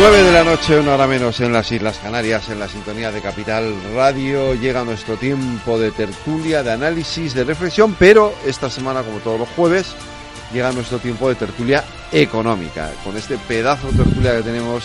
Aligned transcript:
9 0.00 0.22
de 0.22 0.32
la 0.32 0.44
noche, 0.44 0.80
una 0.80 0.94
hora 0.94 1.06
menos 1.06 1.40
en 1.40 1.52
las 1.52 1.70
Islas 1.70 1.98
Canarias, 1.98 2.48
en 2.48 2.58
la 2.58 2.68
sintonía 2.68 3.12
de 3.12 3.20
Capital 3.20 3.74
Radio, 3.94 4.54
llega 4.54 4.82
nuestro 4.82 5.18
tiempo 5.18 5.78
de 5.78 5.90
tertulia, 5.90 6.62
de 6.62 6.72
análisis, 6.72 7.34
de 7.34 7.44
reflexión, 7.44 7.94
pero 7.98 8.32
esta 8.46 8.70
semana, 8.70 9.02
como 9.02 9.18
todos 9.18 9.38
los 9.38 9.48
jueves, 9.50 9.94
llega 10.54 10.72
nuestro 10.72 11.00
tiempo 11.00 11.28
de 11.28 11.34
tertulia 11.34 11.84
económica, 12.12 12.90
con 13.04 13.14
este 13.18 13.36
pedazo 13.36 13.88
de 13.92 14.02
tertulia 14.02 14.38
que 14.38 14.42
tenemos 14.42 14.84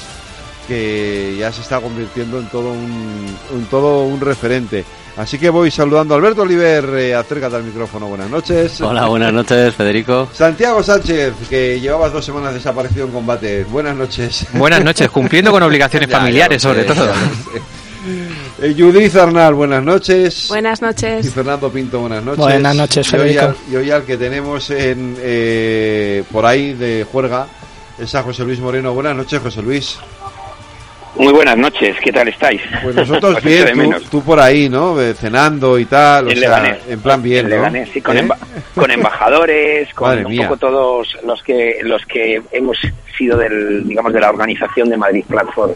que 0.67 1.37
ya 1.39 1.49
se 1.53 1.61
está 1.61 1.79
convirtiendo 1.79 2.37
en 2.39 2.47
todo 2.49 2.73
un, 2.73 3.37
en 3.53 3.65
todo 3.67 4.03
un 4.03 4.19
referente. 4.19 4.83
Así 5.17 5.37
que 5.39 5.49
voy 5.49 5.71
saludando 5.71 6.13
a 6.13 6.17
Alberto 6.17 6.41
Oliver, 6.41 6.83
eh, 6.97 7.15
acércate 7.15 7.55
al 7.55 7.63
micrófono, 7.63 8.07
buenas 8.07 8.29
noches. 8.29 8.81
Hola, 8.81 9.05
buenas 9.07 9.31
noches, 9.31 9.73
Federico. 9.73 10.27
Santiago 10.33 10.83
Sánchez, 10.83 11.33
que 11.49 11.79
llevabas 11.79 12.11
dos 12.11 12.25
semanas 12.25 12.53
desaparecido 12.53 13.05
en 13.05 13.11
combate, 13.13 13.63
buenas 13.63 13.95
noches. 13.95 14.45
Buenas 14.53 14.83
noches, 14.83 15.09
cumpliendo 15.09 15.51
con 15.51 15.63
obligaciones 15.63 16.09
Ya, 16.09 16.17
familiares 16.19 16.61
ya 16.61 16.69
sobre 16.69 16.83
todo. 16.83 17.07
Eh, 18.61 18.75
Judith 18.77 19.15
Arnal, 19.15 19.53
buenas 19.53 19.81
noches. 19.83 20.47
Buenas 20.49 20.81
Y 20.81 20.85
noches. 20.85 21.33
Fernando 21.33 21.69
Pinto, 21.71 22.01
buenas 22.01 22.21
noches. 22.21 22.43
Buenas 22.43 22.75
noches, 22.75 23.07
Y 23.07 23.15
hoy 23.15 23.21
Federico. 23.21 23.45
al, 23.45 23.55
y 23.71 23.75
hoy 23.77 23.91
al 23.91 24.03
que 24.03 24.17
tenemos 24.17 24.69
en, 24.69 25.15
eh, 25.21 26.23
por 26.29 26.45
ahí 26.45 26.73
de 26.73 27.05
juerga 27.09 27.47
es 27.97 28.13
a 28.15 28.21
José 28.21 28.43
Luis 28.43 28.59
Moreno. 28.59 28.93
Buenas 28.93 29.15
noches, 29.15 29.41
José 29.41 29.61
Luis. 29.61 29.97
Muy 31.17 31.31
buenas 31.31 31.57
noches, 31.57 31.95
¿qué 32.03 32.11
tal 32.11 32.27
estáis? 32.27 32.61
Pues 32.83 32.93
nosotros 32.95 33.41
bien, 33.43 33.67
tú, 34.11 34.21
por 34.21 34.39
ahí, 34.39 34.67
¿no? 34.67 34.99
Eh, 35.01 35.13
Cenando 35.13 35.79
y 35.79 35.85
tal, 35.85 36.27
o 36.27 36.29
En 36.29 36.37
sea, 36.37 36.59
Leganés. 36.59 36.77
en 36.89 36.99
plan 36.99 37.23
bien, 37.23 37.45
En 37.45 37.51
¿no? 37.51 37.55
Leganés, 37.57 37.89
sí, 37.93 38.01
con, 38.01 38.17
¿Eh? 38.17 38.21
emba- 38.27 38.37
con 38.75 38.91
embajadores, 38.91 39.93
con 39.93 40.09
Madre 40.09 40.25
un 40.25 40.31
mía. 40.31 40.47
poco 40.49 40.57
todos 40.59 41.17
los 41.25 41.41
que 41.41 41.77
los 41.83 42.05
que 42.05 42.41
hemos 42.51 42.77
sido 43.17 43.37
del 43.37 43.87
digamos 43.87 44.11
de 44.11 44.19
la 44.19 44.29
organización 44.29 44.89
de 44.89 44.97
Madrid 44.97 45.23
Platform 45.27 45.71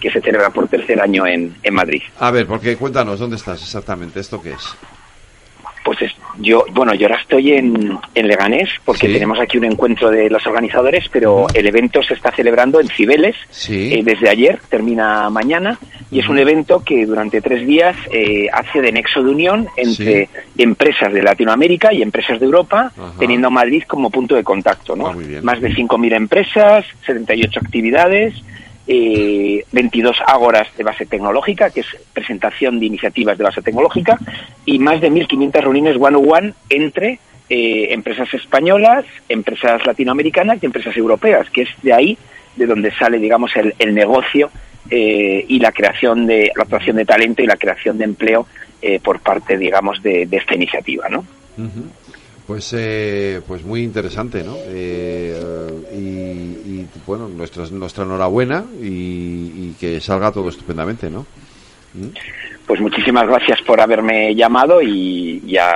que 0.00 0.10
se 0.12 0.20
celebra 0.20 0.50
por 0.50 0.68
tercer 0.68 1.00
año 1.00 1.26
en, 1.26 1.56
en 1.62 1.74
Madrid. 1.74 2.02
A 2.20 2.30
ver, 2.30 2.46
porque 2.46 2.76
cuéntanos, 2.76 3.18
¿dónde 3.18 3.36
estás 3.36 3.60
exactamente? 3.62 4.20
¿Esto 4.20 4.40
qué 4.40 4.50
es? 4.52 4.76
Pues 5.84 6.00
es- 6.02 6.16
yo, 6.38 6.64
bueno, 6.72 6.94
yo 6.94 7.06
ahora 7.06 7.20
estoy 7.20 7.52
en, 7.52 7.98
en 8.14 8.26
Leganés 8.26 8.70
porque 8.86 9.06
Sí. 9.06 9.12
tenemos 9.12 9.38
aquí 9.38 9.58
un 9.58 9.64
encuentro 9.66 10.10
de 10.10 10.30
los 10.30 10.44
organizadores, 10.46 11.08
pero 11.12 11.46
el 11.52 11.66
evento 11.66 12.02
se 12.02 12.14
está 12.14 12.32
celebrando 12.32 12.80
en 12.80 12.88
Cibeles 12.88 13.36
Sí. 13.50 13.92
eh, 13.92 14.00
desde 14.02 14.30
ayer, 14.30 14.58
termina 14.70 15.28
mañana, 15.30 15.78
y 16.10 16.20
es 16.20 16.28
un 16.28 16.38
evento 16.38 16.82
que 16.82 17.04
durante 17.04 17.40
tres 17.42 17.66
días 17.66 17.94
eh, 18.10 18.46
hace 18.52 18.80
de 18.80 18.92
nexo 18.92 19.22
de 19.22 19.30
unión 19.30 19.68
entre 19.76 20.28
empresas 20.56 21.12
de 21.12 21.22
Latinoamérica 21.22 21.92
y 21.92 22.00
empresas 22.02 22.40
de 22.40 22.46
Europa, 22.46 22.90
Ajá. 22.96 23.12
teniendo 23.18 23.48
a 23.48 23.50
Madrid 23.50 23.82
como 23.86 24.08
punto 24.10 24.34
de 24.34 24.42
contacto. 24.42 24.96
¿no? 24.96 25.08
Ah. 25.08 25.14
Más 25.42 25.60
de 25.60 25.70
5.000 25.74 26.14
empresas, 26.14 26.86
78 27.06 27.60
actividades, 27.62 28.34
eh, 28.86 29.64
22 29.72 30.16
ágoras 30.26 30.68
de 30.76 30.84
base 30.84 31.06
tecnológica, 31.06 31.70
que 31.70 31.80
es 31.80 31.86
presentación 32.12 32.78
de 32.78 32.86
iniciativas 32.86 33.38
de 33.38 33.44
base 33.44 33.62
tecnológica, 33.62 34.18
y 34.64 34.78
más 34.78 35.00
de 35.00 35.10
1.500 35.10 35.60
reuniones 35.60 35.96
one-on-one 35.98 36.54
entre 36.68 37.18
eh, 37.48 37.88
empresas 37.92 38.32
españolas, 38.32 39.04
empresas 39.28 39.84
latinoamericanas 39.86 40.62
y 40.62 40.66
empresas 40.66 40.96
europeas, 40.96 41.48
que 41.50 41.62
es 41.62 41.68
de 41.82 41.92
ahí 41.92 42.18
de 42.56 42.66
donde 42.66 42.90
sale, 42.92 43.18
digamos, 43.18 43.52
el, 43.56 43.94
negocio 43.94 44.50
eh, 44.90 45.44
y 45.48 45.58
la 45.58 45.72
creación 45.72 46.26
de 46.26 46.52
la 46.56 46.62
atracción 46.62 46.96
de 46.96 47.04
talento 47.04 47.42
y 47.42 47.46
la 47.46 47.56
creación 47.56 47.98
de 47.98 48.04
empleo 48.04 48.46
eh, 48.80 49.00
por 49.02 49.20
parte, 49.20 49.58
digamos, 49.58 50.02
de, 50.02 50.28
esta 50.30 50.54
iniciativa, 50.54 51.08
¿no? 51.08 51.24
Pues, 52.46 52.74
eh, 52.76 53.40
pues 53.48 53.64
muy 53.64 53.82
interesante, 53.82 54.44
¿no? 54.44 54.54
Eh, 54.66 55.42
y, 55.94 55.96
y, 55.98 56.86
bueno, 57.06 57.26
nuestra, 57.28 57.64
nuestra 57.70 58.04
enhorabuena 58.04 58.64
y, 58.82 58.84
y 58.86 59.76
que 59.80 59.98
salga 60.00 60.30
todo 60.30 60.50
estupendamente, 60.50 61.08
¿no? 61.08 61.20
¿Mm? 61.94 62.08
Pues 62.66 62.80
muchísimas 62.80 63.26
gracias 63.26 63.60
por 63.62 63.80
haberme 63.80 64.34
llamado 64.34 64.82
y 64.82 65.40
ya 65.46 65.72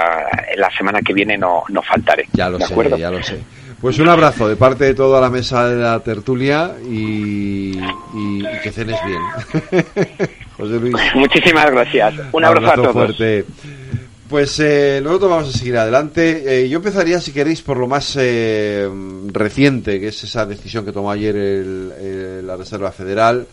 la 0.57 0.71
semana 0.77 1.01
que 1.01 1.13
viene 1.15 1.39
no, 1.39 1.63
no 1.71 1.81
faltaré. 1.83 2.27
Ya 2.33 2.49
lo 2.51 2.59
¿de 2.59 2.67
sé, 2.67 2.73
acuerdo? 2.73 2.97
ya 2.99 3.11
lo 3.11 3.23
sé. 3.23 3.39
Pues 3.81 3.99
un 4.01 4.09
abrazo 4.09 4.49
de 4.49 4.57
parte 4.57 4.85
de 4.85 4.95
toda 4.95 5.21
la 5.21 5.31
mesa 5.31 5.69
de 5.69 5.77
la 5.81 6.01
tertulia 6.01 6.73
y, 6.85 7.79
y- 7.79 8.43
que 8.63 8.73
cenes 8.73 8.99
bien. 9.07 9.21
José 10.57 10.81
Luis. 10.81 10.95
Muchísimas 11.15 11.71
gracias. 11.71 12.15
Un 12.33 12.45
abrazo, 12.45 12.73
a 12.73 12.75
todos. 12.75 12.93
fuerte. 12.93 13.45
Pues 14.29 14.59
eh, 14.61 15.01
nosotros 15.03 15.31
vamos 15.31 15.55
a 15.55 15.59
seguir 15.59 15.77
adelante. 15.79 16.65
Eh, 16.65 16.69
yo 16.69 16.79
empezaría, 16.79 17.21
si 17.21 17.33
queréis, 17.33 17.63
por 17.63 17.79
lo 17.79 17.87
más 17.87 18.15
eh, 18.19 18.89
reciente, 19.33 19.99
que 19.99 20.09
es 20.09 20.23
esa 20.25 20.45
decisión 20.45 20.85
que 20.85 20.93
tomó 20.93 21.11
ayer 21.11 21.35
el- 21.35 22.47
la 22.47 22.57
Reserva 22.57 22.93
Federal, 22.93 23.47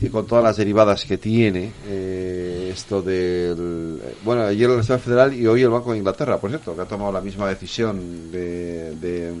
y 0.00 0.08
con 0.08 0.26
todas 0.26 0.42
las 0.44 0.56
derivadas 0.56 1.04
que 1.04 1.18
tiene 1.18 1.72
eh, 1.88 2.70
esto 2.72 3.02
del... 3.02 4.00
Bueno, 4.24 4.42
ayer 4.42 4.68
la 4.70 4.76
Reserva 4.76 5.00
Federal 5.02 5.34
y 5.34 5.46
hoy 5.46 5.62
el 5.62 5.68
Banco 5.70 5.92
de 5.92 5.98
Inglaterra, 5.98 6.38
por 6.38 6.50
cierto, 6.50 6.74
que 6.76 6.82
ha 6.82 6.86
tomado 6.86 7.12
la 7.12 7.20
misma 7.20 7.48
decisión 7.48 8.30
de... 8.32 8.94
de 8.96 9.32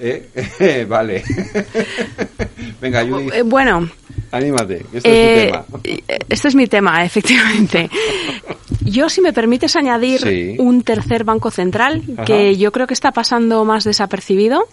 ¿Eh? 0.00 0.86
vale. 0.88 1.22
Venga, 2.80 3.04
Judith, 3.06 3.32
Eh, 3.34 3.42
Bueno, 3.42 3.88
anímate, 4.32 4.84
este 4.92 5.08
eh, 5.10 5.46
es 5.50 5.66
tu 5.66 5.78
tema. 5.78 6.18
este 6.28 6.48
es 6.48 6.54
mi 6.54 6.66
tema, 6.66 7.04
efectivamente. 7.04 7.90
Yo, 8.82 9.08
si 9.08 9.20
me 9.20 9.32
permites 9.32 9.76
añadir 9.76 10.20
Sí. 10.20 10.56
un 10.58 10.82
tercer 10.82 11.24
banco 11.24 11.50
central, 11.50 12.02
Ajá. 12.14 12.24
que 12.24 12.56
yo 12.56 12.72
creo 12.72 12.86
que 12.86 12.94
está 12.94 13.12
pasando 13.12 13.64
más 13.64 13.84
desapercibido, 13.84 14.66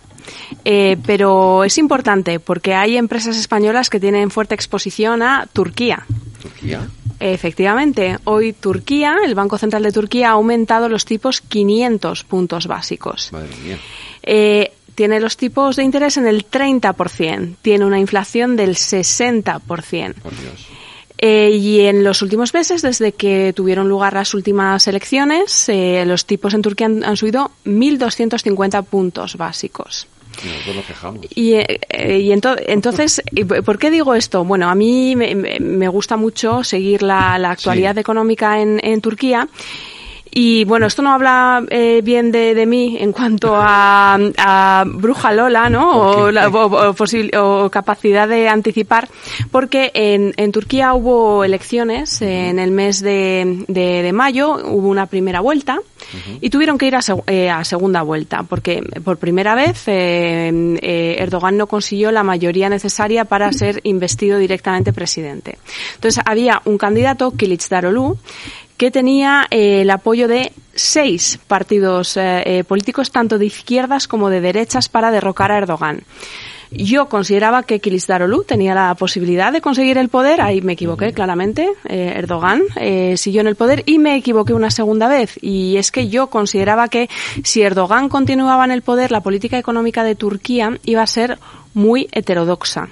eh, 0.65 0.97
pero 1.05 1.63
es 1.63 1.77
importante 1.77 2.39
porque 2.39 2.73
hay 2.73 2.97
empresas 2.97 3.37
españolas 3.37 3.89
que 3.89 3.99
tienen 3.99 4.31
fuerte 4.31 4.55
exposición 4.55 5.21
a 5.21 5.47
Turquía. 5.51 6.05
Turquía. 6.41 6.87
Efectivamente, 7.19 8.17
hoy 8.25 8.53
Turquía, 8.53 9.17
el 9.25 9.33
Banco 9.33 9.57
Central 9.57 9.81
de 9.83 9.91
Turquía, 9.91 10.29
ha 10.29 10.31
aumentado 10.33 10.87
los 10.87 11.03
tipos 11.03 11.41
500 11.41 12.23
puntos 12.23 12.67
básicos. 12.67 13.31
Madre 13.33 13.49
mía. 13.65 13.77
Eh, 14.21 14.71
tiene 14.97 15.19
los 15.19 15.37
tipos 15.37 15.75
de 15.75 15.83
interés 15.83 16.17
en 16.17 16.25
el 16.25 16.49
30%, 16.49 17.57
tiene 17.61 17.85
una 17.85 17.99
inflación 17.99 18.55
del 18.55 18.71
60%. 18.75 19.61
Por 19.61 19.79
Dios. 19.85 20.65
Eh, 21.19 21.51
y 21.51 21.81
en 21.81 22.03
los 22.03 22.21
últimos 22.23 22.53
meses, 22.55 22.81
desde 22.81 23.11
que 23.11 23.53
tuvieron 23.55 23.87
lugar 23.89 24.13
las 24.13 24.33
últimas 24.33 24.87
elecciones, 24.87 25.69
eh, 25.69 26.03
los 26.07 26.25
tipos 26.25 26.53
en 26.55 26.63
Turquía 26.63 26.87
han, 26.87 27.03
han 27.03 27.15
subido 27.15 27.51
1.250 27.65 28.83
puntos 28.85 29.35
básicos. 29.37 30.07
Y 30.43 30.47
nosotros 30.47 30.75
nos 30.77 30.85
quejamos. 30.85 31.25
Y, 31.35 31.53
eh, 31.53 31.79
y 32.21 32.29
ento- 32.29 32.59
entonces, 32.67 33.21
¿y 33.31 33.43
¿por 33.43 33.77
qué 33.79 33.89
digo 33.91 34.13
esto? 34.15 34.43
Bueno, 34.43 34.67
a 34.69 34.75
mí 34.75 35.15
me, 35.15 35.33
me- 35.35 35.59
me 35.59 35.87
gusta 35.87 36.17
mucho 36.17 36.63
seguir 36.63 37.01
la, 37.03 37.37
la 37.39 37.51
actualidad 37.51 37.93
Sí. 37.95 37.99
económica 38.01 38.59
en, 38.61 38.79
en 38.83 39.01
Turquía. 39.01 39.47
Y 40.31 40.65
bueno, 40.65 40.85
esto 40.87 41.01
no 41.01 41.11
habla 41.13 41.63
eh, 41.69 42.01
bien 42.03 42.31
de, 42.31 42.53
de 42.53 42.65
mí 42.65 42.97
en 42.99 43.11
cuanto 43.11 43.55
a, 43.55 44.17
a 44.37 44.83
bruja 44.85 45.31
Lola, 45.33 45.69
¿no? 45.69 45.91
O, 45.99 46.31
la- 46.31 46.47
o- 46.49 46.89
o 46.89 46.93
posil- 46.93 47.35
o 47.37 47.69
capacidad 47.69 48.27
de 48.27 48.47
anticipar, 48.49 49.07
porque 49.51 49.91
en, 49.93 50.33
en 50.37 50.51
Turquía 50.51 50.93
hubo 50.93 51.43
elecciones 51.43 52.21
en 52.21 52.59
el 52.59 52.71
mes 52.71 53.01
de, 53.01 53.63
de- 53.67 54.01
de 54.03 54.13
mayo, 54.13 54.55
hubo 54.65 54.89
una 54.89 55.05
primera 55.07 55.39
vuelta 55.41 55.79
y 56.41 56.49
tuvieron 56.49 56.77
que 56.77 56.85
ir 56.87 56.95
a, 56.95 56.99
seg- 56.99 57.23
eh, 57.27 57.49
a 57.49 57.63
segunda 57.63 58.01
vuelta, 58.03 58.43
porque 58.43 58.81
por 59.03 59.17
primera 59.17 59.55
vez 59.55 59.83
eh, 59.87 60.77
eh, 60.81 61.15
Erdogan 61.19 61.57
no 61.57 61.67
consiguió 61.67 62.11
la 62.11 62.23
mayoría 62.23 62.69
necesaria 62.69 63.25
para 63.25 63.51
ser 63.51 63.81
investido 63.83 64.37
directamente 64.37 64.93
presidente. 64.93 65.57
Entonces 65.95 66.23
había 66.25 66.61
un 66.65 66.77
candidato, 66.77 67.31
Kılıçdaroğlu, 67.31 68.17
que 68.77 68.91
tenía 68.91 69.45
eh, 69.49 69.81
el 69.81 69.89
apoyo 69.89 70.27
de 70.27 70.53
seis 70.75 71.39
partidos 71.47 72.15
eh, 72.17 72.43
eh, 72.45 72.63
políticos, 72.63 73.11
tanto 73.11 73.37
de 73.37 73.47
izquierdas 73.47 74.07
como 74.07 74.29
de 74.29 74.41
derechas, 74.41 74.87
para 74.89 75.11
derrocar 75.11 75.51
a 75.51 75.57
Erdogan. 75.57 76.03
Yo 76.71 77.07
consideraba 77.07 77.63
que 77.63 77.79
Kılıçdaroğlu 77.79 78.43
tenía 78.43 78.75
la 78.75 78.93
posibilidad 78.95 79.53
de 79.53 79.61
conseguir 79.61 79.97
el 79.97 80.09
poder, 80.09 80.41
ahí 80.41 80.61
me 80.61 80.73
equivoqué 80.73 81.13
claramente, 81.13 81.69
eh, 81.87 82.13
Erdogan 82.17 82.61
eh, 82.75 83.15
siguió 83.15 83.41
en 83.41 83.47
el 83.47 83.55
poder 83.55 83.83
y 83.85 83.99
me 83.99 84.15
equivoqué 84.15 84.53
una 84.53 84.69
segunda 84.69 85.07
vez. 85.07 85.37
Y 85.41 85.77
es 85.77 85.91
que 85.91 86.09
yo 86.09 86.27
consideraba 86.27 86.89
que 86.89 87.09
si 87.43 87.61
Erdogan 87.61 88.09
continuaba 88.09 88.65
en 88.65 88.71
el 88.71 88.81
poder, 88.81 89.11
la 89.11 89.21
política 89.21 89.57
económica 89.57 90.03
de 90.03 90.15
Turquía 90.15 90.77
iba 90.83 91.01
a 91.01 91.07
ser 91.07 91.39
muy 91.77 92.07
heterodoxa. 92.11 92.89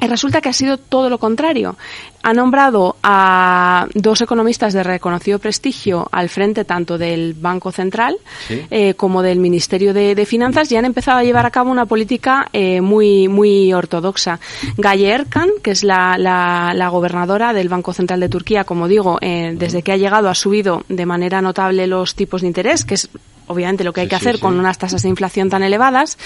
Y 0.00 0.06
resulta 0.06 0.40
que 0.40 0.48
ha 0.48 0.52
sido 0.54 0.78
todo 0.78 1.10
lo 1.10 1.18
contrario. 1.18 1.76
Ha 2.22 2.32
nombrado 2.32 2.96
a 3.02 3.86
dos 3.92 4.22
economistas 4.22 4.72
de 4.72 4.82
reconocido 4.82 5.38
prestigio 5.38 6.08
al 6.10 6.30
frente 6.30 6.64
tanto 6.64 6.96
del 6.96 7.34
Banco 7.34 7.70
Central 7.70 8.16
eh, 8.48 8.94
como 8.94 9.22
del 9.22 9.40
Ministerio 9.40 9.92
de, 9.92 10.24
Finanzas 10.24 10.72
y 10.72 10.76
han 10.76 10.86
empezado 10.86 11.18
a 11.18 11.22
llevar 11.22 11.44
a 11.44 11.50
cabo 11.50 11.70
una 11.70 11.84
política 11.84 12.48
eh, 12.54 12.80
muy, 12.80 13.28
muy 13.28 13.74
ortodoxa. 13.74 14.40
Gaye 14.78 15.10
Erkan, 15.10 15.50
que 15.62 15.72
es 15.72 15.84
la, 15.84 16.16
la, 16.16 16.88
gobernadora 16.88 17.52
del 17.52 17.68
Banco 17.68 17.92
Central 17.92 18.20
de 18.20 18.30
Turquía, 18.30 18.64
como 18.64 18.88
digo, 18.88 19.18
eh, 19.20 19.54
desde 19.54 19.82
que 19.82 19.92
ha 19.92 19.98
llegado 19.98 20.30
ha 20.30 20.34
subido 20.34 20.82
de 20.88 21.04
manera 21.04 21.42
notable 21.42 21.86
los 21.86 22.14
tipos 22.14 22.40
de 22.40 22.46
interés, 22.46 22.86
que 22.86 22.94
es 22.94 23.10
obviamente 23.46 23.84
lo 23.84 23.92
que 23.92 24.02
hay 24.02 24.08
que 24.08 24.16
hacer 24.16 24.40
con 24.40 24.58
unas 24.58 24.78
tasas 24.78 25.02
de 25.02 25.08
inflación 25.08 25.50
tan 25.50 25.62
elevadas. 25.62 26.18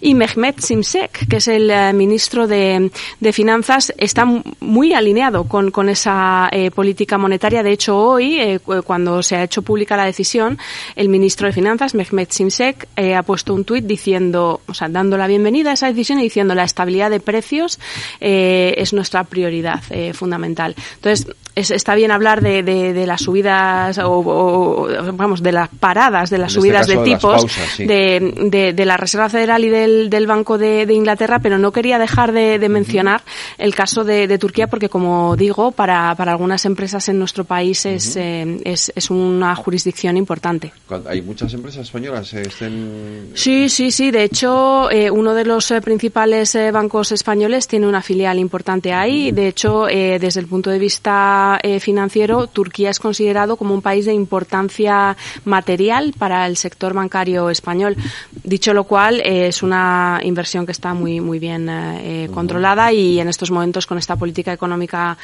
Y 0.00 0.14
Mehmet 0.14 0.60
Simsek, 0.60 1.28
que 1.28 1.36
es 1.36 1.48
el 1.48 1.70
eh, 1.70 1.92
ministro 1.92 2.46
de, 2.46 2.90
Finanzas, 3.32 3.92
está 3.96 4.24
muy 4.60 4.92
alineado 4.92 5.44
con, 5.44 5.70
con 5.70 5.88
esa 5.88 6.48
eh, 6.52 6.70
política 6.70 7.18
monetaria. 7.18 7.62
De 7.62 7.72
hecho, 7.72 7.96
hoy, 7.96 8.38
eh, 8.38 8.60
cuando 8.84 9.22
se 9.22 9.36
ha 9.36 9.42
hecho 9.42 9.62
pública 9.62 9.96
la 9.96 10.04
decisión, 10.04 10.58
el 10.94 11.08
ministro 11.08 11.46
de 11.46 11.52
Finanzas, 11.52 11.94
Mehmet 11.94 12.30
Simsek, 12.30 12.88
ha 13.16 13.22
puesto 13.22 13.54
un 13.54 13.64
tuit 13.64 13.84
diciendo, 13.84 14.60
o 14.66 14.74
sea, 14.74 14.88
dando 14.88 15.16
la 15.16 15.26
bienvenida 15.26 15.70
a 15.70 15.74
esa 15.74 15.88
decisión 15.88 16.20
y 16.20 16.24
diciendo 16.24 16.54
la 16.54 16.64
estabilidad 16.64 17.10
de 17.10 17.20
precios 17.20 17.78
es 18.20 18.92
nuestra 18.92 19.24
prioridad 19.24 19.82
fundamental. 20.12 20.74
Entonces, 20.96 21.26
está 21.54 21.94
bien 21.94 22.10
hablar 22.10 22.40
de, 22.40 22.62
de, 22.62 23.06
las 23.06 23.22
subidas 23.22 23.98
o, 24.02 24.88
vamos 25.14 25.42
de 25.42 25.52
las 25.52 25.68
paradas 25.68 26.30
de 26.30 26.38
las 26.38 26.52
este 26.52 26.60
subidas 26.60 26.86
de 26.86 26.96
tipos 26.98 27.46
de, 27.78 28.72
de, 28.74 28.84
la 28.84 28.96
Reserva 28.96 29.28
Federal 29.28 29.64
y 29.64 29.68
del, 29.68 30.10
del 30.10 30.26
Banco 30.26 30.58
de, 30.58 30.86
Inglaterra 30.90 31.38
pero 31.38 31.58
no 31.58 31.72
quería 31.72 31.98
dejar 31.98 32.32
de, 32.32 32.58
mencionar 32.68 33.22
el 33.58 33.74
caso 33.74 34.04
de, 34.04 34.34
Turquía 34.38 34.66
porque 34.66 34.88
como 34.88 35.36
digo 35.36 35.70
para, 35.70 36.14
para 36.16 36.32
algunas 36.32 36.64
empresas 36.64 37.08
en 37.08 37.18
nuestro 37.18 37.44
país 37.44 37.86
es, 37.86 38.16
eh, 38.16 38.60
es, 38.64 38.92
es, 38.94 39.10
una 39.10 39.54
jurisdicción 39.54 40.16
importante. 40.16 40.72
Hay 41.06 41.22
muchas 41.22 41.54
empresas 41.54 41.86
españolas 41.86 42.34
eh, 42.34 42.42
estén 42.42 43.30
sí 43.34 43.68
sí 43.68 43.92
sí. 43.92 44.10
De 44.10 44.24
hecho 44.24 44.90
eh, 44.90 45.10
uno 45.10 45.34
de 45.34 45.44
los 45.44 45.72
principales 45.84 46.58
bancos 46.72 47.12
españoles 47.12 47.68
tiene 47.68 47.86
una 47.86 48.02
filial 48.02 48.38
importante 48.38 48.92
ahí. 48.92 49.30
De 49.30 49.48
hecho 49.48 49.84
desde 49.84 50.40
el 50.40 50.46
punto 50.46 50.70
de 50.70 50.78
vista 50.78 51.43
eh, 51.62 51.80
financiero, 51.80 52.46
Turquía 52.46 52.90
es 52.90 52.98
considerado 52.98 53.56
como 53.56 53.74
un 53.74 53.82
país 53.82 54.06
de 54.06 54.14
importancia 54.14 55.16
material 55.44 56.14
para 56.18 56.46
el 56.46 56.56
sector 56.56 56.94
bancario 56.94 57.50
español. 57.50 57.96
Dicho 58.42 58.72
lo 58.74 58.84
cual, 58.84 59.20
eh, 59.20 59.48
es 59.48 59.62
una 59.62 60.20
inversión 60.22 60.66
que 60.66 60.72
está 60.72 60.94
muy, 60.94 61.20
muy 61.20 61.38
bien 61.38 61.68
eh, 61.68 62.28
controlada 62.32 62.92
y 62.92 63.20
en 63.20 63.28
estos 63.28 63.50
momentos 63.50 63.86
con 63.86 63.98
esta 63.98 64.16
política 64.16 64.52
económica 64.52 65.16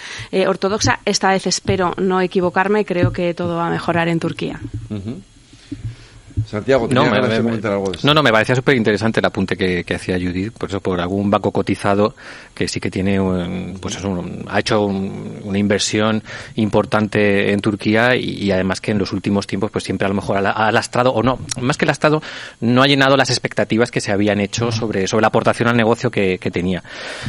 ortodoxa, 0.46 1.00
esta 1.05 1.31
vez 1.31 1.46
espero 1.46 1.94
no 1.96 2.20
equivocarme, 2.20 2.84
creo 2.84 3.12
que 3.12 3.34
todo 3.34 3.56
va 3.56 3.69
a 3.69 3.70
mejorar 3.70 4.08
en 4.08 4.20
Turquía. 4.20 4.61
Santiago, 6.46 6.88
no, 6.90 7.04
me, 7.04 7.16
algo 7.16 7.28
de 7.28 7.98
No, 8.02 8.14
no, 8.14 8.22
me 8.22 8.31
parecía 8.31 8.54
súper 8.54 8.76
interesante 8.76 9.20
el 9.20 9.26
apunte 9.26 9.56
que, 9.56 9.94
hacía 9.94 10.19
Judith, 10.19 10.52
por 10.52 10.69
eso 10.69 10.81
por 10.81 11.00
algún 11.00 11.31
banco 11.31 11.50
cotizado 11.50 12.14
que 12.54 12.69
sí 12.69 12.81
que 12.81 12.90
tiene, 12.90 13.20
pues 13.81 13.98
ha 14.48 14.58
hecho 14.58 14.84
una 14.84 15.58
inversión 15.58 16.22
importante 16.56 17.52
en 17.52 17.60
Turquía 17.60 18.16
y, 18.16 18.50
además 18.50 18.81
que 18.81 18.92
en 18.92 18.98
los 18.98 19.12
últimos 19.12 19.46
tiempos 19.46 19.70
pues 19.70 19.84
siempre 19.84 20.06
a 20.06 20.08
lo 20.08 20.14
mejor 20.14 20.38
ha, 20.38 20.72
lastrado, 20.72 21.12
o 21.12 21.22
no, 21.22 21.38
más 21.60 21.76
que 21.76 21.87
lastrado, 21.87 22.22
no 22.60 22.82
ha 22.82 22.87
llenado 22.87 23.16
las 23.16 23.31
expectativas 23.31 23.90
que 23.90 24.00
se 24.00 24.12
habían 24.12 24.40
hecho 24.40 24.72
sobre, 24.72 25.06
sobre 25.06 25.22
la 25.22 25.28
aportación 25.28 25.69
al 25.69 25.76
negocio 25.76 26.10
que, 26.10 26.38
tenía. 26.50 26.82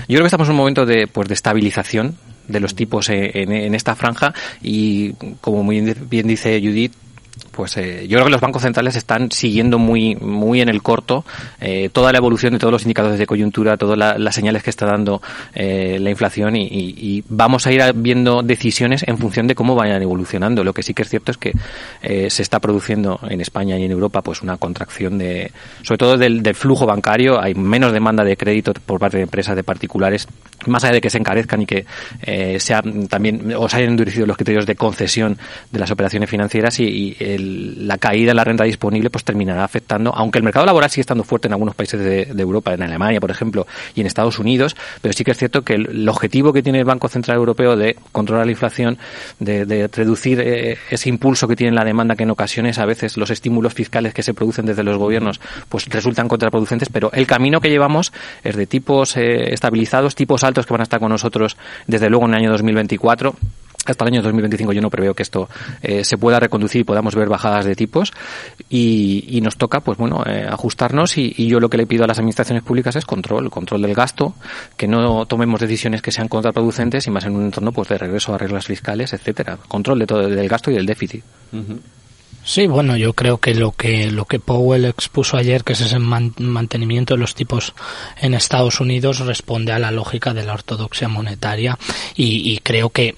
Yo 0.08 0.16
creo 0.16 0.22
que 0.22 0.28
estamos 0.28 0.48
en 0.48 0.54
un 0.54 0.58
momento 0.58 0.86
de, 0.86 1.06
pues, 1.06 1.28
de 1.28 1.36
estabilización 1.36 2.18
de 2.48 2.60
los 2.60 2.76
tipos 2.76 3.10
en, 3.10 3.52
en, 3.52 3.76
esta 3.76 3.96
franja 3.96 4.34
y 4.62 5.14
como 5.42 5.64
muy 5.64 5.80
bien 5.82 6.28
dice 6.28 6.60
Judith, 6.60 6.94
pues 7.52 7.78
eh, 7.78 8.08
yo 8.08 8.16
creo 8.16 8.26
que 8.26 8.32
los 8.32 8.42
bancos 8.42 8.62
centrales 8.62 8.96
están 8.96 9.32
siguiendo 9.32 9.78
muy 9.78 10.16
muy 10.16 10.62
en 10.62 10.70
el 10.70 10.82
corto 10.82 11.26
eh, 11.60 11.90
toda 11.92 12.12
la 12.12 12.18
evolución 12.18 12.54
de 12.54 12.60
todos 12.60 12.72
los 12.72 12.84
indicadores 12.84 13.20
de 13.20 13.28
coyuntura, 13.28 13.78
todas 13.78 13.98
las 13.98 14.36
señales 14.36 14.64
que 14.64 14.70
está 14.70 14.86
dando 14.86 15.22
eh, 15.54 15.98
la 16.00 16.10
inflación 16.10 16.56
y, 16.56 17.24
vamos 17.28 17.68
a 17.68 17.72
ir 17.72 17.82
viendo 17.96 18.42
decisiones 18.42 19.04
en 19.08 19.18
función 19.18 19.48
de 19.48 19.56
cómo 19.56 19.76
vayan 19.76 20.02
evolucionando. 20.02 20.64
Lo 20.64 20.74
que 20.74 20.84
sí 20.84 20.94
que 20.94 21.02
es 21.02 21.10
cierto 21.10 21.32
es 21.32 21.38
que 21.38 21.54
se 22.02 22.42
está 22.42 22.60
produciendo 22.60 23.20
en 23.30 23.42
España 23.42 23.78
y 23.78 23.84
en 23.84 23.92
Europa 23.92 24.22
pues 24.22 24.42
una 24.42 24.58
contracción 24.58 25.18
de, 25.18 25.52
sobre 25.82 25.98
todo 25.98 26.18
del, 26.18 26.42
del 26.42 26.56
flujo 26.56 26.86
bancario, 26.86 27.42
hay 27.42 27.54
menos 27.54 27.92
demanda 27.92 28.24
de 28.24 28.38
crédito 28.38 28.74
por 28.86 29.00
parte 29.00 29.18
de 29.18 29.24
empresas 29.24 29.56
de 29.56 29.64
particulares, 29.64 30.28
más 30.68 30.84
allá 30.84 30.94
de 30.94 31.02
que 31.02 31.10
se 31.10 31.18
encarezcan 31.18 31.62
y 31.62 31.66
que 31.66 31.86
sean 32.60 33.08
también 33.08 33.54
o 33.56 33.68
se 33.68 33.78
hayan 33.78 33.92
endurecido 33.92 34.26
los 34.26 34.38
criterios 34.38 34.66
de 34.66 34.76
concesión 34.76 35.38
de 35.72 35.80
las 35.80 35.92
operaciones 35.92 36.30
financieras 36.30 36.80
y, 36.80 36.84
y 36.84 37.16
la 37.42 37.98
caída 37.98 38.32
en 38.32 38.38
la 38.38 38.44
renta 38.44 38.64
disponible 38.64 39.10
pues 39.10 39.24
terminará 39.24 39.64
afectando, 39.64 40.14
aunque 40.16 40.40
el 40.40 40.44
mercado 40.44 40.66
laboral 40.66 40.90
sigue 40.90 41.02
estando 41.02 41.24
fuerte 41.24 41.48
en 41.48 41.54
algunos 41.54 41.76
países 41.76 42.00
de, 42.00 42.42
Europa, 42.42 42.74
en 42.74 42.82
Alemania, 42.82 43.20
por 43.20 43.32
ejemplo, 43.32 43.68
y 43.96 44.02
en 44.02 44.08
Estados 44.08 44.40
Unidos, 44.40 44.76
pero 45.02 45.14
sí 45.14 45.24
que 45.24 45.32
es 45.32 45.38
cierto 45.38 45.62
que 45.64 45.74
el, 45.76 46.10
objetivo 46.10 46.54
que 46.54 46.64
tiene 46.64 46.80
el 46.80 46.86
Banco 46.86 47.08
Central 47.08 47.38
Europeo 47.38 47.76
de 47.76 47.96
controlar 48.12 48.46
la 48.46 48.52
inflación, 48.52 48.98
de, 49.40 49.90
reducir 49.94 50.42
eh, 50.42 50.78
ese 50.90 51.10
impulso 51.10 51.48
que 51.48 51.56
tiene 51.56 51.76
la 51.76 51.84
demanda, 51.84 52.16
que 52.16 52.24
en 52.24 52.32
ocasiones 52.32 52.80
a 52.80 52.86
veces 52.86 53.18
los 53.18 53.30
estímulos 53.30 53.74
fiscales 53.74 54.14
que 54.14 54.24
se 54.24 54.34
producen 54.34 54.66
desde 54.66 54.84
los 54.84 54.98
gobiernos 54.98 55.40
pues 55.70 55.88
resultan 55.88 56.28
contraproducentes, 56.28 56.90
pero 56.90 57.12
el 57.14 57.28
camino 57.28 57.62
que 57.62 57.70
llevamos 57.70 58.12
es 58.44 58.56
de 58.56 58.68
tipos 58.68 59.16
eh, 59.18 59.54
estabilizados, 59.54 60.16
tipos 60.16 60.44
altos 60.44 60.66
que 60.66 60.74
van 60.74 60.82
a 60.82 60.84
estar 60.84 61.00
con 61.00 61.10
nosotros 61.10 61.58
desde 61.88 62.10
luego 62.10 62.26
en 62.26 62.34
el 62.34 62.40
año 62.40 62.52
2024 62.52 63.36
hasta 63.86 64.04
el 64.04 64.14
año 64.14 64.22
2025 64.22 64.74
yo 64.74 64.82
no 64.82 64.90
preveo 64.90 65.14
que 65.14 65.24
esto 65.24 65.50
eh, 65.82 66.04
se 66.04 66.18
pueda 66.18 66.40
reconducir 66.40 66.82
y 66.82 66.84
podamos 66.84 67.16
ver 67.16 67.30
bajadas 67.30 67.66
de 67.66 67.76
tipos. 67.76 68.12
Y, 68.70 69.40
nos 69.42 69.58
toca 69.58 69.80
pues 69.80 69.98
bueno 69.98 70.24
eh, 70.28 70.46
ajustarnos 70.48 71.18
y, 71.18 71.48
yo 71.48 71.60
lo 71.60 71.68
que 71.68 71.78
le 71.78 71.88
pido 71.88 72.04
a 72.04 72.08
las 72.08 72.20
administraciones 72.20 72.62
públicas 72.62 72.96
es 72.96 73.06
control 73.06 73.50
control 73.50 73.82
del 73.82 73.96
gasto 73.96 74.36
que 74.78 74.88
no 74.88 75.26
tomemos 75.26 75.60
decisiones 75.60 76.04
que 76.04 76.12
sean 76.12 76.28
contraproducentes 76.28 77.08
y 77.08 77.10
más 77.10 77.26
en 77.26 77.36
un 77.36 77.46
entorno 77.46 77.72
pues 77.72 77.90
de 77.90 77.98
regreso 77.98 78.36
a 78.36 78.38
reglas 78.38 78.68
fiscales 78.68 79.14
etcétera. 79.14 79.58
Control 79.68 79.98
de 79.98 80.06
todo 80.06 80.30
del 80.30 80.48
gasto 80.48 80.70
y 80.70 80.76
del 80.76 80.86
déficit 80.86 81.24
Sí, 82.44 82.66
bueno, 82.66 82.98
yo 82.98 83.14
creo 83.14 83.38
que 83.38 83.54
lo 83.54 83.72
que 83.72 84.10
lo 84.10 84.26
que 84.26 84.40
Powell 84.40 84.86
expuso 84.86 85.38
ayer, 85.38 85.64
que 85.64 85.74
es 85.74 85.82
ese 85.82 86.00
mantenimiento 86.00 87.14
de 87.14 87.20
los 87.20 87.36
tipos 87.36 87.74
en 88.20 88.34
Estados 88.34 88.80
Unidos, 88.80 89.20
responde 89.20 89.72
a 89.74 89.80
la 89.80 89.92
lógica 89.92 90.34
de 90.34 90.44
la 90.44 90.54
ortodoxia 90.54 91.08
monetaria 91.08 91.78
y, 92.16 92.58
creo 92.64 92.90
que 92.90 93.14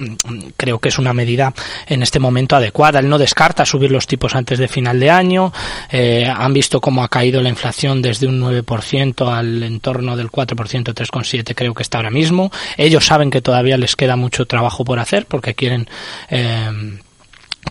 creo 0.57 0.79
que 0.79 0.89
es 0.89 0.99
una 0.99 1.13
medida 1.13 1.53
en 1.87 2.03
este 2.03 2.19
momento 2.19 2.57
adecuada. 2.57 2.99
Él 2.99 3.07
no 3.07 3.17
descarta 3.17 3.65
subir 3.65 3.91
los 3.91 4.07
tipos 4.07 4.35
antes 4.35 4.59
de 4.59 4.67
final 4.67 4.99
de 4.99 5.09
año. 5.09 5.53
Eh, 5.89 6.25
han 6.27 6.53
visto 6.53 6.81
cómo 6.81 7.03
ha 7.03 7.07
caído 7.07 7.41
la 7.41 7.49
inflación 7.49 8.01
desde 8.01 8.27
un 8.27 8.41
9% 8.41 9.33
al 9.33 9.63
entorno 9.63 10.17
del 10.17 10.29
4%, 10.29 10.55
3,7 10.93 11.55
creo 11.55 11.73
que 11.73 11.83
está 11.83 11.97
ahora 11.97 12.11
mismo. 12.11 12.51
Ellos 12.75 13.05
saben 13.05 13.31
que 13.31 13.41
todavía 13.41 13.77
les 13.77 13.95
queda 13.95 14.17
mucho 14.17 14.45
trabajo 14.45 14.83
por 14.83 14.99
hacer 14.99 15.25
porque 15.27 15.55
quieren 15.55 15.87
eh, 16.29 16.99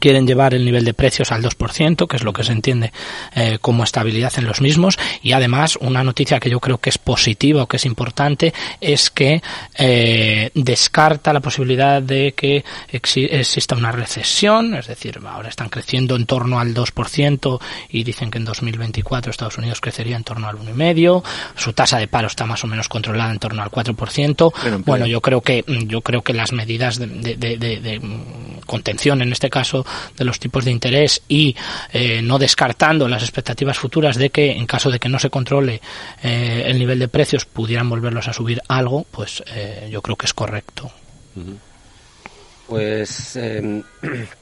quieren 0.02 0.26
llevar 0.26 0.52
el 0.52 0.64
nivel 0.64 0.84
de 0.84 0.94
precios 0.94 1.30
al 1.30 1.44
2%, 1.44 2.08
que 2.08 2.16
es 2.16 2.24
lo 2.24 2.32
que 2.32 2.42
se 2.42 2.50
entiende 2.50 2.92
eh, 3.36 3.58
como 3.60 3.84
estabilidad 3.84 4.32
en 4.36 4.46
los 4.46 4.60
mismos. 4.60 4.98
Y 5.22 5.30
además, 5.30 5.78
una 5.80 6.02
noticia 6.02 6.40
que 6.40 6.50
yo 6.50 6.58
creo 6.58 6.78
que 6.78 6.90
es 6.90 6.98
positiva 6.98 7.62
o 7.62 7.68
que 7.68 7.76
es 7.76 7.86
importante 7.86 8.52
es 8.80 9.10
que 9.10 9.40
eh, 9.78 10.50
descarta 10.54 11.32
la 11.32 11.38
posibilidad 11.38 12.02
de 12.02 12.34
que 12.36 12.64
exista 12.90 13.76
una 13.76 13.92
recesión, 13.92 14.74
es 14.74 14.88
decir, 14.88 15.20
ahora 15.24 15.48
están 15.48 15.68
creciendo 15.68 16.16
en 16.16 16.26
torno 16.26 16.58
al 16.58 16.74
2% 16.74 17.60
y 17.90 18.02
dicen 18.02 18.32
que 18.32 18.38
en 18.38 18.44
2024 18.44 19.30
Estados 19.30 19.58
Unidos 19.58 19.80
crecería 19.80 20.16
en 20.16 20.24
torno 20.24 20.48
al 20.48 20.56
1,5%, 20.58 21.22
su 21.54 21.74
tasa 21.74 21.98
de 21.98 22.08
paro 22.08 22.26
está 22.26 22.44
más 22.44 22.64
o 22.64 22.66
menos 22.66 22.88
controlada 22.88 23.30
en 23.30 23.38
torno 23.38 23.62
al 23.62 23.70
4%. 23.70 24.82
bueno, 24.84 25.06
yo 25.06 25.20
creo 25.20 25.42
que 25.42 25.64
yo 25.86 26.00
creo 26.00 26.22
que 26.22 26.32
las 26.32 26.52
medidas 26.52 26.98
de, 26.98 27.06
de 27.06 28.00
contención 28.66 29.22
en 29.22 29.30
este 29.30 29.48
caso 29.48 29.86
de 30.16 30.24
los 30.24 30.38
tipos 30.38 30.64
de 30.64 30.70
interés 30.70 31.22
y 31.28 31.56
eh, 31.92 32.22
no 32.22 32.38
descartando 32.38 33.08
las 33.08 33.22
expectativas 33.22 33.78
futuras 33.78 34.16
de 34.16 34.30
que 34.30 34.52
en 34.52 34.66
caso 34.66 34.90
de 34.90 34.98
que 34.98 35.08
no 35.08 35.18
se 35.18 35.30
controle 35.30 35.80
eh, 36.22 36.64
el 36.66 36.78
nivel 36.78 36.98
de 36.98 37.08
precios 37.08 37.44
pudieran 37.44 37.88
volverlos 37.88 38.28
a 38.28 38.32
subir 38.32 38.60
algo, 38.68 39.06
pues 39.10 39.42
eh, 39.54 39.88
yo 39.90 40.02
creo 40.02 40.16
que 40.16 40.26
es 40.26 40.34
correcto. 40.34 40.90
Pues 42.66 43.36
em, 43.36 43.82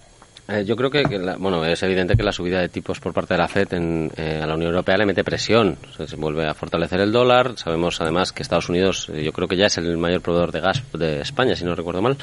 Eh, 0.51 0.65
yo 0.65 0.75
creo 0.75 0.91
que, 0.91 1.05
bueno, 1.39 1.65
es 1.65 1.81
evidente 1.85 2.17
que 2.17 2.25
la 2.25 2.33
subida 2.33 2.61
de 2.61 2.69
tipos 2.69 2.99
por 2.99 3.13
parte 3.13 3.35
de 3.35 3.39
la 3.39 3.47
FED 3.47 3.75
en, 3.75 4.11
eh, 4.17 4.41
a 4.43 4.47
la 4.47 4.55
Unión 4.55 4.71
Europea 4.71 4.97
le 4.97 5.07
mete 5.07 5.23
presión. 5.23 5.77
se 6.05 6.17
vuelve 6.17 6.49
a 6.49 6.55
fortalecer 6.55 7.01
el 7.01 7.13
dólar. 7.13 7.53
Sabemos 7.57 8.01
además 8.01 8.33
que 8.33 8.43
Estados 8.43 8.69
Unidos, 8.69 9.09
eh, 9.15 9.23
yo 9.23 9.33
creo 9.33 9.47
que 9.47 9.57
ya 9.57 9.67
es 9.67 9.79
el 9.79 9.97
mayor 9.97 10.23
proveedor 10.23 10.51
de 10.51 10.61
gas 10.61 10.83
de 10.93 11.21
España, 11.21 11.55
si 11.55 11.65
no 11.65 11.75
recuerdo 11.77 12.03
mal, 12.03 12.17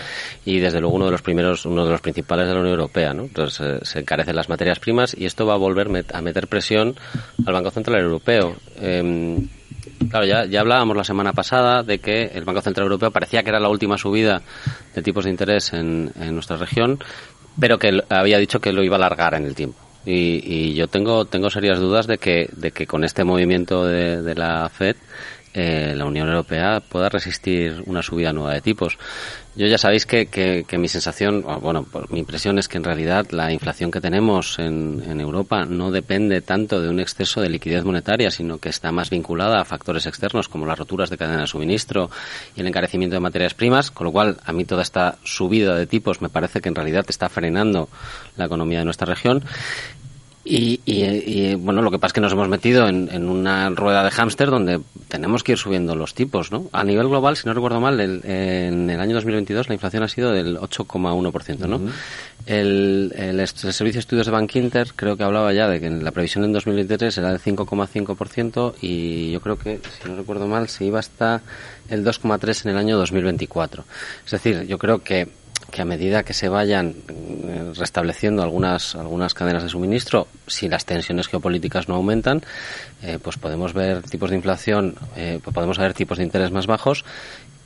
y 0.44 0.60
desde 0.60 0.82
luego 0.82 0.98
uno 0.98 1.06
de 1.06 1.12
los 1.12 1.22
primeros, 1.22 1.66
uno 1.66 1.86
de 1.86 1.92
los 1.92 2.02
principales 2.02 2.48
de 2.48 2.54
la 2.54 2.60
Unión 2.60 2.74
Europea, 2.74 3.14
¿no? 3.14 3.24
Entonces 3.24 3.88
se 3.88 4.00
encarecen 4.00 4.36
las 4.36 4.50
materias 4.50 4.80
primas 4.80 5.16
y 5.18 5.26
esto 5.26 5.46
va 5.46 5.54
a 5.54 5.58
volver 5.58 5.88
a 6.14 6.22
meter 6.22 6.48
presión 6.48 6.96
al 7.46 7.54
Banco 7.54 7.72
Central 7.72 8.02
Europeo. 8.02 8.58
Em, 8.82 9.48
Claro, 10.10 10.26
ya, 10.26 10.46
ya 10.46 10.62
hablábamos 10.62 10.96
la 10.96 11.04
semana 11.04 11.34
pasada 11.34 11.84
de 11.84 12.00
que 12.00 12.24
el 12.34 12.46
Banco 12.46 12.62
Central 12.62 12.86
Europeo 12.86 13.12
parecía 13.12 13.44
que 13.44 13.50
era 13.50 13.60
la 13.60 13.70
última 13.70 13.98
subida 13.98 14.42
de 14.94 15.02
tipos 15.02 15.26
de 15.26 15.32
interés 15.32 15.74
en, 15.74 16.12
en 16.20 16.34
nuestra 16.34 16.56
región, 16.58 17.00
pero 17.60 17.78
que 17.78 18.02
había 18.10 18.38
dicho 18.38 18.60
que 18.60 18.72
lo 18.72 18.84
iba 18.84 18.96
a 18.96 19.00
alargar 19.00 19.34
en 19.36 19.46
el 19.46 19.56
tiempo. 19.56 19.80
Y, 20.06 20.42
y 20.46 20.74
yo 20.74 20.88
tengo, 20.88 21.26
tengo 21.26 21.50
serias 21.50 21.80
dudas 21.80 22.08
de 22.08 22.18
que, 22.18 22.50
de 22.54 22.72
que 22.72 22.88
con 22.88 23.04
este 23.04 23.24
movimiento 23.26 23.86
de, 23.86 24.36
la 24.36 24.70
Fed 24.70 24.96
eh, 25.54 25.94
la 25.96 26.06
Unión 26.06 26.30
Europea 26.30 26.80
pueda 26.80 27.10
resistir 27.10 27.84
una 27.86 28.02
subida 28.02 28.32
nueva 28.32 28.54
de 28.54 28.62
tipos. 28.62 28.98
Yo 29.58 29.66
ya 29.66 29.80
sabéis 29.80 30.06
que, 30.06 30.28
que, 30.28 30.78
mi 30.78 30.88
sensación, 30.88 31.44
bueno, 31.62 31.84
mi 32.10 32.20
impresión 32.20 32.60
es 32.60 32.68
que 32.68 32.78
en 32.78 32.84
realidad 32.84 33.26
la 33.32 33.52
inflación 33.52 33.90
que 33.90 34.00
tenemos 34.00 34.60
en, 34.60 35.02
en, 35.04 35.20
Europa 35.20 35.66
no 35.66 35.90
depende 35.90 36.42
tanto 36.42 36.80
de 36.80 36.90
un 36.90 37.00
exceso 37.00 37.42
de 37.42 37.50
liquidez 37.50 37.84
monetaria, 37.84 38.30
sino 38.30 38.60
que 38.60 38.70
está 38.70 38.92
más 38.92 39.10
vinculada 39.10 39.60
a 39.60 39.66
factores 39.66 40.06
externos 40.06 40.48
como 40.48 40.68
las 40.68 40.78
roturas 40.78 41.10
de 41.10 41.18
cadena 41.18 41.42
de 41.42 41.48
suministro 41.48 42.12
y 42.56 42.62
el 42.62 42.68
encarecimiento 42.68 43.16
de 43.16 43.20
materias 43.20 43.56
primas, 43.56 43.90
con 43.90 44.06
lo 44.06 44.12
cual 44.12 44.38
a 44.46 44.54
mí 44.54 44.64
toda 44.64 44.84
esta 44.84 45.18
subida 45.24 45.74
de 45.74 45.88
tipos 45.88 46.22
me 46.22 46.30
parece 46.30 46.62
que 46.62 46.70
en 46.70 46.76
realidad 46.76 47.06
está 47.08 47.28
frenando 47.28 47.90
la 48.36 48.46
economía 48.46 48.78
de 48.78 48.86
nuestra 48.86 49.08
región 49.08 49.44
y, 50.50 50.82
y, 50.86 51.04
y, 51.04 51.56
bueno, 51.56 51.82
lo 51.82 51.92
que 51.92 52.00
pasa 52.00 52.08
es 52.08 52.14
que 52.14 52.22
nos 52.22 52.32
hemos 52.32 52.48
metido 52.48 52.88
en, 52.88 53.10
en 53.12 53.28
una 53.28 53.70
rueda 53.70 54.04
de 54.04 54.12
hámster 54.12 54.50
donde 54.50 54.80
tenemos 55.08 55.44
que 55.44 55.54
ir 55.54 55.58
subiendo 55.58 55.96
los 55.96 56.14
tipos, 56.14 56.52
¿no? 56.52 56.68
A 56.72 56.84
nivel 56.84 57.08
global, 57.08 57.36
si 57.36 57.48
no 57.48 57.54
recuerdo 57.54 57.82
mal, 57.82 58.00
el, 58.00 58.22
en 58.24 58.90
el 58.90 59.00
año 59.00 59.16
2022 59.16 59.68
la 59.68 59.74
inflación 59.74 60.04
ha 60.04 60.08
sido 60.08 60.32
del 60.32 60.58
8,1%, 60.58 61.58
¿no? 61.68 61.78
Uh 61.78 61.80
-huh. 61.80 61.92
el, 62.46 63.14
el, 63.16 63.40
el, 63.40 63.48
Servicio 63.48 63.94
de 63.94 64.00
Estudios 64.00 64.26
de 64.26 64.32
Bank 64.32 64.56
Inter 64.56 64.94
creo 64.96 65.18
que 65.18 65.24
hablaba 65.24 65.52
ya 65.54 65.68
de 65.68 65.80
que 65.80 65.90
la 65.90 66.12
previsión 66.12 66.44
en 66.44 66.54
2023 66.54 67.18
era 67.18 67.32
del 67.32 67.42
5,5% 67.42 68.76
y 68.82 69.32
yo 69.32 69.42
creo 69.42 69.58
que, 69.58 69.80
si 70.02 70.10
no 70.10 70.16
recuerdo 70.16 70.48
mal, 70.48 70.70
se 70.70 70.86
iba 70.86 71.00
hasta 71.00 71.42
el 71.90 72.06
2,3% 72.06 72.66
en 72.66 72.72
el 72.72 72.78
año 72.78 72.98
2024. 72.98 73.84
Es 74.26 74.32
decir, 74.32 74.64
yo 74.64 74.78
creo 74.78 75.04
que 75.04 75.28
que 75.72 75.82
a 75.82 75.86
medida 75.86 76.24
que 76.24 76.34
se 76.34 76.50
vayan 76.50 76.96
eh, 77.10 77.72
restableciendo 77.76 78.42
algunas 78.44 78.96
algunas 78.96 79.34
cadenas 79.34 79.64
de 79.64 79.70
suministro, 79.70 80.28
si 80.48 80.70
las 80.70 80.86
tensiones 80.86 81.28
geopolíticas 81.28 81.88
no 81.88 81.96
aumentan, 81.96 82.42
eh, 83.02 83.20
pues 83.22 83.38
podemos 83.38 83.74
ver 83.74 84.04
tipos 84.04 84.30
de 84.30 84.38
inflación, 84.38 84.96
eh, 85.16 85.40
podemos 85.54 85.78
ver 85.78 85.94
tipos 85.94 86.18
de 86.18 86.24
interés 86.24 86.52
más 86.52 86.68
bajos 86.68 87.04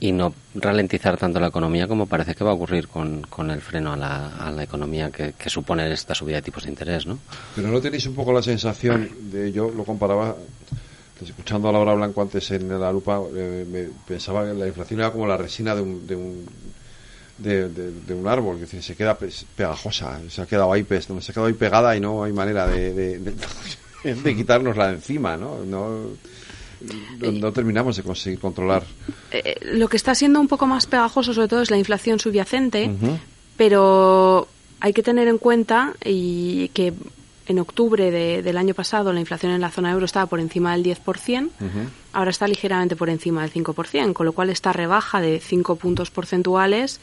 y 0.01 0.11
no 0.11 0.33
ralentizar 0.55 1.15
tanto 1.17 1.39
la 1.39 1.47
economía 1.47 1.87
como 1.87 2.07
parece 2.07 2.33
que 2.33 2.43
va 2.43 2.49
a 2.49 2.55
ocurrir 2.55 2.87
con, 2.87 3.21
con 3.21 3.51
el 3.51 3.61
freno 3.61 3.93
a 3.93 3.97
la, 3.97 4.27
a 4.35 4.51
la 4.51 4.63
economía 4.63 5.11
que, 5.11 5.33
que, 5.33 5.49
supone 5.49 5.89
esta 5.93 6.15
subida 6.15 6.37
de 6.37 6.41
tipos 6.41 6.63
de 6.63 6.69
interés, 6.69 7.05
¿no? 7.05 7.19
Pero 7.55 7.67
no 7.67 7.79
tenéis 7.79 8.07
un 8.07 8.15
poco 8.15 8.33
la 8.33 8.41
sensación 8.41 9.09
de, 9.31 9.51
yo 9.51 9.69
lo 9.69 9.83
comparaba, 9.83 10.35
pues, 11.19 11.29
escuchando 11.29 11.69
a 11.69 11.71
Laura 11.71 11.93
Blanco 11.93 12.19
antes 12.19 12.49
en 12.49 12.67
la 12.79 12.91
lupa, 12.91 13.21
eh, 13.35 13.63
me 13.71 13.89
pensaba 14.07 14.43
que 14.43 14.55
la 14.55 14.65
inflación 14.65 15.01
era 15.01 15.11
como 15.11 15.27
la 15.27 15.37
resina 15.37 15.75
de 15.75 15.81
un, 15.83 16.07
de 16.07 16.15
un 16.15 16.47
de, 17.41 17.69
de, 17.69 17.91
de, 17.91 18.13
un 18.13 18.27
árbol, 18.27 18.59
que 18.59 18.81
se 18.81 18.95
queda 18.95 19.17
pegajosa, 19.55 20.19
se 20.29 20.41
ha 20.41 20.45
quedado 20.45 20.71
ahí, 20.71 20.85
se 20.89 20.95
ha 20.95 21.33
quedado 21.33 21.47
ahí 21.47 21.53
pegada 21.53 21.95
y 21.95 21.99
no 21.99 22.23
hay 22.23 22.33
manera 22.33 22.67
de, 22.67 22.93
de, 22.93 23.19
de, 23.19 24.35
quitárnosla 24.35 24.87
de 24.87 24.93
encima, 24.95 25.37
¿no? 25.37 25.63
no 25.65 26.09
no 27.19 27.51
terminamos 27.51 27.97
de 27.97 28.03
conseguir 28.03 28.39
controlar. 28.39 28.83
Eh, 29.31 29.55
lo 29.61 29.87
que 29.87 29.97
está 29.97 30.15
siendo 30.15 30.39
un 30.39 30.47
poco 30.47 30.67
más 30.67 30.87
pegajoso, 30.87 31.33
sobre 31.33 31.47
todo, 31.47 31.61
es 31.61 31.71
la 31.71 31.77
inflación 31.77 32.19
subyacente, 32.19 32.87
uh 32.87 32.91
-huh. 32.91 33.19
pero 33.57 34.47
hay 34.79 34.93
que 34.93 35.03
tener 35.03 35.27
en 35.27 35.37
cuenta 35.37 35.93
y 36.03 36.69
que 36.69 36.93
en 37.47 37.59
octubre 37.59 38.11
de, 38.11 38.41
del 38.41 38.57
año 38.57 38.73
pasado 38.73 39.13
la 39.13 39.19
inflación 39.19 39.51
en 39.51 39.61
la 39.61 39.69
zona 39.69 39.91
euro 39.91 40.05
estaba 40.05 40.25
por 40.25 40.39
encima 40.39 40.71
del 40.75 40.83
10%, 40.83 41.45
uh 41.45 41.63
-huh. 41.63 41.69
ahora 42.13 42.31
está 42.31 42.47
ligeramente 42.47 42.95
por 42.95 43.09
encima 43.09 43.41
del 43.41 43.51
5%, 43.51 44.13
con 44.13 44.25
lo 44.25 44.33
cual 44.33 44.49
esta 44.49 44.73
rebaja 44.73 45.21
de 45.21 45.39
5 45.39 45.75
puntos 45.75 46.11
porcentuales 46.11 46.99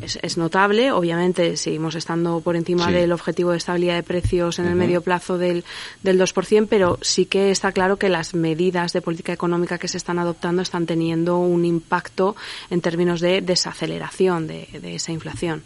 es, 0.00 0.18
es, 0.22 0.36
notable. 0.36 0.92
Obviamente 0.92 1.56
seguimos 1.56 1.94
estando 1.94 2.40
por 2.40 2.56
encima 2.56 2.86
sí. 2.86 2.92
del 2.92 3.12
objetivo 3.12 3.52
de 3.52 3.58
estabilidad 3.58 3.94
de 3.94 4.02
precios 4.02 4.58
en 4.58 4.66
uh 4.66 4.68
-huh. 4.68 4.70
el 4.72 4.76
medio 4.76 5.00
plazo 5.00 5.38
del, 5.38 5.64
del 6.02 6.20
2%, 6.20 6.66
pero 6.68 6.98
sí 7.02 7.26
que 7.26 7.50
está 7.50 7.72
claro 7.72 7.96
que 7.96 8.08
las 8.08 8.34
medidas 8.34 8.92
de 8.92 9.00
política 9.00 9.32
económica 9.32 9.78
que 9.78 9.88
se 9.88 9.96
están 9.96 10.18
adoptando 10.18 10.62
están 10.62 10.86
teniendo 10.86 11.38
un 11.38 11.64
impacto 11.64 12.36
en 12.70 12.80
términos 12.80 13.20
de 13.20 13.40
desaceleración 13.40 14.46
de, 14.46 14.68
de 14.72 14.94
esa 14.96 15.12
inflación. 15.12 15.62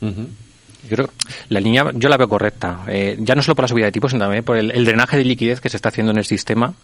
Uh 0.00 0.06
-huh. 0.06 0.26
Yo 0.88 0.96
creo 0.96 1.10
la 1.48 1.60
línea 1.60 1.90
yo 1.94 2.08
la 2.08 2.16
veo 2.16 2.28
correcta. 2.28 2.84
Eh, 2.88 3.16
ya 3.18 3.34
no 3.34 3.42
solo 3.42 3.54
por 3.54 3.64
la 3.64 3.68
subida 3.68 3.86
de 3.86 3.92
tipos, 3.92 4.10
sino 4.10 4.24
también 4.24 4.44
por 4.44 4.56
el, 4.56 4.70
el 4.70 4.84
drenaje 4.84 5.16
de 5.16 5.24
liquidez 5.24 5.60
que 5.60 5.68
se 5.68 5.76
está 5.76 5.88
haciendo 5.88 6.12
en 6.12 6.18
el 6.18 6.24
sistema. 6.24 6.74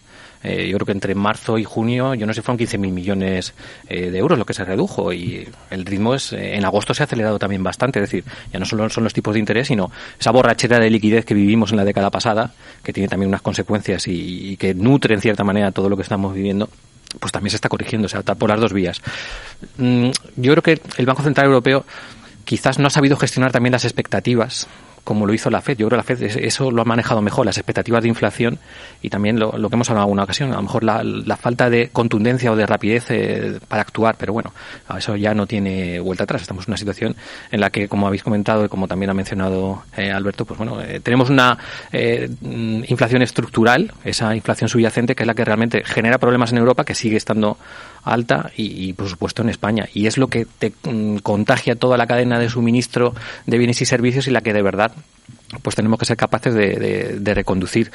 Eh, 0.43 0.69
yo 0.69 0.77
creo 0.79 0.87
que 0.87 0.93
entre 0.93 1.15
marzo 1.15 1.59
y 1.59 1.65
junio, 1.65 2.15
yo 2.15 2.27
no 2.27 2.33
sé, 2.33 2.43
fueron 2.43 2.59
15.000 2.59 2.79
millones 2.79 3.55
eh, 3.89 4.11
de 4.11 4.19
euros 4.19 4.39
lo 4.39 4.47
que 4.47 4.55
se 4.55 4.65
redujo 4.65 5.13
y 5.13 5.47
el 5.71 5.85
ritmo 5.85 6.15
es, 6.15 6.33
eh, 6.33 6.57
en 6.57 6.65
agosto 6.65 6.95
se 6.95 7.03
ha 7.03 7.05
acelerado 7.05 7.39
también 7.39 7.63
bastante, 7.63 7.99
es 7.99 8.11
decir, 8.11 8.25
ya 8.53 8.59
no 8.59 8.65
solo 8.65 8.89
son 8.89 9.05
los 9.05 9.13
tipos 9.13 9.35
de 9.35 9.41
interés, 9.41 9.69
sino 9.69 9.91
esa 10.19 10.31
borrachera 10.31 10.79
de 10.79 10.89
liquidez 10.89 11.25
que 11.25 11.35
vivimos 11.35 11.73
en 11.73 11.77
la 11.77 11.85
década 11.85 12.11
pasada, 12.11 12.53
que 12.83 12.93
tiene 12.93 13.09
también 13.09 13.29
unas 13.29 13.43
consecuencias 13.43 14.07
y, 14.09 14.53
y 14.53 14.57
que 14.57 14.75
nutre 14.75 15.15
en 15.15 15.21
cierta 15.21 15.45
manera 15.45 15.73
todo 15.73 15.89
lo 15.89 15.97
que 15.97 16.03
estamos 16.03 16.35
viviendo 16.35 16.69
pues 17.19 17.33
también 17.33 17.51
se 17.51 17.57
está 17.57 17.69
corrigiendo, 17.69 18.07
o 18.07 18.09
sea, 18.09 18.23
por 18.23 18.49
las 18.49 18.61
dos 18.61 18.73
vías. 18.73 19.03
Mm, 19.79 20.11
yo 20.37 20.53
creo 20.53 20.63
que 20.63 20.81
el 20.97 21.07
Banco 21.07 21.23
Central 21.23 21.47
Europeo 21.49 21.85
quizás 22.45 22.79
no 22.79 22.87
ha 22.87 22.91
sabido 22.91 23.17
gestionar 23.17 23.53
también 23.53 23.73
las 23.73 23.85
expectativas 23.85 24.69
como 25.05 25.27
lo 25.27 25.35
hizo 25.35 25.51
la 25.51 25.61
Fed. 25.61 25.77
Yo 25.79 25.89
creo 25.89 26.03
que 26.03 26.15
la 26.15 26.17
Fed 26.17 26.45
eso 26.45 26.71
lo 26.71 26.83
ha 26.83 26.85
manejado 26.85 27.23
mejor, 27.23 27.47
las 27.47 27.59
expectativas 27.59 28.03
de 28.03 28.09
inflación 28.09 28.59
y 29.03 29.11
también 29.11 29.39
lo, 29.39 29.57
lo 29.57 29.69
que 29.69 29.77
hemos 29.77 29.91
hablado 29.91 30.05
en 30.05 30.09
alguna 30.09 30.25
ocasión, 30.25 30.53
a 30.53 30.57
lo 30.57 30.63
mejor 30.63 30.85
la, 30.85 31.37
falta 31.37 31.71
de 31.71 31.89
contundencia 31.89 32.53
o 32.53 32.57
de 32.57 32.67
rapidez 32.67 33.07
eh, 33.11 33.61
para 33.67 33.83
actuar, 33.83 34.17
pero 34.19 34.33
bueno, 34.33 34.53
eso 34.97 35.17
ya 35.17 35.35
no 35.35 35.47
tiene 35.47 36.01
vuelta 36.01 36.25
atrás. 36.25 36.43
Estamos 36.43 36.67
en 36.67 36.73
una 36.73 36.77
situación 36.77 37.17
en 37.51 37.61
la 37.61 37.71
que, 37.71 37.89
como 37.89 38.07
habéis 38.07 38.23
comentado 38.23 38.65
y 38.65 38.69
como 38.69 38.87
también 38.89 39.11
ha 39.11 39.15
mencionado 39.15 39.85
eh, 39.97 40.11
Alberto, 40.11 40.45
pues 40.45 40.59
bueno, 40.59 40.81
eh, 40.83 41.01
tenemos 41.01 41.31
una 41.31 41.59
eh, 41.93 42.29
inflación 42.43 43.23
estructural, 43.23 43.93
esa 44.05 44.35
inflación 44.35 44.69
subyacente 44.69 45.15
que 45.15 45.23
es 45.23 45.27
la 45.27 45.35
que 45.35 45.45
realmente 45.45 45.83
genera 45.85 46.19
problemas 46.19 46.53
en 46.53 46.59
Europa, 46.59 46.85
que 46.85 46.95
sigue 46.95 47.17
estando 47.17 47.57
alta 48.03 48.51
y, 48.57 48.93
por 48.95 49.09
supuesto 49.09 49.43
en 49.43 49.49
España. 49.49 49.89
Y 49.93 50.07
es 50.07 50.19
lo 50.19 50.29
que 50.29 50.47
te 50.47 50.73
mm, 50.85 51.19
contagia 51.19 51.77
toda 51.77 51.97
la 51.97 52.07
cadena 52.07 52.39
de 52.39 52.49
suministro 52.49 53.15
de 53.47 53.59
bienes 53.59 53.81
y 53.83 53.87
servicios 53.87 54.27
y 54.27 54.31
la 54.31 54.41
que 54.41 54.53
de 54.53 54.63
verdad 54.63 54.93
pues 55.63 55.75
tenemos 55.75 55.99
que 55.99 56.05
ser 56.05 56.17
capaces 56.17 56.55
de, 56.55 56.77
de, 56.77 57.19
de 57.19 57.35
reconducir. 57.35 57.91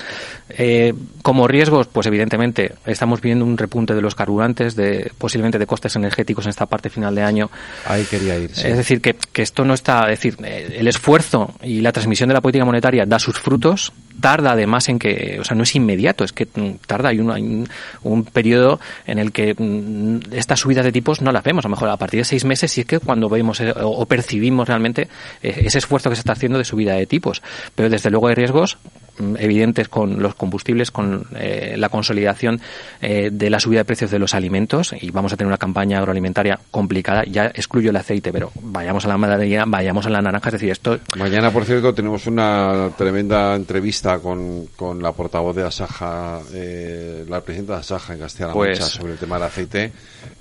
Eh, 0.49 0.93
como 1.21 1.47
riesgos, 1.47 1.87
pues 1.87 2.05
evidentemente 2.07 2.73
estamos 2.85 3.21
viendo 3.21 3.45
un 3.45 3.57
repunte 3.57 3.95
de 3.95 4.01
los 4.01 4.13
carburantes, 4.13 4.75
de 4.75 5.11
posiblemente 5.17 5.57
de 5.57 5.65
costes 5.65 5.95
energéticos 5.95 6.45
en 6.45 6.49
esta 6.49 6.65
parte 6.65 6.89
final 6.89 7.15
de 7.15 7.23
año. 7.23 7.49
Ahí 7.85 8.03
quería 8.03 8.37
ir. 8.37 8.51
Sí. 8.53 8.67
Es 8.67 8.77
decir, 8.77 9.01
que, 9.01 9.15
que 9.31 9.41
esto 9.41 9.63
no 9.63 9.73
está, 9.73 10.03
es 10.03 10.19
decir, 10.19 10.37
eh, 10.43 10.75
el 10.77 10.87
esfuerzo 10.87 11.53
y 11.63 11.81
la 11.81 11.91
transmisión 11.91 12.27
de 12.27 12.33
la 12.33 12.41
política 12.41 12.65
monetaria 12.65 13.05
da 13.05 13.19
sus 13.19 13.39
frutos, 13.39 13.93
tarda 14.19 14.51
además 14.51 14.89
en 14.89 14.99
que, 14.99 15.37
o 15.39 15.43
sea, 15.43 15.55
no 15.55 15.63
es 15.63 15.75
inmediato, 15.75 16.23
es 16.23 16.33
que 16.33 16.45
mm, 16.53 16.85
tarda, 16.85 17.09
hay 17.09 17.19
un, 17.19 17.31
hay 17.31 17.41
un, 17.41 17.67
un 18.03 18.25
periodo 18.25 18.79
en 19.05 19.19
el 19.19 19.31
que 19.31 19.55
mm, 19.57 20.33
estas 20.33 20.59
subidas 20.59 20.85
de 20.85 20.91
tipos 20.91 21.21
no 21.21 21.31
las 21.31 21.43
vemos, 21.43 21.65
a 21.65 21.69
lo 21.69 21.75
mejor 21.75 21.89
a 21.89 21.97
partir 21.97 22.19
de 22.19 22.25
seis 22.25 22.43
meses 22.43 22.77
y 22.77 22.81
es 22.81 22.87
que 22.87 22.99
cuando 22.99 23.29
vemos 23.29 23.61
eh, 23.61 23.73
o 23.75 24.05
percibimos 24.05 24.67
realmente 24.67 25.07
ese 25.41 25.77
esfuerzo 25.77 26.09
que 26.09 26.15
se 26.15 26.21
está 26.21 26.33
haciendo 26.33 26.57
de 26.57 26.65
subida 26.65 26.93
de 26.93 27.05
tipos 27.05 27.41
pero 27.73 27.89
desde 27.89 28.09
luego 28.09 28.27
hay 28.27 28.35
riesgos 28.35 28.77
mm, 29.19 29.35
evidentes 29.39 29.87
con 29.87 30.21
los 30.21 30.35
combustibles, 30.35 30.91
con 30.91 31.25
eh, 31.35 31.75
la 31.77 31.89
consolidación 31.89 32.61
eh, 33.01 33.29
de 33.31 33.49
la 33.49 33.59
subida 33.59 33.79
de 33.79 33.85
precios 33.85 34.11
de 34.11 34.19
los 34.19 34.33
alimentos 34.33 34.93
y 34.99 35.11
vamos 35.11 35.33
a 35.33 35.37
tener 35.37 35.47
una 35.47 35.57
campaña 35.57 35.99
agroalimentaria 35.99 36.59
complicada. 36.71 37.23
Ya 37.25 37.45
excluyo 37.47 37.89
el 37.89 37.95
aceite, 37.95 38.31
pero 38.31 38.51
vayamos 38.61 39.05
a 39.05 39.09
la 39.09 39.17
madera, 39.17 39.65
vayamos 39.67 40.05
a 40.05 40.09
la 40.09 40.21
naranja. 40.21 40.49
Es 40.49 40.53
decir, 40.53 40.71
esto. 40.71 40.99
Mañana, 41.17 41.51
por 41.51 41.65
cierto, 41.65 41.93
tenemos 41.93 42.27
una 42.27 42.89
tremenda 42.97 43.55
entrevista 43.55 44.19
con, 44.19 44.67
con 44.75 45.01
la 45.01 45.11
portavoz 45.11 45.55
de 45.55 45.63
Asaja, 45.63 46.41
eh, 46.53 47.25
la 47.27 47.41
presidenta 47.41 47.73
de 47.73 47.79
Asaja 47.79 48.13
en 48.13 48.19
Castilla-La 48.19 48.53
pues... 48.53 48.79
Mancha 48.79 48.95
sobre 48.95 49.13
el 49.13 49.19
tema 49.19 49.35
del 49.35 49.43
aceite, 49.45 49.91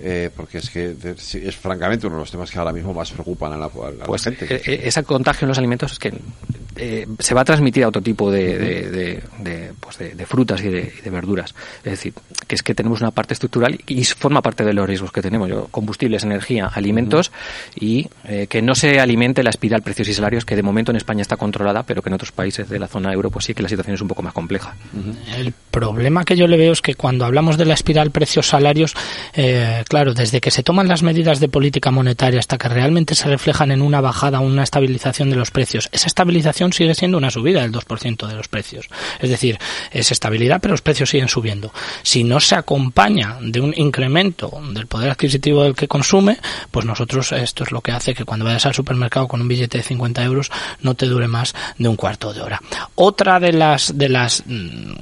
eh, 0.01 0.31
porque 0.35 0.59
es 0.59 0.71
que 0.71 0.95
es, 1.03 1.35
es, 1.35 1.57
francamente 1.57 2.07
uno 2.07 2.17
de 2.17 2.23
los 2.23 2.31
temas 2.31 2.51
que 2.51 2.59
ahora 2.59 2.73
mismo 2.73 2.93
más 2.93 3.11
preocupan 3.11 3.53
a 3.53 3.57
la, 3.57 3.67
a 3.67 3.91
la 3.91 4.05
pues, 4.05 4.25
gente. 4.25 4.47
Eh, 4.51 4.81
ese 4.85 5.03
contagio 5.05 5.45
en 5.45 5.49
los 5.49 5.59
alimentos 5.59 5.93
es 5.93 5.99
que 5.99 6.13
eh, 6.77 7.07
se 7.19 7.35
va 7.35 7.43
a 7.43 7.45
transmitir 7.45 7.85
a 7.85 7.89
otro 7.89 8.03
tipo 8.03 8.31
de, 8.31 8.59
de, 8.59 9.23
de, 9.39 9.73
pues 9.81 9.99
frutas 10.27 10.63
y, 10.63 10.69
de, 10.69 10.93
verduras. 11.11 11.55
Es 11.85 11.93
decir, 11.93 12.15
que 12.47 12.55
es 12.55 12.63
que 12.63 12.75
tenemos 12.75 13.01
una 13.01 13.11
parte 13.11 13.35
estructural 13.35 13.79
y 13.87 14.05
forma 14.05 14.43
parte 14.43 14.65
de 14.65 14.73
los 14.73 14.87
riesgos 14.87 15.13
que 15.13 15.23
tenemos. 15.23 15.51
Combustibles, 15.71 16.25
energía, 16.25 16.71
alimentos 16.73 17.33
y 17.75 18.09
eh, 18.25 18.47
que 18.49 18.63
no 18.63 18.75
se 18.75 19.01
alimente 19.01 19.43
la 19.43 19.51
espiral 19.51 19.83
precios 19.83 20.09
y 20.09 20.15
salarios 20.15 20.45
que 20.45 20.57
de 20.57 20.63
momento 20.63 20.91
en 20.91 20.97
España 20.97 21.23
está 21.23 21.37
controlada, 21.37 21.85
pero 21.85 22.03
que 22.03 22.09
en 22.09 22.15
otros 22.15 22.33
países 22.33 22.69
de 22.69 22.79
la 22.79 22.89
zona 22.89 23.13
euro 23.13 23.31
pues 23.31 23.45
sí 23.45 23.55
que 23.55 23.63
la 23.63 23.69
situación 23.69 23.95
es 23.95 24.01
un 24.01 24.09
poco 24.09 24.23
más 24.23 24.33
compleja. 24.33 24.75
El 25.37 25.53
problema 25.71 26.25
que 26.25 26.37
yo 26.37 26.47
le 26.47 26.57
veo 26.57 26.73
es 26.73 26.81
que 26.81 26.95
cuando 26.95 27.25
hablamos 27.25 27.57
de 27.57 27.65
la 27.65 27.75
espiral 27.75 28.11
precios 28.11 28.49
salarios, 28.49 28.95
eh, 29.35 29.85
claro, 29.89 30.15
desde 30.15 30.41
que 30.41 30.51
se 30.51 30.63
toman 30.63 30.89
las 30.89 31.03
medidas 31.03 31.41
de 31.41 31.49
política 31.49 31.91
monetaria 31.91 32.41
hasta 32.41 32.59
que 32.59 32.69
realmente 32.69 33.15
se 33.15 33.29
reflejan 33.29 33.71
en 33.71 33.83
una 33.83 34.01
bajada 34.01 34.41
una 34.41 34.63
estabilización 34.63 35.31
de 35.31 35.37
los 35.37 35.51
precios, 35.51 35.89
esa 35.93 36.07
estabilización 36.07 36.64
sigue 36.73 36.95
siendo 36.95 37.19
una 37.19 37.31
subida 37.31 37.63
del 37.63 37.73
2% 37.73 38.27
de 38.27 38.35
los 38.35 38.49
precios. 38.49 38.89
Es 39.21 39.31
decir, 39.31 39.59
es 39.91 40.11
estabilidad, 40.11 40.61
pero 40.61 40.73
los 40.73 40.83
precios 40.83 41.11
siguen 41.11 41.29
subiendo. 41.29 41.73
Si 42.03 42.25
no 42.25 42.41
se 42.41 42.55
acompaña 42.55 43.39
de 43.41 43.61
un 43.61 43.75
incremento 43.77 44.61
del 44.73 44.87
poder 44.87 45.11
adquisitivo 45.11 45.65
del 45.65 45.75
que 45.75 45.89
consume, 45.89 46.39
pues 46.71 46.87
nosotros 46.87 47.33
esto 47.33 47.65
es 47.65 47.73
lo 47.73 47.81
que 47.81 47.93
hace 47.93 48.15
que 48.15 48.25
cuando 48.25 48.45
vayas 48.45 48.67
al 48.67 48.75
supermercado 48.75 49.29
con 49.29 49.41
un 49.41 49.49
billete 49.49 49.79
de 49.79 49.85
50 49.85 50.23
euros 50.25 50.51
no 50.81 50.95
te 50.95 51.07
dure 51.07 51.29
más 51.29 51.55
de 51.79 51.89
un 51.89 51.97
cuarto 51.97 52.33
de 52.33 52.41
hora. 52.41 52.61
Otra 52.95 53.41
de 53.41 53.53
las 53.53 53.97
de 53.97 54.09
las 54.09 54.43
mm, 54.47 54.95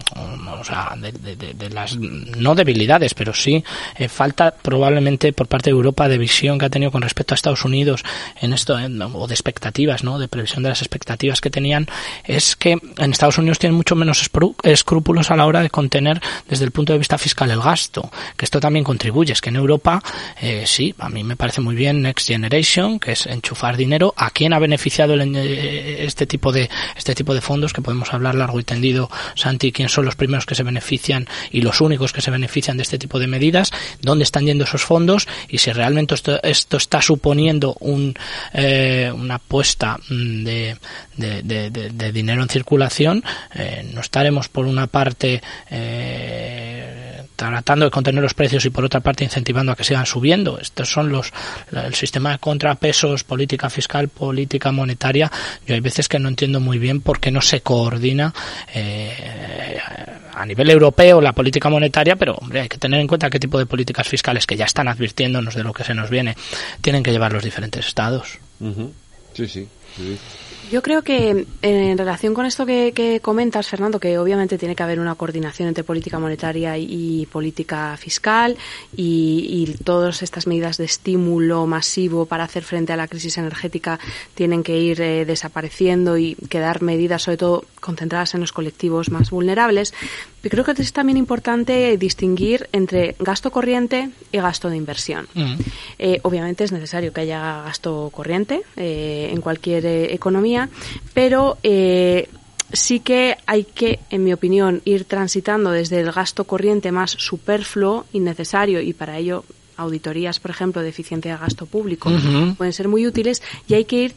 no 2.38 2.54
debilidades, 2.54 3.14
pero 3.14 3.34
sí 3.34 3.64
eh, 3.96 4.08
falta 4.08 4.54
probablemente 4.54 5.32
por 5.32 5.48
parte 5.48 5.70
de 5.70 5.76
Europa 5.76 6.08
de 6.08 6.18
visión 6.18 6.58
que 6.58 6.66
ha 6.66 6.70
tenido 6.70 6.90
con 6.90 7.02
respecto 7.02 7.34
a 7.34 7.36
Estados 7.36 7.64
Unidos 7.64 8.04
en 8.40 8.52
esto 8.52 8.74
o 8.74 9.26
de 9.26 9.34
expectativas, 9.34 10.04
¿no? 10.04 10.18
De 10.18 10.28
previsión 10.28 10.62
de 10.62 10.68
las 10.70 10.82
expectativas 10.82 11.40
que 11.40 11.50
tenían 11.52 11.86
es 12.24 12.56
que 12.56 12.72
en 12.72 13.12
Estados 13.12 13.38
Unidos 13.38 13.60
tienen 13.60 13.76
mucho 13.76 13.94
menos 13.94 14.28
escrúpulos 14.64 15.30
a 15.30 15.36
la 15.36 15.46
hora 15.46 15.62
de 15.62 15.70
contener 15.70 16.20
desde 16.48 16.64
el 16.64 16.72
punto 16.72 16.92
de 16.92 16.98
vista 16.98 17.18
fiscal 17.18 17.48
el 17.52 17.60
gasto, 17.60 18.10
que 18.36 18.44
esto 18.44 18.58
también 18.58 18.84
contribuye. 18.84 19.32
Es 19.32 19.40
que 19.40 19.50
en 19.50 19.56
Europa, 19.56 20.02
eh, 20.40 20.64
sí, 20.66 20.92
a 20.98 21.08
mí 21.08 21.22
me 21.22 21.36
parece 21.36 21.60
muy 21.60 21.76
bien 21.76 22.02
Next 22.02 22.26
Generation, 22.26 22.98
que 22.98 23.12
es 23.12 23.26
enchufar 23.26 23.76
dinero. 23.76 24.12
¿A 24.16 24.30
quién 24.30 24.52
ha 24.52 24.58
beneficiado 24.58 25.14
eh, 25.14 26.04
este 26.04 26.26
tipo 26.26 26.50
de 26.50 26.68
este 26.96 27.14
tipo 27.14 27.34
de 27.34 27.40
fondos? 27.40 27.72
Que 27.72 27.82
podemos 27.82 28.12
hablar 28.12 28.34
largo 28.34 28.58
y 28.58 28.64
tendido, 28.64 29.08
Santi, 29.36 29.70
quién 29.70 29.88
son 29.88 30.04
los 30.04 30.16
primeros 30.16 30.46
que 30.46 30.54
se 30.54 30.64
benefician 30.64 31.28
y 31.50 31.60
los 31.60 31.80
únicos 31.80 32.12
que 32.12 32.20
se 32.20 32.30
benefician 32.30 32.76
de 32.76 32.82
este 32.82 32.98
tipo 32.98 33.18
de 33.18 33.26
medidas, 33.26 33.70
dónde 34.00 34.24
están 34.24 34.46
yendo 34.46 34.64
esos 34.64 34.82
fondos 34.82 35.28
y 35.48 35.58
si 35.58 35.72
realmente 35.72 36.14
esto, 36.14 36.42
esto 36.42 36.76
está 36.76 37.02
suponiendo 37.02 37.76
un, 37.80 38.14
eh, 38.52 39.12
una 39.14 39.36
apuesta 39.36 39.98
mm, 40.08 40.44
de, 40.44 40.76
de, 41.42 42.12
dinero 42.12 42.42
en 42.42 42.48
circulación, 42.48 43.24
eh, 43.54 43.88
no 43.92 44.00
estaremos 44.00 44.48
por 44.48 44.66
una 44.66 44.86
parte 44.86 45.42
eh, 45.70 47.22
tratando 47.36 47.86
de 47.86 47.90
contener 47.90 48.22
los 48.22 48.34
precios 48.34 48.64
y 48.64 48.70
por 48.70 48.84
otra 48.84 49.00
parte 49.00 49.24
incentivando 49.24 49.72
a 49.72 49.76
que 49.76 49.84
sigan 49.84 50.06
subiendo. 50.06 50.58
Estos 50.58 50.90
son 50.90 51.10
los 51.10 51.32
el 51.72 51.94
sistema 51.94 52.32
de 52.32 52.38
contrapesos, 52.38 53.24
política 53.24 53.70
fiscal, 53.70 54.08
política 54.08 54.72
monetaria. 54.72 55.30
Yo 55.66 55.74
hay 55.74 55.80
veces 55.80 56.08
que 56.08 56.18
no 56.18 56.28
entiendo 56.28 56.60
muy 56.60 56.78
bien 56.78 57.00
por 57.00 57.20
qué 57.20 57.30
no 57.30 57.40
se 57.40 57.60
coordina 57.60 58.32
eh, 58.74 59.78
a 60.34 60.46
nivel 60.46 60.70
europeo 60.70 61.20
la 61.20 61.32
política 61.32 61.68
monetaria, 61.68 62.16
pero 62.16 62.34
hombre, 62.34 62.62
hay 62.62 62.68
que 62.68 62.78
tener 62.78 63.00
en 63.00 63.06
cuenta 63.06 63.30
qué 63.30 63.38
tipo 63.38 63.58
de 63.58 63.66
políticas 63.66 64.08
fiscales 64.08 64.46
que 64.46 64.56
ya 64.56 64.64
están 64.64 64.88
advirtiéndonos 64.88 65.54
de 65.54 65.62
lo 65.62 65.72
que 65.72 65.84
se 65.84 65.94
nos 65.94 66.10
viene 66.10 66.36
tienen 66.80 67.02
que 67.02 67.10
llevar 67.10 67.32
los 67.32 67.44
diferentes 67.44 67.86
estados. 67.86 68.38
sí, 69.34 69.48
sí. 69.48 69.68
Yo 70.72 70.80
creo 70.80 71.02
que 71.02 71.46
en 71.60 71.98
relación 71.98 72.32
con 72.32 72.46
esto 72.46 72.64
que, 72.64 73.20
comentas, 73.22 73.68
Fernando, 73.68 74.00
que 74.00 74.16
obviamente 74.16 74.56
tiene 74.56 74.74
que 74.74 74.82
haber 74.82 75.00
una 75.00 75.16
coordinación 75.16 75.68
entre 75.68 75.84
política 75.84 76.18
monetaria 76.18 76.78
y, 76.78 77.28
política 77.30 77.94
fiscal 77.98 78.56
y, 78.96 79.76
todas 79.84 80.22
estas 80.22 80.46
medidas 80.46 80.78
de 80.78 80.86
estímulo 80.86 81.66
masivo 81.66 82.24
para 82.24 82.44
hacer 82.44 82.62
frente 82.62 82.90
a 82.94 82.96
la 82.96 83.06
crisis 83.06 83.36
energética 83.36 84.00
tienen 84.34 84.62
que 84.62 84.78
ir 84.78 85.02
eh, 85.02 85.26
desapareciendo 85.26 86.16
y 86.16 86.36
quedar 86.48 86.80
medidas, 86.80 87.20
sobre 87.20 87.36
todo, 87.36 87.64
concentradas 87.78 88.34
en 88.34 88.40
los 88.40 88.52
colectivos 88.52 89.10
más 89.10 89.28
vulnerables. 89.28 89.92
Pero 90.42 90.62
creo 90.62 90.74
que 90.74 90.82
es 90.82 90.92
también 90.92 91.16
importante 91.16 91.96
distinguir 91.96 92.68
entre 92.72 93.14
gasto 93.18 93.50
corriente 93.50 94.10
y 94.30 94.38
gasto 94.38 94.68
de 94.68 94.76
inversión. 94.76 95.28
Mm. 95.34 95.54
Eh, 95.98 96.20
obviamente 96.22 96.64
es 96.64 96.72
necesario 96.72 97.12
que 97.12 97.22
haya 97.22 97.62
gasto 97.62 98.10
corriente 98.12 98.62
eh, 98.76 99.30
en 99.32 99.40
cualquier 99.40 99.86
economía 99.86 100.68
pero 101.14 101.58
eh, 101.62 102.28
sí 102.72 103.00
que 103.00 103.36
hay 103.46 103.64
que, 103.64 104.00
en 104.10 104.24
mi 104.24 104.32
opinión, 104.32 104.82
ir 104.84 105.04
transitando 105.04 105.70
desde 105.70 106.00
el 106.00 106.12
gasto 106.12 106.44
corriente 106.44 106.92
más 106.92 107.10
superfluo, 107.10 108.06
innecesario, 108.12 108.80
y 108.80 108.92
para 108.92 109.18
ello 109.18 109.44
auditorías, 109.76 110.38
por 110.38 110.50
ejemplo, 110.50 110.82
de 110.82 110.88
eficiencia 110.88 111.32
de 111.32 111.38
gasto 111.38 111.66
público 111.66 112.10
pueden 112.56 112.72
ser 112.72 112.88
muy 112.88 113.06
útiles, 113.06 113.42
y 113.68 113.74
hay 113.74 113.84
que 113.84 113.96
ir 113.96 114.14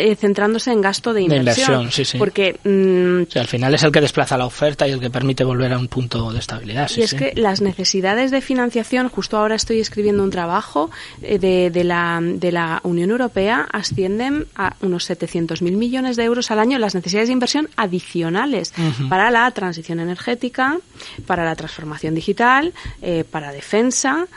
eh, 0.00 0.14
centrándose 0.14 0.70
en 0.70 0.80
gasto 0.80 1.12
de 1.12 1.22
inversión. 1.22 1.90
Porque 2.18 2.56
mm, 2.62 3.36
al 3.36 3.46
final 3.48 3.74
es 3.74 3.82
el 3.82 3.90
que 3.90 4.00
desplaza 4.00 4.38
la 4.38 4.46
oferta 4.46 4.86
y 4.86 4.92
el 4.92 5.00
que 5.00 5.10
permite 5.10 5.42
volver 5.42 5.72
a 5.72 5.78
un 5.78 5.88
punto 5.88 6.30
de 6.32 6.38
estabilidad. 6.38 6.88
y 6.96 7.02
es 7.02 7.14
que 7.14 7.32
las 7.34 7.60
necesidades 7.60 8.30
de 8.30 8.40
financiación, 8.40 9.08
justo 9.08 9.36
ahora 9.36 9.56
estoy 9.56 9.80
escribiendo 9.80 10.22
un 10.22 10.30
trabajo 10.30 10.88
eh, 11.20 11.40
de, 11.40 11.70
de, 11.70 11.82
la, 11.82 12.20
de 12.22 12.52
la 12.52 12.80
Unión 12.84 13.10
Europea, 13.10 13.66
ascienden 13.72 14.46
a 14.54 14.76
unos 14.82 15.10
700.000 15.10 15.72
millones 15.72 16.14
de 16.16 16.22
euros 16.22 16.52
al 16.52 16.60
año 16.60 16.78
las 16.78 16.94
necesidades 16.94 17.28
de 17.28 17.32
inversión 17.32 17.68
adicionales 17.74 18.72
para 19.08 19.32
la 19.32 19.50
transición 19.50 19.98
energética, 19.98 20.78
para 21.26 21.44
la 21.44 21.56
transformación 21.56 22.14
digital, 22.14 22.72
eh, 23.02 23.24
para 23.28 23.50
defensa, 23.50 24.28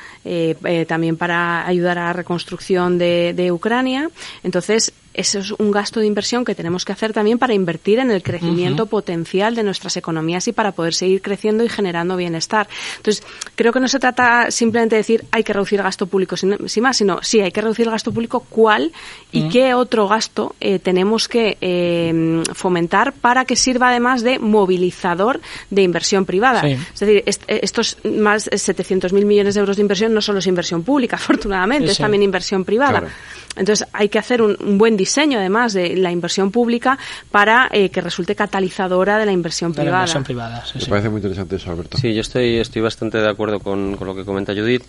también 0.88 1.18
para 1.18 1.68
ayudar 1.68 2.00
a 2.00 2.06
la 2.06 2.14
reconstrucción 2.14 2.98
de, 2.98 3.34
de 3.36 3.52
Ucrania. 3.52 4.10
Entonces, 4.44 4.94
eso 5.14 5.40
es 5.40 5.52
un 5.52 5.72
gasto 5.72 6.00
de 6.00 6.08
inversión 6.08 6.46
que 6.46 6.56
tenemos 6.56 6.86
que 6.86 6.94
hacer 6.94 7.14
también 7.14 7.38
para 7.38 7.54
invertir 7.54 8.00
en 8.00 8.12
el 8.12 8.24
crecimiento 8.24 8.86
potencial 8.86 9.56
de 9.56 9.64
nuestras 9.64 9.98
economías 9.98 10.48
y 10.48 10.54
para 10.54 10.72
poder 10.72 10.94
seguir 10.94 11.22
creciendo 11.22 11.64
y 11.64 11.70
generando 11.70 12.16
bienestar. 12.16 12.68
Entonces, 12.98 13.24
creo 13.56 13.74
que 13.74 13.80
no 13.80 13.88
se 13.88 14.00
trata 14.00 14.52
simplemente 14.52 14.96
de 14.96 15.02
decir 15.02 15.26
hay 15.32 15.44
que 15.44 15.54
reducir 15.54 15.80
el 15.80 15.84
gasto 15.84 16.08
público 16.08 16.38
sin, 16.38 16.58
más, 16.82 16.98
sino 16.98 17.20
sí, 17.22 17.42
hay 17.42 17.52
que 17.52 17.62
reducir 17.62 17.86
el 17.88 17.92
gasto 17.92 18.12
público, 18.12 18.46
¿cuál 18.50 18.92
y 19.32 19.50
qué 19.50 19.74
otro 19.74 20.08
gasto 20.08 20.56
eh, 20.60 20.80
tenemos 20.80 21.28
que 21.28 21.58
eh, 21.62 22.44
fomentar 22.54 23.14
para 23.14 23.46
que 23.46 23.56
sirva 23.56 23.90
además 23.90 24.24
de 24.24 24.40
movilizador 24.40 25.42
de 25.70 25.82
inversión 25.84 26.26
privada? 26.26 26.66
Es 26.68 27.00
decir, 27.00 27.24
estos 27.26 27.98
más 28.06 28.46
de 28.46 28.58
700.000 28.58 29.26
millones 29.26 29.56
de 29.56 29.60
euros 29.60 29.76
de 29.76 29.82
inversión 29.82 30.14
no 30.14 30.22
solo 30.22 30.40
es 30.40 30.48
inversión 30.48 30.84
pública, 30.84 31.16
afortunadamente, 31.22 31.92
es 31.92 31.98
también 31.98 32.24
inversión 32.24 32.64
privada. 32.64 33.04
Entonces, 33.56 33.86
hay 33.92 34.08
que 34.08 34.18
hacer 34.18 34.42
un, 34.42 34.56
un 34.62 34.78
buen 34.78 34.96
diseño, 35.02 35.40
además, 35.40 35.74
de 35.74 35.96
la 35.96 36.12
inversión 36.12 36.52
pública 36.52 36.98
para 37.30 37.68
eh, 37.72 37.90
que 37.90 38.02
resulte 38.02 38.36
catalizadora 38.36 39.18
de 39.18 39.26
la 39.26 39.32
inversión 39.32 39.74
privada. 39.74 39.92
La 39.92 40.00
inversión 40.00 40.24
privada 40.24 40.64
Me 40.76 40.86
parece 40.86 41.10
muy 41.10 41.18
interesante 41.18 41.56
eso, 41.56 41.72
Alberto. 41.72 41.98
Sí, 41.98 42.14
yo 42.14 42.22
estoy, 42.22 42.58
estoy 42.58 42.82
bastante 42.82 43.18
de 43.18 43.30
acuerdo 43.30 43.60
con, 43.60 43.96
con 43.98 44.08
lo 44.08 44.16
que 44.16 44.24
comenta 44.24 44.54
Judith. 44.54 44.84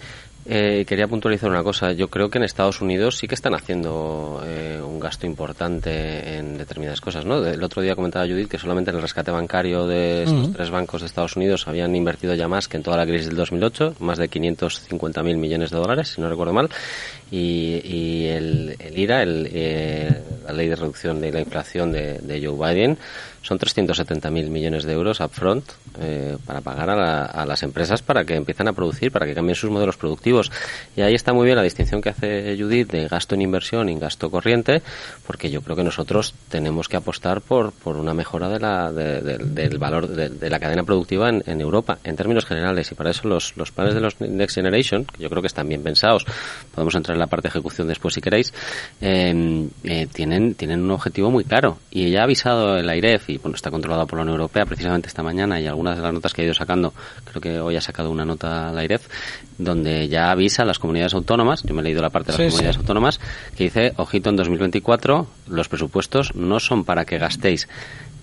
Eh, 0.45 0.85
quería 0.87 1.07
puntualizar 1.07 1.49
una 1.49 1.63
cosa. 1.63 1.93
Yo 1.93 2.09
creo 2.09 2.29
que 2.29 2.39
en 2.39 2.45
Estados 2.45 2.81
Unidos 2.81 3.17
sí 3.17 3.29
que 3.29 3.35
están 3.37 3.55
haciendo 3.55 4.43
eh, 4.45 4.81
un 4.85 4.99
gasto 4.99 5.25
importante 5.25 6.37
en 6.37 6.59
determinadas 6.59 7.01
cosas. 7.01 7.25
¿no? 7.25 7.45
El 7.47 7.63
otro 7.63 7.81
día 7.81 7.95
comentaba 7.95 8.27
Judith 8.27 8.49
que 8.49 8.59
solamente 8.59 8.91
en 8.91 8.97
el 8.97 9.03
rescate 9.03 9.31
bancario 9.31 9.87
de 9.87 10.25
estos 10.25 10.53
tres 10.53 10.71
bancos 10.71 11.03
de 11.03 11.07
Estados 11.07 11.37
Unidos 11.37 11.69
habían 11.69 11.95
invertido 11.95 12.35
ya 12.35 12.49
más 12.49 12.67
que 12.67 12.77
en 12.77 12.83
toda 12.83 12.97
la 12.97 13.07
crisis 13.07 13.29
del 13.29 13.37
2008, 13.37 13.97
más 14.01 14.19
de 14.19 14.29
550.000 14.29 15.37
millones 15.37 15.71
de 15.71 15.79
dólares, 15.79 16.09
si 16.09 16.21
no 16.21 16.29
recuerdo 16.29 16.53
mal. 16.53 16.69
Y, 17.31 18.27
el, 18.27 18.77
IRA, 18.95 19.23
el, 19.23 19.49
eh, 19.51 20.23
la 20.45 20.53
ley 20.53 20.69
de 20.69 20.77
reducción 20.77 21.21
de 21.21 21.33
la 21.33 21.41
inflación 21.41 21.91
de, 21.93 22.19
de 22.19 22.45
Joe 22.45 22.75
Biden, 22.75 22.99
son 23.43 23.59
370.000 23.59 24.49
millones 24.49 24.85
de 24.85 24.93
euros 24.93 25.21
upfront 25.21 25.65
eh, 26.01 26.37
para 26.47 26.61
pagar 26.61 26.91
a, 26.91 27.45
las 27.45 27.63
empresas 27.63 28.03
para 28.03 28.25
que 28.25 28.35
empiecen 28.35 28.69
a 28.69 28.73
producir, 28.73 29.11
para 29.11 29.27
que 29.27 29.35
cambien 29.35 29.55
sus 29.55 29.71
modelos 29.71 29.97
productivos. 29.97 30.51
Y 30.97 31.03
ahí 31.03 31.15
está 31.15 31.33
muy 31.33 31.45
bien 31.45 31.57
la 31.57 31.63
distinción 31.63 32.01
que 32.01 32.11
hace 32.11 32.57
Judith 32.57 32.91
de 32.91 33.09
gasto 33.09 33.35
en 33.35 33.43
inversión 33.43 33.89
y 33.89 33.99
gasto 33.99 34.31
corriente, 34.31 34.83
porque 35.27 35.51
yo 35.51 35.61
creo 35.61 35.77
que 35.77 35.85
nosotros 35.85 36.35
tenemos 36.49 36.89
que 36.89 36.97
apostar 36.97 37.41
por, 37.41 37.73
por 37.73 37.97
una 37.97 38.15
mejora 38.15 38.49
de 38.49 38.61
la, 38.61 38.93
del 38.93 39.79
valor 39.79 40.09
de, 40.09 40.51
la 40.51 40.61
cadena 40.61 40.85
productiva 40.85 41.29
en, 41.29 41.61
Europa, 41.61 41.99
en 42.05 42.17
términos 42.17 42.47
generales. 42.47 42.91
Y 42.93 42.95
para 42.95 43.11
eso 43.11 43.29
los, 43.29 43.57
los 43.57 43.73
planes 43.73 43.95
de 43.95 44.01
los 44.01 44.21
Next 44.21 44.55
Generation, 44.55 45.05
que 45.05 45.23
yo 45.23 45.29
creo 45.29 45.43
que 45.43 45.49
están 45.49 45.69
bien 45.69 45.83
pensados, 45.83 46.25
podemos 46.75 46.95
entrar 46.95 47.17
en 47.17 47.21
la 47.21 47.27
parte 47.27 47.49
de 47.49 47.51
ejecución 47.51 47.89
después 47.89 48.15
si 48.15 48.21
queréis, 48.21 48.53
eh, 49.01 49.69
eh, 49.85 50.07
tienen, 50.13 50.55
tienen 50.55 50.83
un 50.83 50.91
objetivo 50.91 51.31
muy 51.31 51.45
claro. 51.45 51.79
Y 51.91 52.07
ella 52.07 52.21
ha 52.21 52.25
avisado 52.25 52.77
el 52.77 52.89
AIREF 52.89 53.32
y 53.33 53.39
bueno, 53.39 53.57
está 53.57 53.71
controlada 53.71 54.07
por 54.07 54.19
la 54.19 54.23
Unión 54.23 54.37
Europea 54.37 54.65
precisamente 54.65 55.09
esta 55.09 55.23
mañana 55.23 55.61
y 55.61 55.67
algunas 55.67 55.97
de 55.97 56.03
las 56.03 56.13
notas 56.13 56.33
que 56.33 56.43
ha 56.43 56.45
ido 56.45 56.55
sacando, 56.55 56.93
creo 57.25 57.41
que 57.41 57.61
hoy 57.61 57.77
ha 57.77 57.81
sacado 57.81 58.11
una 58.11 58.25
nota 58.25 58.71
la 58.73 58.85
IREF, 58.85 59.09
donde 59.59 60.09
ya 60.09 60.31
avisa 60.31 60.63
a 60.63 60.67
las 60.67 60.79
comunidades 60.79 61.15
autónomas, 61.15 61.63
yo 61.63 61.75
me 61.75 61.81
he 61.81 61.85
leído 61.85 62.03
la 62.03 62.11
parte 62.11 62.33
de 62.33 62.39
las 62.39 62.53
comunidades 62.53 62.79
autónomas, 62.79 63.21
que 63.57 63.65
dice, 63.65 63.93
ojito, 63.97 64.31
en 64.31 64.37
2024 64.37 65.27
los 65.49 65.69
presupuestos 65.69 66.35
no 66.35 66.61
son 66.61 66.85
para 66.85 67.05
que 67.05 67.19
gastéis 67.19 67.69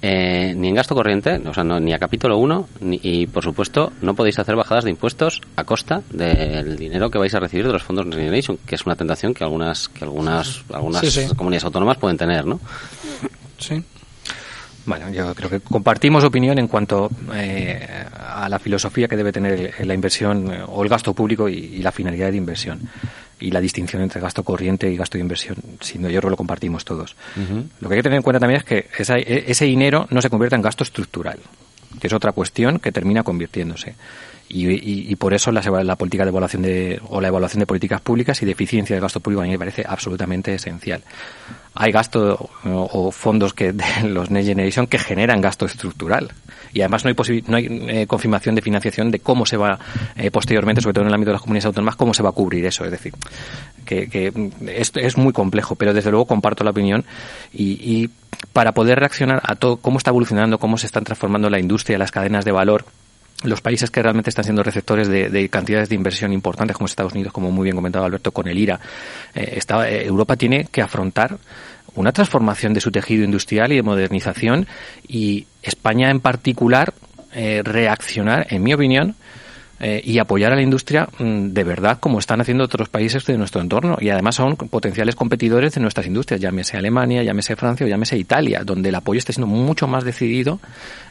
eh, 0.02 0.54
ni 0.56 0.69
en 0.69 0.76
gasto 0.76 0.95
corriente, 0.95 1.41
o 1.45 1.54
sea, 1.54 1.63
ni 1.63 1.93
a 1.93 2.00
capítulo 2.00 2.38
1, 2.38 2.69
y 2.82 3.28
por 3.28 3.43
supuesto 3.43 3.91
no 4.02 4.15
podéis 4.15 4.39
hacer 4.39 4.56
bajadas 4.56 4.86
de 4.86 4.91
impuestos 4.91 5.41
a 5.58 5.65
costa 5.65 6.02
del 6.10 6.78
dinero 6.78 7.10
que 7.10 7.17
vais 7.17 7.34
a 7.36 7.39
recibir 7.39 7.67
de 7.67 7.74
los 7.74 7.84
fondos 7.84 8.06
Next 8.06 8.17
Generation, 8.17 8.58
que 8.65 8.76
es 8.76 8.86
una 8.86 8.95
tentación 8.95 9.34
que 9.34 9.43
algunas 9.43 9.89
que 9.89 10.06
algunas 10.06 10.63
algunas 10.72 11.34
comunidades 11.36 11.65
autónomas 11.65 11.98
pueden 11.98 12.17
tener, 12.17 12.45
¿no? 12.45 12.62
Sí. 13.58 13.84
Bueno, 14.85 15.09
yo 15.09 15.33
creo 15.35 15.49
que 15.49 15.59
compartimos 15.59 16.23
opinión 16.23 16.57
en 16.57 16.67
cuanto 16.67 17.09
eh, 17.33 18.05
a 18.17 18.47
la 18.49 18.59
filosofía 18.59 19.07
que 19.07 19.17
debe 19.17 19.31
tener 19.31 19.85
la 19.85 19.93
inversión 19.93 20.51
eh, 20.51 20.63
o 20.65 20.83
el 20.83 20.89
gasto 20.89 21.13
público 21.13 21.47
y, 21.49 21.79
la 21.79 21.91
finalidad 21.91 22.31
de 22.31 22.37
inversión. 22.37 22.89
y 23.39 23.51
la 23.51 23.61
distinción 23.61 24.01
entre 24.01 24.19
gasto 24.19 24.43
corriente 24.43 24.91
y 24.91 24.97
gasto 24.97 25.17
de 25.17 25.21
inversión, 25.21 25.55
sin 25.79 26.01
yo 26.09 26.19
creo 26.19 26.29
lo 26.29 26.35
compartimos 26.35 26.83
todos. 26.83 27.15
Lo 27.79 27.87
que 27.87 27.95
hay 27.95 27.99
que 27.99 28.03
tener 28.03 28.17
en 28.17 28.23
cuenta 28.23 28.39
también 28.39 28.59
es 28.59 28.65
que 28.65 28.89
e, 28.97 29.45
ese 29.47 29.63
dinero 29.63 30.07
no 30.09 30.21
se 30.21 30.29
convierte 30.29 30.55
en 30.55 30.61
gasto 30.61 30.83
estructural, 30.83 31.39
que 32.01 32.07
es 32.07 32.13
otra 32.13 32.33
cuestión 32.33 32.79
que 32.79 32.91
termina 32.91 33.23
convirtiéndose. 33.23 33.95
Y, 34.51 35.15
por 35.17 35.35
eso 35.35 35.51
la, 35.51 35.62
la, 35.83 35.95
política 35.95 36.23
de 36.23 36.29
evaluación 36.29 36.63
de, 36.63 36.99
o 37.09 37.21
la 37.21 37.27
evaluación 37.27 37.59
de 37.59 37.67
políticas 37.67 38.01
públicas 38.01 38.41
y 38.41 38.47
de 38.47 38.53
eficiencia 38.53 38.95
del 38.95 39.03
gasto 39.03 39.19
público 39.19 39.41
a 39.41 39.45
mí 39.45 39.51
me 39.51 39.59
parece 39.59 39.85
absolutamente 39.88 40.55
esencial. 40.55 41.03
Hay 41.75 41.91
gasto 41.91 42.49
o, 42.65 43.12
fondos 43.12 43.53
que 43.53 43.73
de 43.73 43.83
los 44.05 44.31
Next 44.31 44.47
Generation 44.47 44.88
que 44.88 44.97
generan 44.97 45.39
gasto 45.39 45.67
estructural 45.67 46.31
y 46.73 46.81
además 46.81 47.05
no 47.05 47.12
hay, 47.12 47.43
no 47.47 47.57
hay 47.57 47.67
eh, 47.89 48.07
confirmación 48.07 48.55
de 48.55 48.63
financiación 48.63 49.12
de 49.12 49.19
cómo 49.19 49.45
se 49.45 49.55
va 49.55 49.77
eh, 50.15 50.31
posteriormente, 50.31 50.81
sobre 50.81 50.93
todo 50.93 51.03
en 51.03 51.09
el 51.09 51.13
ámbito 51.13 51.29
de 51.29 51.33
las 51.33 51.41
comunidades 51.41 51.65
autónomas, 51.65 51.95
cómo 51.95 52.15
se 52.15 52.23
va 52.23 52.29
a 52.29 52.33
cubrir 52.33 52.65
eso. 52.65 52.83
Es 52.85 52.91
decir, 52.91 53.13
que, 53.85 54.09
que 54.09 54.33
es, 54.67 54.91
es 54.95 55.15
muy 55.15 55.31
complejo, 55.31 55.75
pero 55.75 55.93
desde 55.93 56.09
luego 56.09 56.25
comparto 56.25 56.63
la 56.63 56.71
opinión 56.71 57.05
y, 57.53 57.73
y 57.73 58.09
para 58.51 58.71
poder 58.71 58.97
reaccionar 58.97 59.41
a 59.43 59.55
todo 59.55 59.77
cómo 59.77 59.99
está 59.99 60.09
evolucionando, 60.09 60.57
cómo 60.57 60.79
se 60.79 60.88
están 60.88 61.03
transformando 61.03 61.51
la 61.51 61.59
industria, 61.59 61.99
las 61.99 62.12
cadenas 62.12 62.45
de 62.45 62.51
valor, 62.51 62.85
los 63.43 63.62
países 63.62 63.89
que 63.89 64.02
realmente 64.02 64.30
están 64.30 64.43
siendo 64.43 64.63
receptores 64.63 65.08
de, 65.08 65.49
cantidades 65.49 65.89
de 65.89 65.95
inversión 65.95 66.34
importantes, 66.34 66.75
como 66.75 66.88
Estados 66.88 67.13
Unidos, 67.13 67.32
como 67.32 67.52
muy 67.52 67.63
bien 67.63 67.75
comentado 67.75 68.06
Alberto, 68.06 68.32
con 68.32 68.47
el 68.47 68.58
IRA, 68.58 68.80
eh, 69.34 69.60
eh, 69.60 70.04
Europa 70.06 70.36
tiene 70.36 70.65
que 70.65 70.82
afrontar 70.82 71.38
una 71.95 72.12
transformación 72.12 72.73
de 72.73 72.82
su 72.82 72.91
tejido 72.91 73.23
industrial 73.23 73.71
y 73.71 73.75
de 73.75 73.84
modernización 73.84 74.67
y 75.08 75.47
España 75.63 76.10
en 76.12 76.19
particular 76.19 76.93
eh, 77.34 77.62
reaccionar, 77.63 78.47
en 78.49 78.63
mi 78.63 78.73
opinión, 78.73 79.15
eh, 79.79 80.01
y 80.03 80.19
apoyar 80.19 80.51
a 80.51 80.55
la 80.55 80.61
industria 80.61 81.07
mm, 81.19 81.49
de 81.49 81.63
verdad 81.63 81.99
como 81.99 82.19
están 82.19 82.41
haciendo 82.41 82.63
otros 82.63 82.89
países 82.89 83.25
de 83.25 83.37
nuestro 83.37 83.61
entorno 83.61 83.97
y 83.99 84.09
además 84.09 84.35
son 84.35 84.55
potenciales 84.55 85.15
competidores 85.15 85.73
de 85.75 85.81
nuestras 85.81 86.05
industrias, 86.05 86.41
llámese 86.41 86.77
Alemania, 86.77 87.23
llámese 87.23 87.55
Francia 87.55 87.85
o 87.85 87.89
llámese 87.89 88.17
Italia, 88.17 88.63
donde 88.65 88.89
el 88.89 88.95
apoyo 88.95 89.19
está 89.19 89.33
siendo 89.33 89.47
mucho 89.47 89.87
más 89.87 90.03
decidido, 90.03 90.59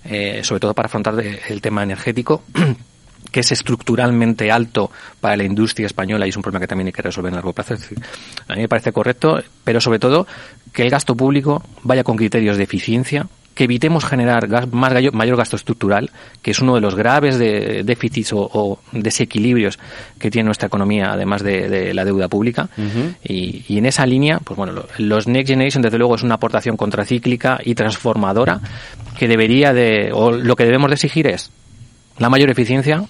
eh, 0.05 0.41
sobre 0.43 0.61
todo 0.61 0.75
para 0.75 0.87
afrontar 0.87 1.15
el 1.19 1.61
tema 1.61 1.83
energético 1.83 2.43
que 3.33 3.41
es 3.41 3.53
estructuralmente 3.53 4.51
alto 4.51 4.91
para 5.21 5.37
la 5.37 5.45
industria 5.45 5.87
española 5.87 6.27
y 6.27 6.31
es 6.31 6.37
un 6.37 6.43
problema 6.43 6.61
que 6.61 6.69
también 6.69 6.87
hay 6.87 6.93
que 6.93 7.03
resolver 7.03 7.31
en 7.31 7.37
largo 7.37 7.53
plazo. 7.53 7.75
a 8.49 8.55
mí 8.55 8.61
me 8.61 8.69
parece 8.69 8.93
correcto, 8.93 9.39
pero 9.65 9.81
sobre 9.81 9.99
todo 9.99 10.27
que 10.73 10.83
el 10.83 10.91
gasto 10.91 11.17
público 11.17 11.63
vaya 11.83 12.05
con 12.05 12.17
criterios 12.17 12.57
de 12.57 12.65
eficiencia, 12.65 13.29
que 13.59 13.65
evitemos 13.65 14.05
generar 14.05 14.47
más 14.71 14.93
mayor 15.13 15.37
gasto 15.37 15.57
estructural, 15.57 16.13
que 16.43 16.53
es 16.53 16.61
uno 16.61 16.77
de 16.77 16.81
los 16.81 16.95
graves 16.95 17.41
de 17.41 17.83
déficits 17.83 18.33
o, 18.33 18.79
desequilibrios 18.93 19.81
que 20.17 20.31
tiene 20.31 20.47
nuestra 20.47 20.69
economía, 20.69 21.11
además 21.11 21.43
de, 21.43 21.93
la 21.93 22.05
deuda 22.05 22.29
pública. 22.29 22.69
y, 23.25 23.77
en 23.77 23.87
esa 23.87 24.07
línea, 24.07 24.39
pues 24.39 24.57
bueno, 24.57 24.85
los 24.99 25.27
Next 25.27 25.49
Generation, 25.49 25.83
desde 25.83 25.99
luego, 25.99 26.15
es 26.15 26.23
una 26.23 26.37
aportación 26.37 26.77
contracíclica 26.77 27.59
y 27.65 27.75
transformadora 27.75 28.61
que 29.19 29.27
debería 29.27 29.73
de, 29.73 30.11
o 30.13 30.31
lo 30.31 30.55
que 30.55 30.65
debemos 30.65 30.91
de 30.91 30.95
exigir 30.95 31.27
es 31.27 31.51
la 32.17 32.31
mayor 32.31 32.51
eficiencia, 32.51 33.07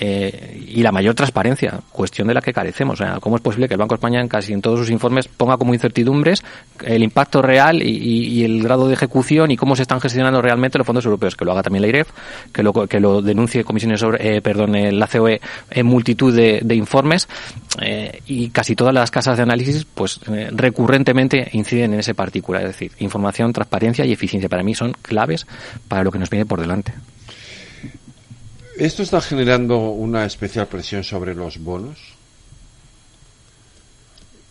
eh, 0.00 0.64
y 0.68 0.82
la 0.82 0.92
mayor 0.92 1.14
transparencia, 1.14 1.80
cuestión 1.90 2.28
de 2.28 2.34
la 2.34 2.40
que 2.40 2.52
carecemos. 2.52 3.00
O 3.00 3.04
sea, 3.04 3.18
¿Cómo 3.20 3.36
es 3.36 3.42
posible 3.42 3.68
que 3.68 3.74
el 3.74 3.78
Banco 3.78 3.94
de 3.94 3.98
España 3.98 4.20
en 4.20 4.28
casi 4.28 4.52
en 4.52 4.62
todos 4.62 4.78
sus 4.78 4.90
informes 4.90 5.28
ponga 5.28 5.56
como 5.56 5.74
incertidumbres 5.74 6.44
el 6.84 7.02
impacto 7.02 7.42
real 7.42 7.82
y, 7.82 8.44
el 8.44 8.62
grado 8.62 8.86
de 8.86 8.94
ejecución 8.94 9.50
y 9.50 9.56
cómo 9.56 9.74
se 9.74 9.82
están 9.82 10.00
gestionando 10.00 10.40
realmente 10.40 10.78
los 10.78 10.86
fondos 10.86 11.04
europeos? 11.04 11.34
Que 11.34 11.44
lo 11.44 11.52
haga 11.52 11.62
también 11.62 11.82
la 11.82 11.88
IREF, 11.88 12.08
que 12.52 12.62
lo, 12.62 12.72
que 12.72 13.00
lo 13.00 13.22
denuncie 13.22 13.64
comisiones 13.64 14.00
sobre, 14.00 14.36
eh, 14.36 14.42
perdón, 14.42 14.72
la 14.98 15.06
COE 15.06 15.40
en 15.70 15.86
multitud 15.86 16.34
de, 16.34 16.74
informes 16.74 17.28
eh, 17.80 18.20
y 18.26 18.50
casi 18.50 18.76
todas 18.76 18.94
las 18.94 19.10
casas 19.10 19.36
de 19.36 19.42
análisis 19.42 19.84
pues 19.84 20.20
eh, 20.30 20.48
recurrentemente 20.52 21.48
inciden 21.52 21.94
en 21.94 22.00
ese 22.00 22.14
particular. 22.14 22.62
Es 22.62 22.68
decir, 22.68 22.92
información, 22.98 23.52
transparencia 23.52 24.04
y 24.04 24.12
eficiencia 24.12 24.48
para 24.48 24.62
mí 24.62 24.74
son 24.74 24.92
claves 25.02 25.46
para 25.88 26.04
lo 26.04 26.12
que 26.12 26.18
nos 26.18 26.30
viene 26.30 26.46
por 26.46 26.60
delante. 26.60 26.92
¿Esto 28.78 29.02
está 29.02 29.20
generando 29.20 29.90
una 29.90 30.24
especial 30.24 30.68
presión 30.68 31.02
sobre 31.02 31.34
los 31.34 31.58
bonos? 31.58 31.98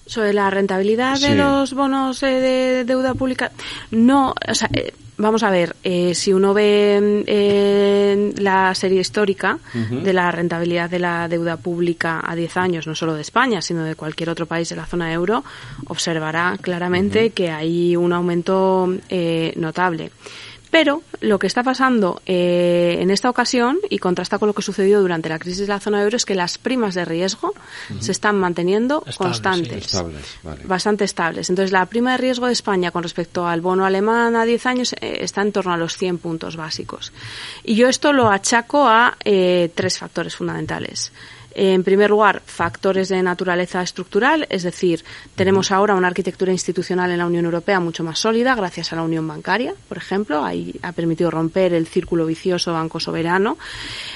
Sobre 0.06 0.34
la 0.34 0.50
rentabilidad 0.50 1.18
de 1.18 1.36
los 1.36 1.74
bonos 1.74 2.22
eh, 2.24 2.28
de 2.28 2.84
deuda 2.84 3.14
pública. 3.14 3.52
No, 3.92 4.34
o 4.46 4.54
sea, 4.54 4.70
eh, 4.74 4.94
vamos 5.18 5.44
a 5.44 5.50
ver, 5.50 5.78
eh, 5.82 6.14
si 6.14 6.34
uno 6.34 6.54
ve 6.54 8.34
la 8.38 8.76
serie 8.76 9.00
histórica 9.00 9.60
de 9.74 10.14
la 10.14 10.30
rentabilidad 10.30 10.90
de 10.90 11.00
la 11.00 11.30
deuda 11.30 11.56
pública 11.56 12.22
a 12.26 12.36
10 12.36 12.58
años, 12.58 12.88
no 12.88 12.96
solo 12.96 13.14
de 13.14 13.22
España, 13.22 13.62
sino 13.62 13.86
de 13.86 13.96
cualquier 13.96 14.30
otro 14.30 14.46
país 14.46 14.68
de 14.68 14.76
la 14.76 14.86
zona 14.86 15.12
euro, 15.14 15.46
observará 15.88 16.58
claramente 16.60 17.30
que 17.30 17.50
hay 17.50 17.96
un 17.96 18.12
aumento 18.12 18.90
notable. 19.56 20.12
Pero 20.78 21.02
lo 21.22 21.40
que 21.40 21.48
está 21.48 21.64
pasando 21.64 22.22
eh, 22.28 22.98
en 23.00 23.10
esta 23.10 23.32
ocasión, 23.32 23.80
y 23.90 23.98
contrasta 23.98 24.38
con 24.38 24.46
lo 24.46 24.54
que 24.54 24.62
sucedió 24.62 25.02
durante 25.02 25.28
la 25.28 25.40
crisis 25.40 25.62
de 25.62 25.74
la 25.74 25.80
zona 25.80 26.04
euro, 26.04 26.16
es 26.16 26.24
que 26.24 26.36
las 26.36 26.60
primas 26.60 26.94
de 26.94 27.04
riesgo 27.04 27.56
se 28.00 28.12
están 28.12 28.38
manteniendo 28.38 29.04
constantes, 29.18 30.00
bastante 30.66 31.04
estables. 31.04 31.50
Entonces, 31.50 31.72
la 31.72 31.88
prima 31.88 32.12
de 32.12 32.18
riesgo 32.20 32.46
de 32.46 32.54
España 32.54 32.92
con 32.92 33.02
respecto 33.02 33.48
al 33.48 33.60
bono 33.60 33.86
alemán 33.86 34.36
a 34.36 34.46
10 34.46 34.66
años 34.68 34.94
eh, 35.02 35.18
está 35.22 35.42
en 35.42 35.52
torno 35.52 35.74
a 35.74 35.78
los 35.78 35.98
100 35.98 36.20
puntos 36.20 36.56
básicos. 36.56 37.12
Y 37.64 37.74
yo 37.74 37.90
esto 37.90 38.14
lo 38.14 38.30
achaco 38.30 38.88
a 38.88 39.18
eh, 39.26 39.72
tres 39.74 39.98
factores 39.98 40.36
fundamentales. 40.36 41.12
En 41.60 41.84
primer 41.84 42.12
lugar, 42.12 42.44
factores 42.46 43.10
de 43.10 43.22
naturaleza 43.24 43.82
estructural, 43.82 44.46
es 44.50 44.62
decir, 44.62 45.04
tenemos 45.36 45.72
ahora 45.72 45.96
una 45.96 46.08
arquitectura 46.08 46.52
institucional 46.52 47.10
en 47.10 47.18
la 47.18 47.26
Unión 47.26 47.46
Europea 47.46 47.80
mucho 47.80 48.04
más 48.04 48.20
sólida 48.20 48.54
gracias 48.54 48.94
a 48.94 48.96
la 48.96 49.02
unión 49.02 49.28
bancaria, 49.28 49.74
por 49.90 49.98
ejemplo, 49.98 50.44
ahí 50.44 50.76
ha 50.84 50.92
permitido 50.92 51.32
romper 51.32 51.74
el 51.74 51.88
círculo 51.88 52.26
vicioso 52.26 52.74
banco 52.74 53.00
soberano. 53.00 53.58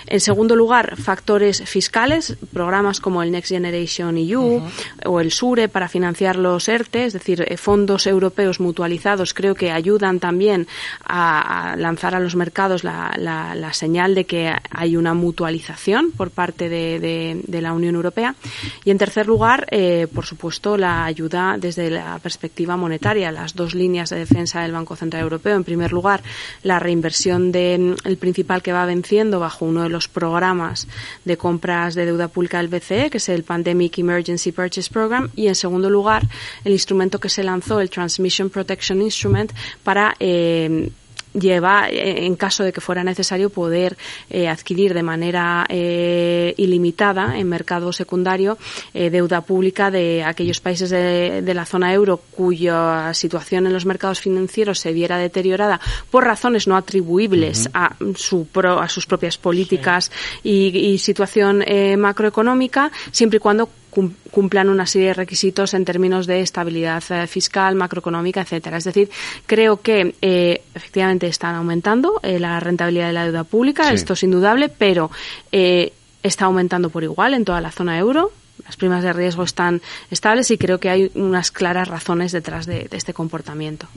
En 0.05 0.19
segundo 0.19 0.55
lugar, 0.55 0.97
factores 0.97 1.63
fiscales, 1.63 2.37
programas 2.53 2.99
como 2.99 3.23
el 3.23 3.31
Next 3.31 3.49
Generation 3.49 4.17
EU 4.17 4.61
o 5.05 5.19
el 5.19 5.31
SURE 5.31 5.67
para 5.67 5.89
financiar 5.89 6.35
los 6.35 6.69
ERTE, 6.69 7.05
es 7.05 7.13
decir, 7.13 7.43
eh, 7.47 7.57
fondos 7.57 8.05
europeos 8.05 8.59
mutualizados, 8.59 9.33
creo 9.33 9.55
que 9.55 9.71
ayudan 9.71 10.19
también 10.19 10.67
a, 11.03 11.75
lanzar 11.77 12.13
a 12.13 12.19
los 12.19 12.35
mercados 12.35 12.83
la, 12.83 13.71
señal 13.73 14.13
de 14.13 14.25
que 14.25 14.53
hay 14.69 14.95
una 14.95 15.13
mutualización 15.13 16.11
por 16.11 16.29
parte 16.29 16.69
de 16.69 16.99
de, 16.99 17.30
la 17.61 17.73
Unión 17.73 17.95
Europea. 17.95 18.35
Y 18.83 18.91
en 18.91 18.97
tercer 18.97 19.27
lugar, 19.27 19.67
eh, 19.71 20.07
por 20.13 20.25
supuesto, 20.25 20.77
la 20.77 21.05
ayuda 21.05 21.57
desde 21.59 21.89
la 21.89 22.19
perspectiva 22.19 22.77
monetaria, 22.77 23.31
las 23.31 23.55
dos 23.55 23.75
líneas 23.75 24.09
de 24.09 24.17
defensa 24.17 24.61
del 24.61 24.71
Banco 24.71 24.95
Central 24.95 25.23
Europeo. 25.23 25.55
En 25.55 25.63
primer 25.63 25.91
lugar, 25.91 26.21
la 26.63 26.79
reinversión 26.79 27.51
del 27.51 27.95
el 28.03 28.17
principal 28.17 28.61
que 28.61 28.73
va 28.73 28.85
venciendo 28.85 29.39
bajo 29.39 29.65
uno 29.65 29.83
de 29.83 29.89
los 29.89 30.07
programas 30.07 30.87
de 31.25 31.37
compras 31.37 31.95
de 31.95 32.05
deuda 32.05 32.27
pública 32.27 32.57
del 32.57 32.67
BCE, 32.67 33.09
que 33.09 33.17
es 33.17 33.29
el 33.29 33.43
Pandemic 33.43 33.99
Emergency 33.99 34.51
Purchase 34.51 34.89
Program. 34.91 35.29
Y 35.35 35.47
en 35.47 35.55
segundo 35.55 35.89
lugar, 35.89 36.27
el 36.63 36.73
instrumento 36.73 37.19
que 37.19 37.29
se 37.29 37.43
lanzó, 37.43 37.79
el 37.79 37.89
Transmission 37.89 38.49
Protection 38.49 39.01
Instrument, 39.01 39.51
para 39.83 40.15
eh, 40.19 40.89
lleva, 41.33 41.89
eh, 41.89 42.25
en 42.25 42.35
caso 42.35 42.63
de 42.63 42.73
que 42.73 42.81
fuera 42.81 43.03
necesario, 43.03 43.49
poder 43.49 43.97
eh, 44.29 44.47
adquirir 44.47 44.93
de 44.93 45.03
manera 45.03 45.65
eh, 45.69 46.53
ilimitada 46.57 47.37
en 47.37 47.47
mercado 47.47 47.91
secundario 47.93 48.57
deuda 48.93 49.41
pública 49.41 49.91
de 49.91 50.23
aquellos 50.23 50.59
países 50.59 50.89
de, 50.89 51.53
la 51.53 51.65
zona 51.65 51.93
euro 51.93 52.21
cuya 52.31 53.13
situación 53.13 53.67
en 53.67 53.73
los 53.73 53.85
mercados 53.85 54.19
financieros 54.19 54.79
se 54.79 54.93
viera 54.93 55.17
deteriorada 55.17 55.79
por 56.09 56.23
razones 56.23 56.67
no 56.67 56.75
atribuibles 56.75 57.69
a, 57.73 57.95
su 58.15 58.47
a 58.53 58.87
sus 58.87 59.05
propias 59.05 59.37
políticas 59.37 60.11
y, 60.43 60.97
situación 60.97 61.63
macroeconómica, 61.97 62.91
siempre 63.11 63.37
y 63.37 63.39
cuando 63.39 63.69
cumplan 63.91 64.69
una 64.69 64.85
serie 64.85 65.09
de 65.09 65.13
requisitos 65.13 65.73
en 65.73 65.85
términos 65.85 66.25
de 66.25 66.41
estabilidad 66.41 67.03
eh, 67.09 67.27
fiscal, 67.27 67.75
macroeconómica, 67.75 68.41
etcétera. 68.41 68.77
Es 68.77 68.85
decir, 68.85 69.09
creo 69.45 69.81
que 69.81 70.15
eh, 70.21 70.61
efectivamente 70.73 71.27
están 71.27 71.55
aumentando 71.55 72.19
eh, 72.23 72.39
la 72.39 72.59
rentabilidad 72.59 73.07
de 73.07 73.13
la 73.13 73.25
deuda 73.25 73.43
pública, 73.43 73.91
esto 73.91 74.13
es 74.13 74.23
indudable, 74.23 74.69
pero 74.69 75.11
está 75.51 76.45
aumentando 76.45 76.89
por 76.89 77.03
igual 77.03 77.33
en 77.33 77.45
toda 77.45 77.61
la 77.61 77.71
zona 77.71 77.97
euro. 77.97 78.31
Las 78.63 78.77
primas 78.77 79.03
de 79.03 79.11
riesgo 79.11 79.43
están 79.43 79.81
estables 80.11 80.51
y 80.51 80.57
creo 80.57 80.79
que 80.79 80.89
hay 80.89 81.11
unas 81.15 81.51
claras 81.51 81.87
razones 81.87 82.31
detrás 82.31 82.65
de, 82.65 82.87
este 82.91 83.13
comportamiento. 83.13 83.87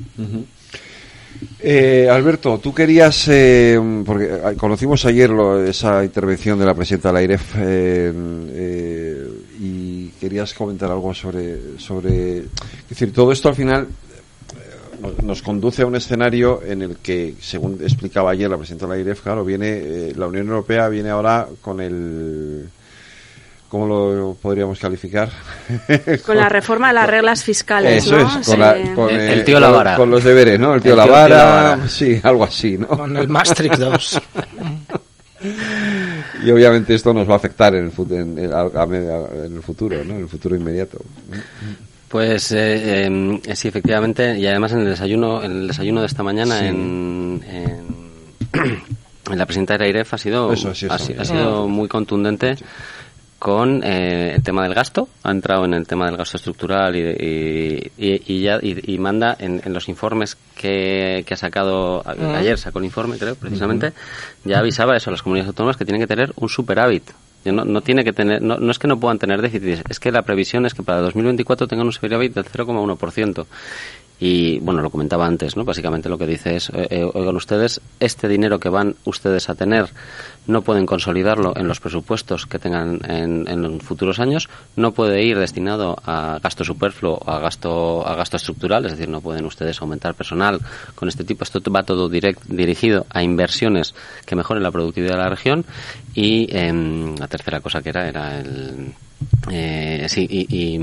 Alberto, 2.11 2.59
tú 2.59 2.75
querías, 2.75 3.25
porque 4.07 4.55
conocimos 4.57 5.05
ayer 5.05 5.31
esa 5.69 6.03
intervención 6.03 6.59
de 6.59 6.65
la 6.65 6.75
presidenta 6.75 7.09
de 7.09 7.15
la 7.15 7.23
IREF 7.23 7.55
y 9.61 10.09
querías 10.21 10.53
comentar 10.55 10.91
algo 10.91 11.15
sobre, 11.15 11.79
sobre, 11.79 12.39
es 12.39 12.89
decir, 12.89 13.13
todo 13.13 13.33
esto 13.33 13.49
al 13.49 13.55
final 13.55 13.87
eh, 13.87 15.13
nos 15.23 15.43
conduce 15.43 15.83
a 15.83 15.87
un 15.87 15.97
escenario 15.97 16.61
en 16.65 16.83
el 16.83 16.97
que, 16.97 17.35
según 17.41 17.79
explicaba 17.83 18.31
ayer 18.33 18.51
la 18.51 18.57
presidenta 18.57 18.87
de 18.87 18.95
la 18.95 19.01
IREF, 19.01 19.21
claro, 19.23 19.45
viene, 19.45 19.69
eh, 19.71 20.13
la 20.17 20.27
Unión 20.27 20.49
Europea 20.49 20.89
viene 20.89 21.11
ahora 21.11 21.47
con 21.61 21.81
el, 21.81 22.69
¿Cómo 23.69 23.89
lo 23.89 24.37
podríamos 24.41 24.79
calificar? 24.79 25.31
Con 26.25 26.37
la 26.37 26.49
reforma 26.49 26.89
de 26.89 26.95
las 26.95 27.09
reglas 27.11 27.43
fiscales, 27.43 28.05
Eso 28.07 28.19
¿no? 28.19 28.39
es, 28.41 28.47
con, 28.47 28.61
la- 28.61 28.95
con, 28.95 29.11
El- 29.11 29.21
eh, 29.21 29.33
el 29.33 29.45
tío 29.45 29.59
Lavara. 29.59 29.97
Con 29.97 30.11
los 30.13 30.23
deberes, 30.23 30.61
¿no? 30.61 30.75
El 30.75 30.81
tío 30.83 30.93
El 30.93 30.99
tío- 31.01 31.07
Lavara, 31.07 31.27
tío 31.27 31.37
Lavara. 31.37 31.89
sí, 31.89 32.21
algo 32.23 32.45
así, 32.45 32.79
¿no? 32.79 32.87
Con 32.87 33.17
el 33.17 33.27
Maastricht 33.29 33.75
2. 33.77 34.21
Y 36.43 36.51
obviamente 36.51 36.95
esto 36.95 37.13
nos 37.15 37.29
va 37.29 37.35
a 37.35 37.37
afectar 37.37 37.75
en 37.75 37.85
el, 37.85 37.93
fut- 37.93 38.11
en, 38.13 38.39
en 38.39 39.57
el 39.57 39.63
futuro, 39.63 40.03
¿no? 40.05 40.15
En 40.15 40.21
el 40.23 40.29
futuro 40.29 40.57
inmediato. 40.57 40.99
Pues 42.09 42.53
eh, 42.53 43.05
em, 43.05 43.41
sí, 43.55 43.69
efectivamente, 43.69 44.39
y 44.39 44.47
además 44.47 44.73
en 44.73 44.81
el 44.81 44.87
desayuno, 44.87 45.43
en 45.43 45.53
el 45.53 45.69
desayuno 45.69 46.01
de 46.01 46.07
esta 46.07 46.23
mañana 46.23 46.59
Sí. 46.61 46.67
en, 46.67 47.41
la 49.37 49.47
presidenta 49.47 49.75
de 49.75 49.79
la 49.81 49.89
IREF 49.89 50.15
ha 50.15 50.19
sido, 50.19 50.53
Eso, 50.53 50.75
sí, 50.75 50.87
ha, 50.91 50.97
eso. 50.97 51.07
si- 51.07 51.13
ha 51.15 51.25
sido 51.25 51.67
muy 51.69 51.89
contundente 51.89 52.57
con 53.39 53.83
eh, 53.85 54.35
el 54.37 54.43
tema 54.43 54.63
del 54.63 54.73
gasto, 54.75 55.09
ha 55.23 55.31
entrado 55.31 55.65
en 55.67 55.75
el 55.75 55.87
tema 55.87 56.07
del 56.07 56.17
gasto 56.17 56.37
estructural 56.39 56.97
y, 56.97 57.01
y, 57.01 57.93
y- 57.99 58.23
y 58.27 58.41
ya 58.43 58.59
y, 58.63 58.95
y 58.95 58.99
manda 58.99 59.37
en, 59.39 59.61
en 59.65 59.73
los 59.75 59.89
informes 59.91 60.37
que, 60.57 61.25
que 61.27 61.35
ha 61.35 61.37
sacado 61.37 62.03
ayer 62.37 62.57
sacó 62.59 62.79
el 62.79 62.87
informe 62.87 63.19
creo 63.19 63.35
precisamente. 63.35 63.93
Ya 64.45 64.61
avisaba 64.61 64.97
eso 64.97 65.11
a 65.11 65.13
las 65.13 65.23
comunidades 65.23 65.49
autónomas 65.49 65.77
que 65.77 65.85
tienen 65.85 66.01
que 66.01 66.07
tener 66.07 66.33
un 66.37 66.49
superávit. 66.49 67.11
No, 67.45 67.63
no 67.67 67.83
tiene 67.83 68.05
que 68.05 68.15
tener 68.15 68.41
no, 68.41 68.57
no 68.57 68.71
es 68.71 68.79
que 68.79 68.89
no 68.89 68.99
puedan 68.99 69.19
tener 69.19 69.43
déficits 69.43 69.83
es 69.91 70.01
que 70.01 70.11
la 70.11 70.23
previsión 70.23 70.65
es 70.65 70.73
que 70.73 70.83
para 70.83 71.01
2024 71.03 71.67
tengan 71.67 71.85
un 71.87 71.93
superávit 71.93 72.33
del 72.33 72.47
0,1% 72.47 73.45
y 74.21 74.59
bueno, 74.61 74.81
lo 74.81 74.91
comentaba 74.91 75.27
antes, 75.27 75.57
¿no? 75.57 75.65
Básicamente 75.65 76.09
lo 76.09 76.19
que 76.19 76.27
dice 76.27 76.57
es, 76.57 76.71
eh, 76.71 76.87
eh, 76.91 77.11
oigan 77.13 77.37
ustedes, 77.37 77.81
este 77.99 78.29
dinero 78.29 78.61
que 78.61 78.69
van 78.69 78.95
ustedes 79.05 79.49
a 79.49 79.55
tener 79.55 79.91
no 80.47 80.63
pueden 80.63 80.87
consolidarlo 80.87 81.57
en 81.57 81.67
los 81.67 81.81
presupuestos 81.81 82.47
que 82.47 82.59
tengan 82.59 83.01
en, 83.11 83.49
en 83.49 83.81
futuros 83.81 84.21
años, 84.21 84.49
no 84.77 84.93
puede 84.93 85.25
ir 85.25 85.39
destinado 85.39 85.97
a 86.05 86.39
gasto 86.43 86.65
superfluo 86.65 87.19
o 87.25 87.31
a 87.31 87.41
gasto, 87.41 88.07
a 88.07 88.15
gasto 88.15 88.37
estructural, 88.37 88.85
es 88.85 88.93
decir, 88.93 89.09
no 89.09 89.21
pueden 89.21 89.47
ustedes 89.47 89.81
aumentar 89.81 90.15
personal 90.15 90.61
con 90.95 91.09
este 91.09 91.25
tipo, 91.25 91.45
esto 91.45 91.61
va 91.73 91.83
todo 91.83 92.09
direct, 92.09 92.45
dirigido 92.45 93.07
a 93.11 93.23
inversiones 93.23 93.95
que 94.27 94.37
mejoren 94.37 94.63
la 94.63 94.71
productividad 94.71 95.15
de 95.15 95.23
la 95.23 95.31
región 95.31 95.65
y 96.15 96.47
em, 96.57 97.17
la 97.17 97.27
tercera 97.27 97.61
cosa 97.61 97.83
que 97.83 97.89
era 97.89 98.09
era 98.09 98.39
el 98.39 98.93
eh, 99.51 100.07
sí, 100.09 100.27
y, 100.29 100.47
y, 100.49 100.81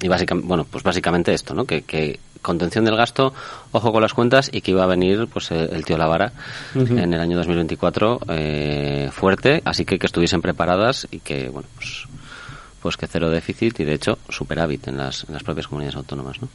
y 0.00 0.08
básicamente, 0.08 0.46
bueno, 0.46 0.66
pues 0.70 0.82
básicamente 0.84 1.32
esto, 1.34 1.54
¿no? 1.54 1.64
Que, 1.64 1.82
que 1.82 2.18
contención 2.42 2.84
del 2.84 2.96
gasto, 2.96 3.32
ojo 3.72 3.92
con 3.92 4.02
las 4.02 4.14
cuentas 4.14 4.50
y 4.52 4.60
que 4.60 4.72
iba 4.72 4.84
a 4.84 4.86
venir 4.86 5.28
pues 5.32 5.50
el, 5.50 5.70
el 5.70 5.84
tío 5.84 5.96
Lavara 5.96 6.32
en 6.74 7.12
el 7.12 7.20
año 7.20 7.36
2024 7.36 8.20
eh, 8.28 9.10
fuerte, 9.12 9.62
así 9.64 9.84
que 9.84 9.98
que 9.98 10.06
estuviesen 10.06 10.42
preparadas 10.42 11.06
y 11.10 11.20
que, 11.20 11.48
bueno, 11.48 11.68
pues 11.74 12.06
pues 12.80 12.96
que 12.96 13.06
cero 13.06 13.28
déficit 13.30 13.80
y 13.80 13.84
de 13.84 13.94
hecho 13.94 14.18
superávit 14.28 14.88
en 14.88 14.98
las, 14.98 15.24
en 15.24 15.34
las 15.34 15.42
propias 15.42 15.66
comunidades 15.66 15.96
autónomas, 15.96 16.40
¿no? 16.40 16.48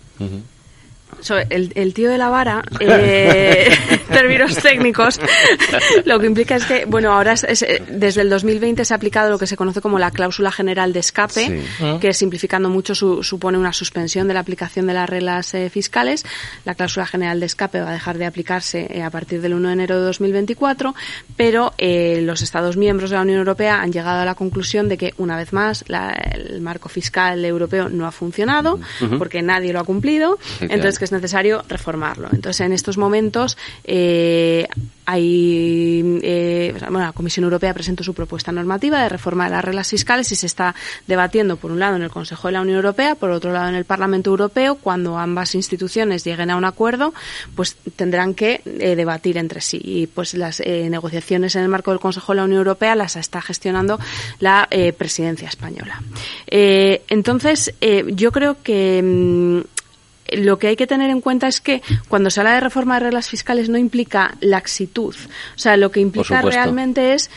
So, 1.21 1.37
el, 1.37 1.71
el 1.75 1.93
tío 1.93 2.09
de 2.09 2.17
la 2.17 2.29
vara, 2.29 2.63
eh, 2.79 3.69
términos 4.11 4.55
técnicos, 4.57 5.19
lo 6.05 6.19
que 6.19 6.25
implica 6.27 6.55
es 6.55 6.65
que, 6.65 6.85
bueno, 6.85 7.11
ahora 7.13 7.33
es- 7.33 7.43
es, 7.43 7.61
eh, 7.63 7.81
desde 7.89 8.21
el 8.21 8.29
2020 8.29 8.85
se 8.85 8.93
ha 8.93 8.97
aplicado 8.97 9.29
lo 9.29 9.37
que 9.39 9.47
se 9.47 9.55
conoce 9.57 9.81
como 9.81 9.99
la 9.99 10.11
cláusula 10.11 10.51
general 10.51 10.93
de 10.93 10.99
escape, 10.99 11.33
Sí. 11.33 11.85
que 12.01 12.13
simplificando 12.13 12.69
mucho 12.69 12.95
su- 12.95 13.23
supone 13.23 13.57
una 13.57 13.73
suspensión 13.73 14.27
de 14.27 14.33
la 14.33 14.39
aplicación 14.41 14.87
de 14.87 14.93
las 14.93 15.09
reglas 15.09 15.53
eh, 15.53 15.69
fiscales. 15.69 16.25
La 16.65 16.75
cláusula 16.75 17.05
general 17.05 17.39
de 17.39 17.45
escape 17.45 17.79
va 17.81 17.89
a 17.89 17.93
dejar 17.93 18.17
de 18.17 18.25
aplicarse 18.25 18.87
eh, 18.89 19.03
a 19.03 19.09
partir 19.09 19.41
del 19.41 19.53
1 19.53 19.67
de 19.67 19.73
enero 19.73 19.99
de 19.99 20.05
2024, 20.05 20.93
pero 21.37 21.73
eh, 21.77 22.21
los 22.23 22.41
Estados 22.41 22.77
miembros 22.77 23.09
de 23.09 23.15
la 23.17 23.21
Unión 23.23 23.39
Europea 23.39 23.81
han 23.81 23.91
llegado 23.91 24.21
a 24.21 24.25
la 24.25 24.35
conclusión 24.35 24.89
de 24.89 24.97
que, 24.97 25.13
una 25.17 25.37
vez 25.37 25.53
más, 25.53 25.83
la- 25.87 26.11
el 26.11 26.61
marco 26.61 26.89
fiscal 26.89 27.43
europeo 27.45 27.89
no 27.89 28.05
ha 28.07 28.11
funcionado 28.11 28.79
porque 29.17 29.41
nadie 29.41 29.73
lo 29.73 29.79
ha 29.79 29.83
cumplido. 29.83 30.37
Entonces, 30.61 30.99
es 31.03 31.11
necesario 31.11 31.63
reformarlo. 31.67 32.29
Entonces, 32.31 32.61
en 32.65 32.73
estos 32.73 32.97
momentos 32.97 33.57
eh, 33.83 34.67
hay, 35.05 36.19
eh, 36.23 36.73
bueno, 36.89 36.99
la 36.99 37.11
Comisión 37.11 37.43
Europea 37.43 37.73
presentó 37.73 38.03
su 38.03 38.13
propuesta 38.13 38.51
normativa 38.51 39.01
de 39.01 39.09
reforma 39.09 39.45
de 39.45 39.51
las 39.51 39.65
reglas 39.65 39.89
fiscales 39.89 40.31
y 40.31 40.35
se 40.35 40.45
está 40.45 40.75
debatiendo, 41.07 41.57
por 41.57 41.71
un 41.71 41.79
lado, 41.79 41.95
en 41.95 42.03
el 42.03 42.09
Consejo 42.09 42.47
de 42.47 42.53
la 42.53 42.61
Unión 42.61 42.77
Europea, 42.77 43.15
por 43.15 43.31
otro 43.31 43.51
lado, 43.51 43.69
en 43.69 43.75
el 43.75 43.85
Parlamento 43.85 44.29
Europeo. 44.29 44.75
Cuando 44.75 45.17
ambas 45.17 45.55
instituciones 45.55 46.23
lleguen 46.23 46.51
a 46.51 46.55
un 46.55 46.65
acuerdo, 46.65 47.13
pues 47.55 47.75
tendrán 47.95 48.33
que 48.33 48.61
eh, 48.65 48.95
debatir 48.95 49.37
entre 49.37 49.61
sí. 49.61 49.79
Y 49.83 50.07
pues 50.07 50.33
las 50.33 50.59
negociaciones 50.59 51.55
en 51.55 51.63
el 51.63 51.69
marco 51.69 51.91
del 51.91 51.99
Consejo 51.99 52.31
de 52.31 52.37
la 52.37 52.43
Unión 52.45 52.59
Europea 52.59 52.95
las 52.95 53.15
está 53.15 53.41
gestionando 53.41 53.99
la 54.39 54.67
presidencia 54.97 55.47
española. 55.47 56.01
Entonces, 56.47 57.73
yo 58.07 58.31
creo 58.31 58.57
que 58.63 59.01
mm, 59.03 59.82
lo 60.37 60.57
que 60.59 60.67
hay 60.67 60.75
que 60.75 60.87
tener 60.87 61.09
en 61.09 61.21
cuenta 61.21 61.47
es 61.47 61.61
que 61.61 61.81
cuando 62.07 62.29
se 62.29 62.39
habla 62.39 62.53
de 62.53 62.59
reforma 62.59 62.95
de 62.95 63.01
reglas 63.05 63.29
fiscales 63.29 63.69
no 63.69 63.77
implica 63.77 64.35
laxitud. 64.41 65.15
O 65.55 65.59
sea, 65.59 65.77
lo 65.77 65.91
que 65.91 65.99
implica 65.99 66.41
realmente 66.55 67.13
es 67.13 67.29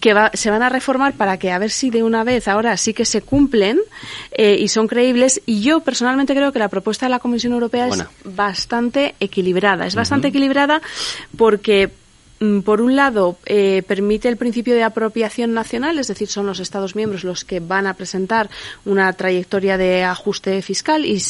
que 0.00 0.14
va- 0.14 0.30
se 0.34 0.50
van 0.50 0.62
a 0.62 0.68
reformar 0.68 1.14
para 1.14 1.38
que 1.38 1.50
a 1.50 1.58
ver 1.58 1.70
si 1.70 1.90
de 1.90 2.02
una 2.02 2.24
vez 2.24 2.48
ahora 2.48 2.76
sí 2.76 2.94
que 2.94 3.04
se 3.04 3.22
cumplen 3.22 3.78
eh, 4.32 4.56
y 4.58 4.68
son 4.68 4.88
creíbles. 4.88 5.40
Y 5.46 5.62
yo 5.62 5.80
personalmente 5.80 6.34
creo 6.34 6.52
que 6.52 6.58
la 6.58 6.68
propuesta 6.68 7.06
de 7.06 7.10
la 7.10 7.18
Comisión 7.18 7.52
Europea 7.52 7.86
Buena. 7.86 8.08
es 8.24 8.34
bastante 8.36 9.14
equilibrada. 9.20 9.86
Es 9.86 9.94
bastante 9.94 10.28
equilibrada 10.28 10.80
porque 11.36 11.90
mm, 12.40 12.60
por 12.60 12.80
un 12.80 12.96
lado, 12.96 13.38
eh, 13.46 13.82
permite 13.86 14.28
el 14.28 14.36
principio 14.36 14.74
de 14.74 14.82
apropiación 14.82 15.54
nacional, 15.54 15.98
es 15.98 16.08
decir, 16.08 16.28
son 16.28 16.46
los 16.46 16.60
Estados 16.60 16.94
miembros 16.96 17.24
los 17.24 17.44
que 17.44 17.60
van 17.60 17.86
a 17.86 17.94
presentar 17.94 18.50
una 18.84 19.12
trayectoria 19.12 19.76
de 19.78 20.04
ajuste 20.04 20.60
fiscal 20.62 21.04
y 21.04 21.22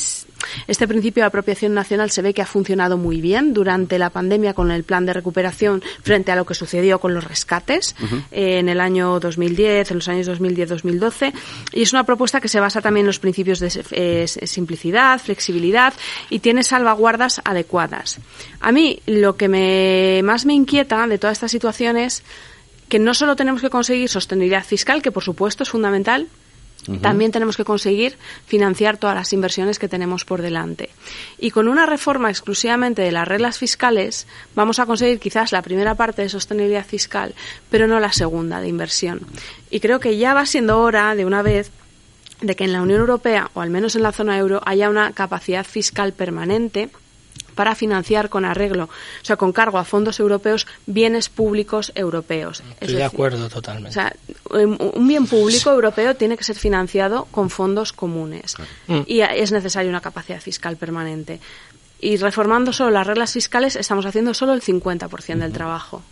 este 0.67 0.89
principio 0.89 1.23
de 1.23 1.29
apropiación 1.29 1.75
nacional 1.75 2.11
se 2.11 2.23
ve 2.23 2.35
que 2.35 2.43
ha 2.43 2.47
funcionado 2.47 2.97
muy 2.97 3.21
bien 3.21 3.55
durante 3.55 3.99
la 3.99 4.11
pandemia 4.11 4.55
con 4.55 4.71
el 4.71 4.85
plan 4.85 5.07
de 5.07 5.13
recuperación 5.13 5.83
frente 6.03 6.33
a 6.33 6.37
lo 6.37 6.45
que 6.45 6.55
sucedió 6.55 6.99
con 6.99 7.15
los 7.15 7.25
rescates 7.25 7.95
eh, 8.31 8.59
en 8.59 8.69
el 8.69 8.81
año 8.81 9.21
2010, 9.21 9.91
en 9.91 9.97
los 9.97 10.09
años 10.09 10.29
2010-2012. 10.29 11.33
Y 11.73 11.83
es 11.83 11.93
una 11.93 12.05
propuesta 12.05 12.41
que 12.41 12.49
se 12.49 12.61
basa 12.61 12.81
también 12.81 13.05
en 13.05 13.09
los 13.09 13.19
principios 13.19 13.61
de 13.61 13.71
eh, 13.93 14.27
simplicidad, 14.27 15.21
flexibilidad 15.21 15.95
y 16.31 16.41
tiene 16.41 16.63
salvaguardas 16.63 17.41
adecuadas. 17.45 18.19
A 18.61 18.73
mí 18.73 19.01
lo 19.07 19.37
que 19.37 19.49
me, 19.49 20.21
más 20.23 20.47
me 20.47 20.55
inquieta 20.55 21.07
de 21.07 21.19
toda 21.19 21.33
esta 21.33 21.49
situación 21.49 21.97
es 21.97 22.23
que 22.89 22.99
no 22.99 23.15
solo 23.15 23.37
tenemos 23.37 23.63
que 23.63 23.71
conseguir 23.71 24.09
sostenibilidad 24.09 24.65
fiscal, 24.65 25.01
que 25.01 25.11
por 25.11 25.23
supuesto 25.23 25.63
es 25.63 25.71
fundamental, 25.71 26.29
también 27.01 27.31
tenemos 27.31 27.57
que 27.57 27.65
conseguir 27.65 28.17
financiar 28.47 28.97
todas 28.97 29.15
las 29.15 29.33
inversiones 29.33 29.79
que 29.79 29.89
tenemos 29.89 30.25
por 30.25 30.43
delante. 30.43 30.91
Y 31.39 31.51
con 31.51 31.69
una 31.69 31.87
reforma 31.87 32.31
exclusivamente 32.31 33.03
de 33.03 33.13
las 33.13 33.29
reglas 33.29 33.59
fiscales 33.59 34.27
vamos 34.55 34.79
a 34.79 34.87
conseguir 34.87 35.21
quizás 35.21 35.53
la 35.53 35.63
primera 35.63 35.95
parte 35.95 36.23
de 36.23 36.29
sostenibilidad 36.29 36.85
fiscal, 36.85 37.35
pero 37.71 37.87
no 37.87 38.01
la 38.01 38.13
segunda 38.13 38.61
de 38.61 38.69
inversión. 38.69 39.21
Y 39.71 39.81
creo 39.81 40.01
que 40.01 40.17
ya 40.17 40.35
va 40.35 40.47
siendo 40.47 40.81
hora 40.81 41.15
de 41.15 41.25
una 41.25 41.43
vez 41.43 41.71
de 42.41 42.57
que 42.57 42.65
en 42.65 42.73
la 42.73 42.83
Unión 42.83 43.01
Europea, 43.01 43.51
o 43.55 43.61
al 43.61 43.71
menos 43.71 43.95
en 43.95 44.03
la 44.03 44.13
zona 44.13 44.37
euro, 44.37 44.61
haya 44.67 44.91
una 44.91 45.13
capacidad 45.13 45.65
fiscal 45.65 46.13
permanente 46.13 46.91
para 47.55 47.75
financiar 47.75 48.29
con 48.29 48.45
arreglo, 48.45 48.85
o 48.85 49.25
sea, 49.25 49.37
con 49.37 49.53
cargo 49.53 49.79
a 49.79 49.85
fondos 49.85 50.21
europeos, 50.21 50.67
bienes 50.87 51.29
públicos 51.29 51.93
europeos. 51.95 52.61
Es 52.61 52.89
Estoy 52.89 52.97
de 52.97 53.05
acuerdo 53.05 53.49
totalmente. 53.49 53.91
o 53.91 53.93
sea, 53.93 54.15
un 54.51 55.03
un 55.03 55.09
bien 55.09 55.27
público 55.27 55.71
europeo 55.71 56.15
tiene 56.15 56.37
que 56.37 56.45
ser 56.45 56.57
financiado 56.57 57.27
con 57.31 57.51
fondos 57.51 57.93
comunes 57.93 58.57
y 59.07 59.21
es 59.21 59.53
necesaria 59.53 59.89
una 59.89 60.01
capacidad 60.01 60.41
fiscal 60.41 60.77
permanente. 60.77 61.41
Y 62.01 62.17
reformando 62.17 62.73
solo 62.73 62.91
las 62.91 63.07
reglas 63.07 63.33
fiscales 63.33 63.77
estamos 63.77 64.07
haciendo 64.07 64.35
solo 64.35 64.55
el 64.55 64.61
50% 64.61 65.39
del 65.39 65.53
trabajo. 65.53 66.03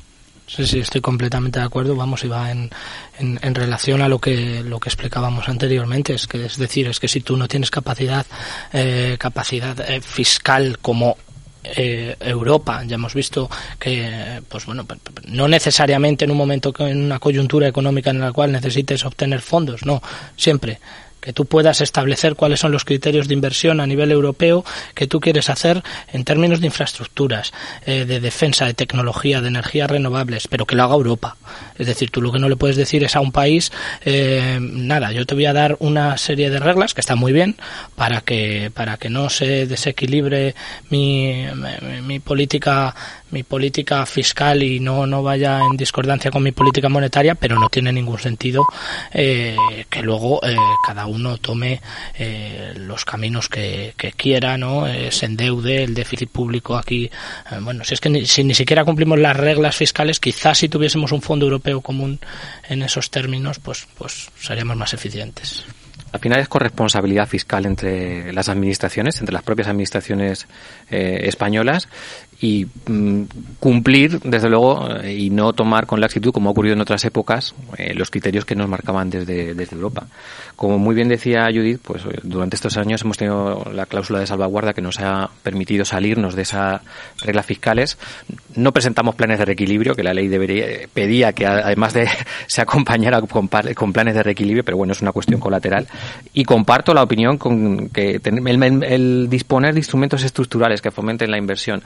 Sí, 0.46 0.66
sí, 0.66 0.80
estoy 0.80 1.00
completamente 1.00 1.60
de 1.60 1.64
acuerdo. 1.64 1.94
Vamos, 1.94 2.24
iba 2.24 2.50
en, 2.50 2.70
en, 3.18 3.38
en 3.40 3.54
relación 3.54 4.02
a 4.02 4.08
lo 4.08 4.18
que 4.18 4.62
lo 4.64 4.80
que 4.80 4.88
explicábamos 4.88 5.48
anteriormente. 5.48 6.14
Es 6.14 6.26
que 6.26 6.46
es 6.46 6.56
decir, 6.56 6.88
es 6.88 6.98
que 6.98 7.06
si 7.06 7.20
tú 7.20 7.36
no 7.36 7.46
tienes 7.46 7.70
capacidad 7.70 8.26
eh, 8.72 9.16
capacidad 9.18 9.78
eh, 9.88 10.00
fiscal 10.00 10.78
como 10.80 11.16
eh, 11.64 12.16
Europa, 12.20 12.82
ya 12.84 12.94
hemos 12.94 13.14
visto 13.14 13.50
que, 13.78 14.42
pues 14.48 14.66
bueno, 14.66 14.86
no 15.26 15.48
necesariamente 15.48 16.24
en 16.24 16.30
un 16.30 16.36
momento 16.36 16.72
en 16.78 17.04
una 17.04 17.18
coyuntura 17.18 17.68
económica 17.68 18.10
en 18.10 18.20
la 18.20 18.32
cual 18.32 18.52
necesites 18.52 19.04
obtener 19.04 19.40
fondos, 19.40 19.84
no, 19.84 20.02
siempre 20.36 20.78
que 21.20 21.32
tú 21.32 21.44
puedas 21.44 21.80
establecer 21.80 22.34
cuáles 22.34 22.60
son 22.60 22.72
los 22.72 22.84
criterios 22.84 23.28
de 23.28 23.34
inversión 23.34 23.80
a 23.80 23.86
nivel 23.86 24.10
europeo 24.10 24.64
que 24.94 25.06
tú 25.06 25.20
quieres 25.20 25.50
hacer 25.50 25.82
en 26.12 26.24
términos 26.24 26.60
de 26.60 26.66
infraestructuras, 26.66 27.52
eh, 27.86 28.04
de 28.04 28.20
defensa, 28.20 28.66
de 28.66 28.74
tecnología, 28.74 29.40
de 29.40 29.48
energías 29.48 29.90
renovables, 29.90 30.48
pero 30.48 30.66
que 30.66 30.76
lo 30.76 30.84
haga 30.84 30.94
Europa. 30.94 31.36
Es 31.78 31.86
decir, 31.86 32.10
tú 32.10 32.22
lo 32.22 32.32
que 32.32 32.38
no 32.38 32.48
le 32.48 32.56
puedes 32.56 32.76
decir 32.76 33.04
es 33.04 33.16
a 33.16 33.20
un 33.20 33.32
país, 33.32 33.72
eh, 34.04 34.58
nada, 34.60 35.12
yo 35.12 35.26
te 35.26 35.34
voy 35.34 35.46
a 35.46 35.52
dar 35.52 35.76
una 35.80 36.16
serie 36.16 36.50
de 36.50 36.58
reglas 36.58 36.94
que 36.94 37.00
están 37.00 37.18
muy 37.18 37.32
bien 37.32 37.56
para 37.96 38.20
que 38.20 38.70
para 38.74 38.96
que 38.96 39.10
no 39.10 39.30
se 39.30 39.66
desequilibre 39.66 40.54
mi, 40.88 41.44
mi, 41.54 42.02
mi 42.02 42.18
política 42.20 42.94
mi 43.30 43.42
política 43.42 44.04
fiscal 44.06 44.62
y 44.62 44.80
no, 44.80 45.06
no 45.06 45.22
vaya 45.22 45.60
en 45.60 45.76
discordancia 45.76 46.30
con 46.30 46.42
mi 46.42 46.52
política 46.52 46.88
monetaria, 46.88 47.34
pero 47.34 47.58
no 47.58 47.68
tiene 47.68 47.92
ningún 47.92 48.18
sentido 48.18 48.66
eh, 49.12 49.56
que 49.88 50.02
luego 50.02 50.40
eh, 50.42 50.56
cada 50.86 51.06
uno 51.06 51.38
tome 51.38 51.80
eh, 52.18 52.72
los 52.76 53.04
caminos 53.04 53.48
que, 53.48 53.94
quiera, 54.16 54.56
¿no? 54.56 54.86
se 55.10 55.26
endeude, 55.26 55.84
el 55.84 55.94
déficit 55.94 56.30
público 56.30 56.76
aquí. 56.76 57.10
bueno, 57.62 57.84
si 57.84 57.94
es 57.94 58.00
que 58.00 58.10
ni, 58.10 58.26
si 58.26 58.44
ni 58.44 58.54
siquiera 58.54 58.84
cumplimos 58.84 59.18
las 59.18 59.36
reglas 59.36 59.76
fiscales, 59.76 60.20
quizás 60.20 60.58
si 60.58 60.68
tuviésemos 60.68 61.12
un 61.12 61.22
fondo 61.22 61.46
europeo 61.46 61.80
común 61.80 62.18
en 62.68 62.82
esos 62.82 63.10
términos, 63.10 63.58
pues, 63.58 63.86
pues 63.96 64.30
seríamos 64.40 64.76
más 64.76 64.92
eficientes. 64.94 65.64
Al 66.12 66.18
final 66.18 66.40
es 66.40 66.48
corresponsabilidad 66.48 67.28
fiscal 67.28 67.66
entre 67.66 68.32
las 68.32 68.48
administraciones, 68.48 69.20
entre 69.20 69.32
las 69.32 69.44
propias 69.44 69.68
administraciones 69.68 70.48
españolas 70.90 71.88
y 72.40 72.66
mm, 72.86 73.22
cumplir, 73.58 74.18
desde 74.20 74.48
luego, 74.48 74.88
eh, 75.02 75.12
y 75.12 75.30
no 75.30 75.52
tomar 75.52 75.86
con 75.86 76.00
laxitud, 76.00 76.32
como 76.32 76.48
ha 76.48 76.52
ocurrido 76.52 76.74
en 76.74 76.80
otras 76.80 77.04
épocas, 77.04 77.54
eh, 77.76 77.92
los 77.94 78.10
criterios 78.10 78.46
que 78.46 78.56
nos 78.56 78.68
marcaban 78.68 79.10
desde, 79.10 79.54
desde 79.54 79.76
Europa. 79.76 80.06
Como 80.56 80.78
muy 80.78 80.94
bien 80.94 81.08
decía 81.08 81.46
Judith, 81.52 81.80
pues 81.84 82.02
eh, 82.06 82.18
durante 82.22 82.56
estos 82.56 82.78
años 82.78 83.02
hemos 83.02 83.18
tenido 83.18 83.70
la 83.74 83.84
cláusula 83.84 84.20
de 84.20 84.26
salvaguarda 84.26 84.72
que 84.72 84.80
nos 84.80 84.98
ha 85.00 85.28
permitido 85.42 85.84
salirnos 85.84 86.34
de 86.34 86.42
esas 86.42 86.80
reglas 87.22 87.44
fiscales. 87.44 87.98
No 88.56 88.72
presentamos 88.72 89.14
planes 89.16 89.38
de 89.38 89.44
reequilibrio, 89.44 89.94
que 89.94 90.02
la 90.02 90.14
ley 90.14 90.28
debería, 90.28 90.64
pedía 90.92 91.34
que 91.34 91.46
además 91.46 91.92
de 91.92 92.08
se 92.46 92.62
acompañara 92.62 93.20
con, 93.20 93.48
planes 93.48 94.14
de 94.14 94.22
reequilibrio, 94.22 94.64
pero 94.64 94.78
bueno, 94.78 94.94
es 94.94 95.02
una 95.02 95.12
cuestión 95.12 95.40
colateral. 95.40 95.86
Y 96.32 96.44
comparto 96.44 96.94
la 96.94 97.02
opinión 97.02 97.36
con 97.36 97.90
que 97.90 98.18
el, 98.24 98.82
el 98.84 99.28
disponer 99.28 99.74
de 99.74 99.80
instrumentos 99.80 100.22
estructurales 100.24 100.80
que 100.80 100.90
fomenten 100.90 101.30
la 101.30 101.36
inversión 101.36 101.82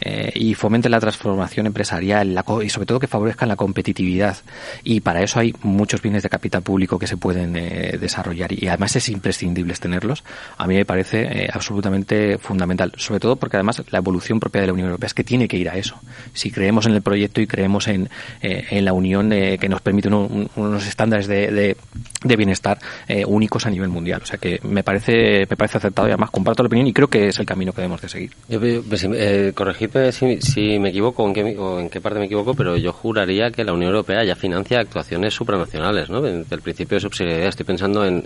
eh, 0.00 0.30
y 0.34 0.54
fomente 0.54 0.88
la 0.88 1.00
transformación 1.00 1.66
empresarial 1.66 2.38
y 2.62 2.68
sobre 2.68 2.86
todo 2.86 3.00
que 3.00 3.06
favorezcan 3.06 3.48
la 3.48 3.56
competitividad. 3.56 4.36
Y 4.84 5.00
para 5.00 5.22
eso 5.22 5.40
hay 5.40 5.54
muchos 5.62 6.02
bienes 6.02 6.22
de 6.22 6.28
capital 6.28 6.62
público 6.62 6.98
que 6.98 7.06
se 7.06 7.16
pueden 7.16 7.56
eh, 7.56 7.98
desarrollar 8.00 8.52
y 8.52 8.68
además 8.68 8.94
es 8.96 9.08
imprescindible 9.08 9.74
tenerlos. 9.74 10.24
A 10.56 10.66
mí 10.66 10.74
me 10.74 10.84
parece 10.84 11.22
eh, 11.22 11.48
absolutamente 11.52 12.38
fundamental, 12.38 12.92
sobre 12.96 13.20
todo 13.20 13.36
porque 13.36 13.56
además 13.56 13.82
la 13.90 13.98
evolución 13.98 14.40
propia 14.40 14.60
de 14.60 14.68
la 14.68 14.72
Unión 14.72 14.88
Europea 14.88 15.08
es 15.08 15.14
que 15.14 15.24
tiene 15.24 15.48
que 15.48 15.56
ir 15.56 15.68
a 15.68 15.76
eso. 15.76 16.00
Si 16.32 16.50
creemos 16.50 16.86
en 16.86 16.94
el 16.94 17.02
proyecto 17.02 17.40
y 17.40 17.46
creemos 17.46 17.88
en, 17.88 18.08
en 18.40 18.84
la 18.84 18.92
Unión 18.92 19.30
que 19.30 19.68
nos 19.68 19.80
permite 19.80 20.08
unos 20.08 20.86
estándares 20.86 21.26
de, 21.26 21.76
de, 22.22 22.36
bienestar 22.36 22.78
únicos 23.26 23.66
a 23.66 23.70
nivel 23.70 23.88
mundial. 23.88 24.22
O 24.22 24.26
sea 24.26 24.38
que 24.38 24.60
me 24.62 24.82
parece, 24.82 25.46
me 25.48 25.56
parece 25.56 25.78
acertado 25.78 26.08
y 26.08 26.12
además 26.12 26.30
comparto 26.30 26.62
la 26.62 26.68
opinión 26.68 26.86
y 26.86 26.92
creo 26.92 27.08
que 27.08 27.28
es 27.28 27.38
el 27.38 27.46
camino 27.46 27.72
que 27.72 27.82
debemos 27.82 28.00
de 28.00 28.08
seguir. 28.08 28.30
Yo, 28.48 28.60
pues, 28.60 29.06
corregir 29.54 29.87
si, 30.12 30.78
me 30.78 30.90
equivoco 30.90 31.24
o 31.24 31.28
en, 31.28 31.34
qué, 31.34 31.40
en 31.40 31.90
qué 31.90 32.00
parte 32.00 32.18
me 32.18 32.26
equivoco, 32.26 32.54
pero 32.54 32.76
yo 32.76 32.92
juraría 32.92 33.50
que 33.50 33.64
la 33.64 33.72
Unión 33.72 33.90
Europea 33.90 34.24
ya 34.24 34.34
financia 34.34 34.80
actuaciones 34.80 35.34
supranacionales, 35.34 36.10
¿no? 36.10 36.26
El 36.26 36.44
principio 36.62 36.96
de 36.96 37.00
subsidiariedad. 37.00 37.48
Estoy 37.48 37.66
pensando 37.66 38.04
en, 38.04 38.22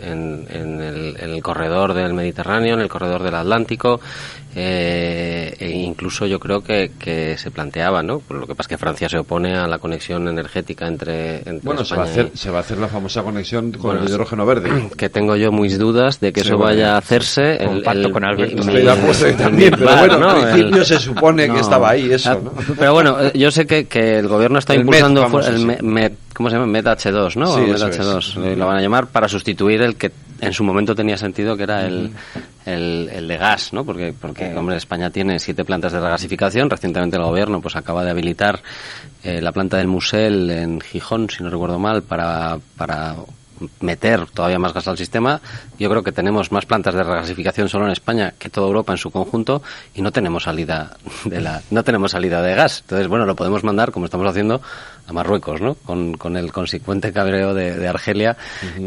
el, 0.50 1.42
corredor 1.42 1.94
del 1.94 2.14
Mediterráneo, 2.14 2.74
en 2.74 2.80
el 2.80 2.88
corredor 2.88 3.22
del 3.22 3.34
Atlántico, 3.34 4.00
eh, 4.54 5.56
e 5.58 5.70
incluso 5.70 6.26
yo 6.26 6.38
creo 6.38 6.62
que, 6.62 6.90
se 7.36 7.50
planteaba, 7.50 8.02
¿no? 8.02 8.18
Por 8.20 8.38
lo 8.38 8.46
que 8.46 8.54
pasa 8.54 8.66
es 8.66 8.68
que 8.68 8.78
Francia 8.78 9.08
se 9.08 9.18
opone 9.18 9.56
a 9.56 9.66
la 9.66 9.78
conexión 9.78 10.28
energética 10.28 10.86
entre, 10.86 11.42
bueno, 11.62 11.84
se 11.84 11.96
va 11.96 12.02
a 12.02 12.06
hacer 12.06 12.30
se 12.34 12.50
va 12.50 12.58
a 12.58 12.60
hacer 12.60 12.78
la 12.78 12.88
famosa 12.88 13.22
conexión 13.22 13.72
con 13.72 13.98
el 13.98 14.08
hidrógeno 14.08 14.46
verde. 14.46 14.70
Que 15.02 15.08
tengo 15.08 15.36
yo 15.36 15.50
muy 15.50 15.68
dudas 15.68 16.20
de 16.20 16.32
que 16.32 16.40
eso 16.40 16.58
vaya 16.58 16.94
a 16.94 16.98
hacerse. 16.98 17.56
El, 17.56 17.82
el, 17.86 18.12
con 18.12 18.24
Alberto. 18.24 18.62
De 18.62 18.90
acuerdo 18.90 19.36
también, 19.38 19.74
pero 19.76 19.96
bueno, 19.96 20.36
en 20.36 20.52
principio 20.52 20.84
se 20.84 20.98
supone 20.98 21.48
que 21.52 21.60
estaba 21.60 21.90
ahí 21.90 22.12
eso, 22.12 22.40
¿no? 22.40 22.52
Pero 22.78 22.92
bueno, 22.92 23.20
eh, 23.20 23.32
yo 23.34 23.50
sé 23.50 23.66
que, 23.66 23.86
que 23.86 24.18
el 24.18 24.28
gobierno 24.28 24.58
está 24.58 24.74
impulsando 24.74 25.24
el 25.24 26.12
¿cómo 26.32 26.48
se 26.48 26.56
llama? 26.56 26.66
Med 26.66 26.84
H2, 26.84 27.36
¿no? 27.36 27.54
Sí, 27.54 27.60
H2, 27.60 28.56
lo 28.56 28.66
van 28.66 28.78
a 28.78 28.80
llamar 28.80 29.06
para 29.06 29.28
sustituir 29.28 29.82
el 29.82 29.96
que 29.96 30.10
en 30.40 30.52
su 30.52 30.64
momento 30.64 30.94
tenía 30.94 31.16
sentido 31.16 31.56
que 31.56 31.62
era 31.62 31.86
el, 31.86 32.10
el, 32.66 33.08
el, 33.12 33.28
de 33.28 33.36
gas, 33.36 33.72
¿no? 33.72 33.84
Porque, 33.84 34.12
porque 34.18 34.52
hombre, 34.56 34.76
España 34.76 35.10
tiene 35.10 35.38
siete 35.38 35.64
plantas 35.64 35.92
de 35.92 36.00
regasificación. 36.00 36.68
Recientemente 36.68 37.16
el 37.16 37.22
gobierno 37.22 37.60
pues 37.60 37.76
acaba 37.76 38.04
de 38.04 38.10
habilitar 38.10 38.60
eh, 39.22 39.40
la 39.40 39.52
planta 39.52 39.76
del 39.76 39.86
Musel 39.86 40.50
en 40.50 40.80
Gijón, 40.80 41.30
si 41.30 41.44
no 41.44 41.50
recuerdo 41.50 41.78
mal, 41.78 42.02
para, 42.02 42.58
para 42.76 43.14
meter 43.80 44.26
todavía 44.26 44.58
más 44.58 44.72
gas 44.72 44.88
al 44.88 44.98
sistema. 44.98 45.40
Yo 45.78 45.88
creo 45.90 46.02
que 46.02 46.12
tenemos 46.12 46.52
más 46.52 46.66
plantas 46.66 46.94
de 46.94 47.02
regasificación 47.02 47.68
solo 47.68 47.86
en 47.86 47.92
España 47.92 48.34
que 48.38 48.48
toda 48.48 48.66
Europa 48.66 48.92
en 48.92 48.98
su 48.98 49.10
conjunto 49.10 49.62
y 49.94 50.02
no 50.02 50.12
tenemos 50.12 50.44
salida 50.44 50.96
de 51.24 51.40
la 51.40 51.62
no 51.70 51.84
tenemos 51.84 52.12
salida 52.12 52.42
de 52.42 52.54
gas. 52.54 52.80
Entonces, 52.82 53.08
bueno, 53.08 53.26
lo 53.26 53.36
podemos 53.36 53.64
mandar 53.64 53.92
como 53.92 54.06
estamos 54.06 54.26
haciendo 54.26 54.60
a 55.12 55.14
Marruecos, 55.14 55.60
¿no? 55.60 55.74
Con, 55.74 56.14
con 56.14 56.36
el 56.36 56.52
consecuente 56.52 57.12
cabreo 57.12 57.54
de, 57.54 57.88
Argelia 57.88 58.36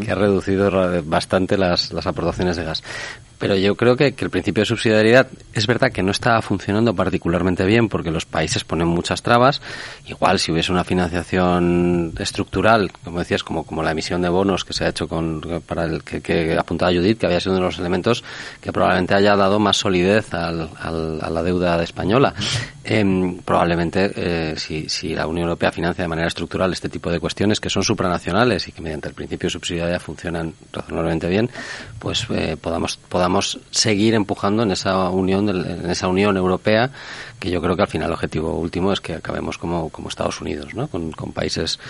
que 0.02 0.10
ha 0.10 0.14
reducido 0.14 0.70
bastante 1.04 1.56
las, 1.56 1.92
las 1.92 2.06
aportaciones 2.06 2.56
de 2.56 2.64
gas. 2.64 2.82
Pero 3.38 3.54
yo 3.54 3.74
creo 3.74 3.96
que, 3.96 4.14
que, 4.14 4.24
el 4.24 4.30
principio 4.30 4.62
de 4.62 4.66
subsidiariedad 4.66 5.28
es 5.52 5.66
verdad 5.66 5.92
que 5.92 6.02
no 6.02 6.10
está 6.10 6.40
funcionando 6.40 6.94
particularmente 6.94 7.66
bien 7.66 7.88
porque 7.88 8.10
los 8.10 8.24
países 8.24 8.64
ponen 8.64 8.88
muchas 8.88 9.22
trabas. 9.22 9.60
Igual 10.06 10.38
si 10.38 10.52
hubiese 10.52 10.72
una 10.72 10.84
financiación 10.84 12.14
estructural, 12.18 12.90
como 13.04 13.18
decías, 13.18 13.44
como, 13.44 13.64
como 13.64 13.82
la 13.82 13.90
emisión 13.90 14.22
de 14.22 14.30
bonos 14.30 14.64
que 14.64 14.72
se 14.72 14.84
ha 14.84 14.88
hecho 14.88 15.06
con, 15.06 15.42
para 15.66 15.84
el 15.84 16.02
que, 16.02 16.22
que 16.22 16.56
apuntaba 16.58 16.92
Judith, 16.92 17.18
que 17.18 17.26
había 17.26 17.40
sido 17.40 17.52
uno 17.52 17.62
de 17.62 17.66
los 17.66 17.78
elementos 17.78 18.24
que 18.60 18.72
probablemente 18.72 19.14
haya 19.14 19.36
dado 19.36 19.58
más 19.58 19.76
solidez 19.76 20.32
al, 20.32 20.70
al, 20.80 21.18
a 21.20 21.28
la 21.28 21.42
deuda 21.42 21.82
española. 21.82 22.34
Em, 22.88 23.38
probablemente 23.38 24.12
eh, 24.14 24.54
si, 24.56 24.88
si 24.88 25.12
la 25.12 25.26
Unión 25.26 25.48
Europea 25.48 25.72
financia 25.72 26.04
de 26.04 26.08
manera 26.08 26.28
estructural 26.28 26.72
este 26.72 26.88
tipo 26.88 27.10
de 27.10 27.18
cuestiones 27.18 27.58
que 27.58 27.68
son 27.68 27.82
supranacionales 27.82 28.68
y 28.68 28.70
que 28.70 28.80
mediante 28.80 29.08
el 29.08 29.14
principio 29.14 29.48
de 29.48 29.50
subsidiariedad 29.50 30.00
funcionan 30.00 30.54
razonablemente 30.72 31.26
bien, 31.26 31.50
pues 31.98 32.28
eh, 32.30 32.56
podamos, 32.60 32.96
podamos 32.96 33.58
seguir 33.72 34.14
empujando 34.14 34.62
en 34.62 34.70
esa 34.70 35.10
unión, 35.10 35.48
en 35.48 35.90
esa 35.90 36.06
unión 36.06 36.36
europea 36.36 36.92
que 37.40 37.50
yo 37.50 37.60
creo 37.60 37.74
que 37.74 37.82
al 37.82 37.88
final 37.88 38.06
el 38.06 38.14
objetivo 38.14 38.56
último 38.56 38.92
es 38.92 39.00
que 39.00 39.14
acabemos 39.14 39.58
como, 39.58 39.88
como 39.90 40.08
Estados 40.08 40.40
Unidos, 40.40 40.72
¿no? 40.74 40.86
con, 40.86 41.10
con 41.10 41.32
países 41.32 41.80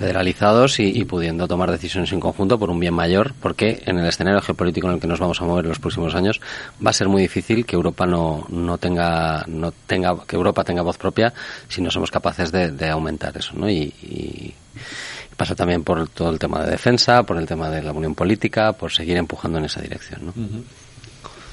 federalizados 0.00 0.80
y, 0.80 1.04
pudiendo 1.04 1.46
tomar 1.46 1.70
decisiones 1.70 2.10
en 2.12 2.20
conjunto 2.20 2.58
por 2.58 2.70
un 2.70 2.80
bien 2.80 2.94
mayor, 2.94 3.34
porque 3.38 3.82
en 3.84 3.98
el 3.98 4.06
escenario 4.06 4.40
geopolítico 4.40 4.88
en 4.88 4.94
el 4.94 5.00
que 5.00 5.06
nos 5.06 5.20
vamos 5.20 5.42
a 5.42 5.44
mover 5.44 5.66
en 5.66 5.68
los 5.68 5.78
próximos 5.78 6.14
años 6.14 6.40
va 6.84 6.88
a 6.88 6.94
ser 6.94 7.06
muy 7.10 7.20
difícil 7.20 7.66
que 7.66 7.76
Europa 7.76 8.06
no, 8.06 8.46
no 8.48 8.78
tenga 8.78 9.44
no 9.46 9.70
tenga 9.86 10.16
que 10.26 10.36
Europa 10.36 10.64
tenga 10.64 10.80
voz 10.80 10.96
propia 10.96 11.34
si 11.68 11.82
no 11.82 11.90
somos 11.90 12.10
capaces 12.10 12.50
de, 12.50 12.88
aumentar 12.88 13.36
eso, 13.36 13.52
¿no? 13.54 13.68
Y, 13.68 14.54
pasa 15.36 15.54
también 15.54 15.84
por 15.84 16.08
todo 16.08 16.30
el 16.30 16.38
tema 16.38 16.62
de 16.64 16.70
defensa, 16.70 17.22
por 17.22 17.36
el 17.36 17.46
tema 17.46 17.68
de 17.68 17.82
la 17.82 17.92
unión 17.92 18.14
política, 18.14 18.72
por 18.72 18.92
seguir 18.92 19.18
empujando 19.18 19.58
en 19.58 19.66
esa 19.66 19.82
dirección, 19.82 20.26
¿no? 20.26 20.32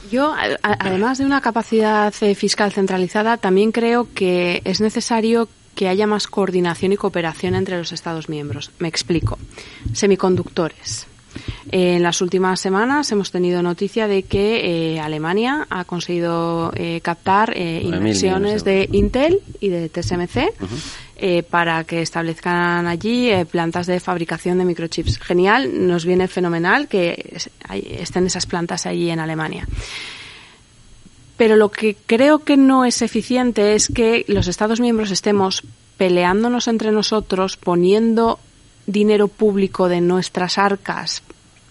Yo, 0.10 0.34
además 0.62 1.18
de 1.18 1.26
una 1.26 1.42
capacidad 1.42 2.14
eh, 2.22 2.34
fiscal 2.34 2.72
centralizada, 2.72 3.36
también 3.38 3.74
creo 3.74 4.08
que 4.14 4.62
es 4.64 4.80
necesario 4.80 5.50
que 5.78 5.88
haya 5.88 6.08
más 6.08 6.28
coordinación 6.28 6.92
y 6.92 6.98
cooperación 6.98 7.54
entre 7.54 7.78
los 7.78 7.92
Estados 7.92 8.30
miembros. 8.30 8.72
Me 8.80 8.88
explico. 8.88 9.38
Semiconductores. 9.94 11.06
En 11.72 12.02
las 12.02 12.20
últimas 12.22 12.60
semanas 12.60 13.12
hemos 13.12 13.30
tenido 13.30 13.62
noticia 13.62 14.08
de 14.08 14.24
que 14.24 14.96
eh, 14.96 15.00
Alemania 15.00 15.68
ha 15.70 15.84
conseguido 15.84 16.72
eh, 16.76 17.00
captar 17.02 17.54
eh, 17.56 17.82
inversiones 17.84 18.64
de 18.64 18.90
Intel 18.92 19.40
y 19.60 19.70
de 19.70 19.88
TSMC 19.88 21.46
para 21.50 21.84
que 21.84 22.02
establezcan 22.02 22.88
allí 22.88 23.32
plantas 23.52 23.86
de 23.86 24.00
fabricación 24.00 24.58
de 24.58 24.66
microchips. 24.66 25.20
Genial, 25.20 25.88
nos 25.88 26.06
viene 26.06 26.28
fenomenal 26.28 26.88
que 26.88 27.38
estén 28.00 28.26
esas 28.26 28.48
plantas 28.48 28.88
allí 28.88 29.12
en 29.12 29.20
Alemania. 29.20 29.68
Pero 31.38 31.56
lo 31.56 31.70
que 31.70 31.96
creo 32.06 32.40
que 32.40 32.58
no 32.58 32.84
es 32.84 33.02
eficiente 33.02 33.76
es 33.76 33.88
que 33.88 34.26
los 34.28 34.48
Estados 34.48 34.80
miembros 34.80 35.12
estemos 35.12 35.64
peleándonos 35.98 36.68
entre 36.68 36.92
nosotros, 36.92 37.58
poniendo 37.58 38.40
dinero 38.86 39.28
público 39.28 39.90
de 39.90 40.02
nuestras 40.02 40.58
arcas 40.58 41.22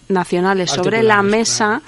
nacionales 0.07 0.71
sobre 0.71 1.03
la 1.03 1.21
mesa 1.21 1.81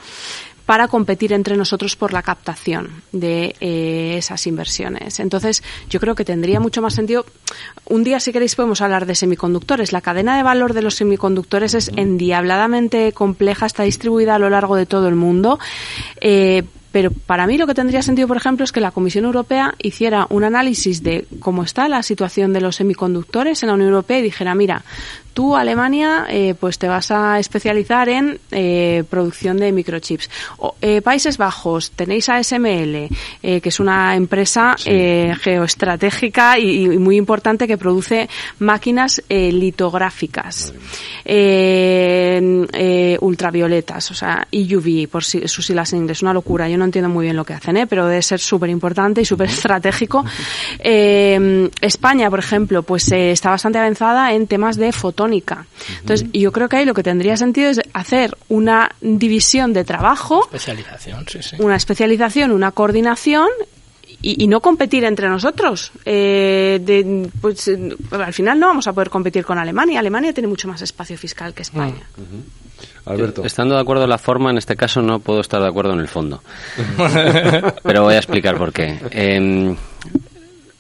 para 0.69 0.87
competir 0.87 1.33
entre 1.33 1.57
nosotros 1.57 1.95
por 1.95 2.13
la 2.13 2.21
captación 2.21 3.01
de 3.11 3.55
eh, 3.59 4.13
esas 4.17 4.45
inversiones. 4.45 5.19
Entonces, 5.19 5.63
yo 5.89 5.99
creo 5.99 6.13
que 6.13 6.23
tendría 6.23 6.59
mucho 6.59 6.79
más 6.79 6.93
sentido. 6.93 7.25
Un 7.85 8.03
día, 8.03 8.19
si 8.19 8.31
queréis, 8.31 8.55
podemos 8.55 8.79
hablar 8.81 9.07
de 9.07 9.15
semiconductores. 9.15 9.93
La 9.93 10.01
cadena 10.01 10.37
de 10.37 10.43
valor 10.43 10.73
de 10.73 10.83
los 10.83 10.93
semiconductores 10.93 11.73
es 11.73 11.89
endiabladamente 11.95 13.13
compleja, 13.13 13.65
está 13.65 13.81
distribuida 13.81 14.35
a 14.35 14.39
lo 14.39 14.51
largo 14.51 14.75
de 14.75 14.85
todo 14.85 15.07
el 15.07 15.15
mundo. 15.15 15.57
Eh, 16.21 16.63
pero 16.91 17.11
para 17.11 17.45
mí 17.45 17.57
lo 17.57 17.67
que 17.67 17.75
tendría 17.75 18.01
sentido, 18.01 18.27
por 18.27 18.37
ejemplo, 18.37 18.63
es 18.63 18.71
que 18.71 18.81
la 18.81 18.91
Comisión 18.91 19.25
Europea 19.25 19.75
hiciera 19.77 20.25
un 20.29 20.43
análisis 20.43 21.03
de 21.03 21.25
cómo 21.39 21.63
está 21.63 21.87
la 21.87 22.01
situación 22.01 22.51
de 22.51 22.61
los 22.61 22.77
semiconductores 22.77 23.61
en 23.61 23.67
la 23.67 23.75
Unión 23.75 23.89
Europea 23.89 24.19
y 24.19 24.23
dijera, 24.23 24.55
mira, 24.55 24.83
tú, 25.39 25.55
Alemania, 25.55 26.25
eh, 26.27 26.53
pues 26.59 26.77
te 26.77 26.89
vas 26.89 27.11
a 27.11 27.39
especializar 27.39 28.09
en 28.09 28.41
eh, 28.51 29.05
producción 29.09 29.55
de 29.55 29.71
microchips. 29.71 30.29
O, 30.57 30.75
eh, 30.81 31.01
Países 31.01 31.37
Bajos, 31.37 31.91
tenéis 31.91 32.27
ASML, 32.27 33.07
que 33.41 33.61
es 33.63 33.79
una 33.79 34.17
empresa 34.17 34.75
geoestratégica 34.77 36.59
y, 36.59 36.83
y 36.83 36.97
muy 36.97 37.15
importante 37.15 37.69
que 37.69 37.77
produce 37.77 38.27
máquinas 38.59 39.21
litográficas, 39.29 40.73
ultravioletas, 43.21 44.11
o 44.11 44.13
sea, 44.13 44.45
EUV, 44.51 45.07
por 45.07 45.23
si, 45.23 45.47
sus 45.47 45.65
siglas 45.65 45.93
en 45.93 45.99
inglés, 45.99 46.21
una 46.21 46.33
locura. 46.33 46.67
Yo 46.67 46.77
no 46.77 46.83
entiendo 46.83 47.07
muy 47.07 47.23
bien 47.23 47.37
lo 47.37 47.45
que 47.45 47.53
hacen, 47.53 47.87
pero 47.87 48.07
debe 48.07 48.21
ser 48.21 48.41
súper 48.41 48.69
importante 48.69 49.21
y 49.21 49.25
súper 49.25 49.47
estratégico. 49.47 50.25
España, 50.83 52.29
por 52.29 52.39
ejemplo, 52.39 52.83
pues 52.83 53.09
está 53.09 53.51
bastante 53.51 53.79
avanzada 53.79 54.33
en 54.33 54.45
temas 54.45 54.75
de 54.75 54.91
Entonces, 56.01 56.27
yo 56.33 56.51
creo 56.51 56.67
que 56.69 56.77
ahí 56.77 56.85
lo 56.85 56.93
que 56.93 57.03
tendría 57.03 57.37
sentido 57.37 57.69
es 57.69 57.79
hacer 57.93 58.35
una 58.49 58.91
división 59.01 59.73
de 59.73 59.83
trabajo, 59.83 60.43
Especialización, 60.45 61.25
sí, 61.27 61.39
sí. 61.41 61.55
una 61.59 61.75
especialización, 61.75 62.51
una 62.51 62.71
coordinación 62.71 63.47
y, 64.21 64.43
y 64.43 64.47
no 64.47 64.59
competir 64.59 65.03
entre 65.05 65.29
nosotros. 65.29 65.91
Eh, 66.05 66.79
de- 66.83 67.29
pues, 67.41 67.67
eh, 67.69 67.95
al 68.11 68.33
final 68.33 68.59
no 68.59 68.67
vamos 68.67 68.87
a 68.87 68.93
poder 68.93 69.09
competir 69.09 69.45
con 69.45 69.57
Alemania. 69.57 69.99
Alemania 69.99 70.33
tiene 70.33 70.47
mucho 70.47 70.67
más 70.67 70.81
espacio 70.81 71.17
fiscal 71.17 71.53
que 71.53 71.61
España. 71.61 72.03
Alberto. 73.05 73.43
Estando 73.43 73.75
de 73.75 73.81
acuerdo 73.81 74.03
en 74.03 74.09
la 74.09 74.17
forma, 74.17 74.51
en 74.51 74.57
este 74.57 74.75
caso 74.75 75.01
no 75.01 75.19
puedo 75.19 75.39
estar 75.41 75.61
de 75.61 75.67
acuerdo 75.67 75.93
en 75.93 75.99
el 75.99 76.07
fondo. 76.07 76.43
Pero 77.83 78.03
voy 78.03 78.13
a 78.15 78.17
explicar 78.17 78.57
por 78.57 78.71
qué. 78.73 78.99
Em, 79.11 79.75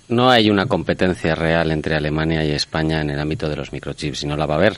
no 0.09 0.29
hay 0.29 0.49
una 0.49 0.65
competencia 0.65 1.35
real 1.35 1.71
entre 1.71 1.95
Alemania 1.95 2.43
y 2.43 2.51
España 2.51 3.01
en 3.01 3.11
el 3.11 3.19
ámbito 3.19 3.47
de 3.47 3.55
los 3.55 3.71
microchips, 3.71 4.23
y 4.23 4.27
no 4.27 4.35
la 4.35 4.45
va 4.45 4.55
a 4.55 4.57
haber. 4.57 4.77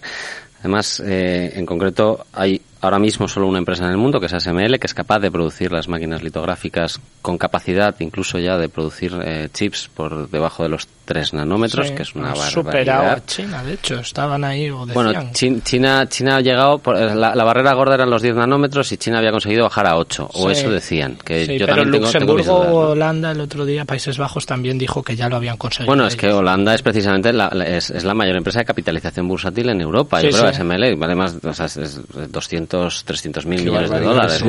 Además, 0.60 1.02
eh, 1.06 1.54
en 1.56 1.66
concreto, 1.66 2.26
hay 2.34 2.62
ahora 2.82 3.00
mismo 3.00 3.28
solo 3.28 3.48
una 3.48 3.60
empresa 3.60 3.86
en 3.86 3.92
el 3.92 3.98
mundo, 3.98 4.20
que 4.20 4.26
es 4.26 4.34
ASML, 4.34 4.80
que 4.80 4.88
es 4.88 4.94
capaz 4.94 5.20
de 5.20 5.32
producir 5.32 5.72
las 5.72 5.88
máquinas 5.88 6.24
litográficas 6.24 7.00
con 7.22 7.38
capacidad 7.38 7.96
incluso 8.00 8.40
ya 8.40 8.58
de 8.58 8.68
producir 8.70 9.14
eh, 9.24 9.50
chips 9.54 9.90
por 9.94 10.30
debajo 10.30 10.64
de 10.64 10.70
los 10.70 10.88
3 11.06 11.34
nanómetros, 11.34 11.88
Sí, 11.90 11.94
que 11.96 12.04
es 12.04 12.16
una 12.16 12.32
han 12.32 12.36
superado 12.38 13.02
barbaridad. 13.02 13.12
a 13.18 13.26
China, 13.26 13.64
de 13.64 13.74
hecho, 13.74 14.00
estaban 14.00 14.44
ahí 14.44 14.70
o 14.70 14.86
decían. 14.86 14.94
Bueno, 14.94 15.30
Chin- 15.34 15.62
China, 15.62 16.08
China 16.08 16.38
ha 16.38 16.42
llegado, 16.42 16.78
por- 16.80 16.96
eh, 16.98 17.14
la, 17.16 17.36
la 17.36 17.44
barrera 17.44 17.74
gorda 17.74 17.96
eran 17.96 18.10
los 18.10 18.22
10 18.22 18.36
nanómetros 18.36 18.92
y 18.92 18.98
China 18.98 19.18
había 19.20 19.32
conseguido 19.32 19.64
bajar 19.64 19.88
a 19.88 19.98
8, 19.98 20.30
o 20.34 20.50
eso 20.50 20.70
decían, 20.72 21.18
que 21.24 21.46
Sí, 21.46 21.58
yo 21.60 21.66
pero 21.66 21.84
también 21.84 22.02
tengo, 22.04 22.12
tengo 22.12 22.34
Luxemburgo 22.38 22.66
dudas. 22.66 22.92
Holanda 22.92 23.32
el 23.32 23.42
otro 23.42 23.66
día, 23.66 23.86
Países 23.86 24.18
Bajos 24.18 24.46
también 24.46 24.78
dijo 24.78 25.04
que 25.04 25.16
ya 25.16 25.28
lo 25.30 25.36
habían 25.36 25.58
conseguido. 25.58 25.88
Bueno, 25.88 26.08
es 26.08 26.16
que. 26.16 26.32
Holanda 26.32 26.74
es 26.74 26.82
precisamente 26.82 27.34
la, 27.34 27.48
es, 27.66 27.90
es 27.92 28.04
la 28.06 28.14
mayor 28.14 28.38
empresa 28.38 28.60
de 28.60 28.66
capitalización 28.66 29.28
bursátil 29.28 29.70
en 29.70 29.82
Europa. 29.82 30.22
Yo 30.22 30.30
creo 30.30 30.42
sí. 30.52 30.58
que 30.58 30.64
SML 30.64 30.96
vale 30.96 31.16
más, 31.16 31.38
o 31.44 31.54
sea, 31.54 31.66
es, 31.66 31.78
es 31.78 32.02
200, 32.32 32.71
300 33.06 33.46
mil 33.46 33.64
millones 33.64 33.90
de 33.90 34.00
dólares. 34.00 34.44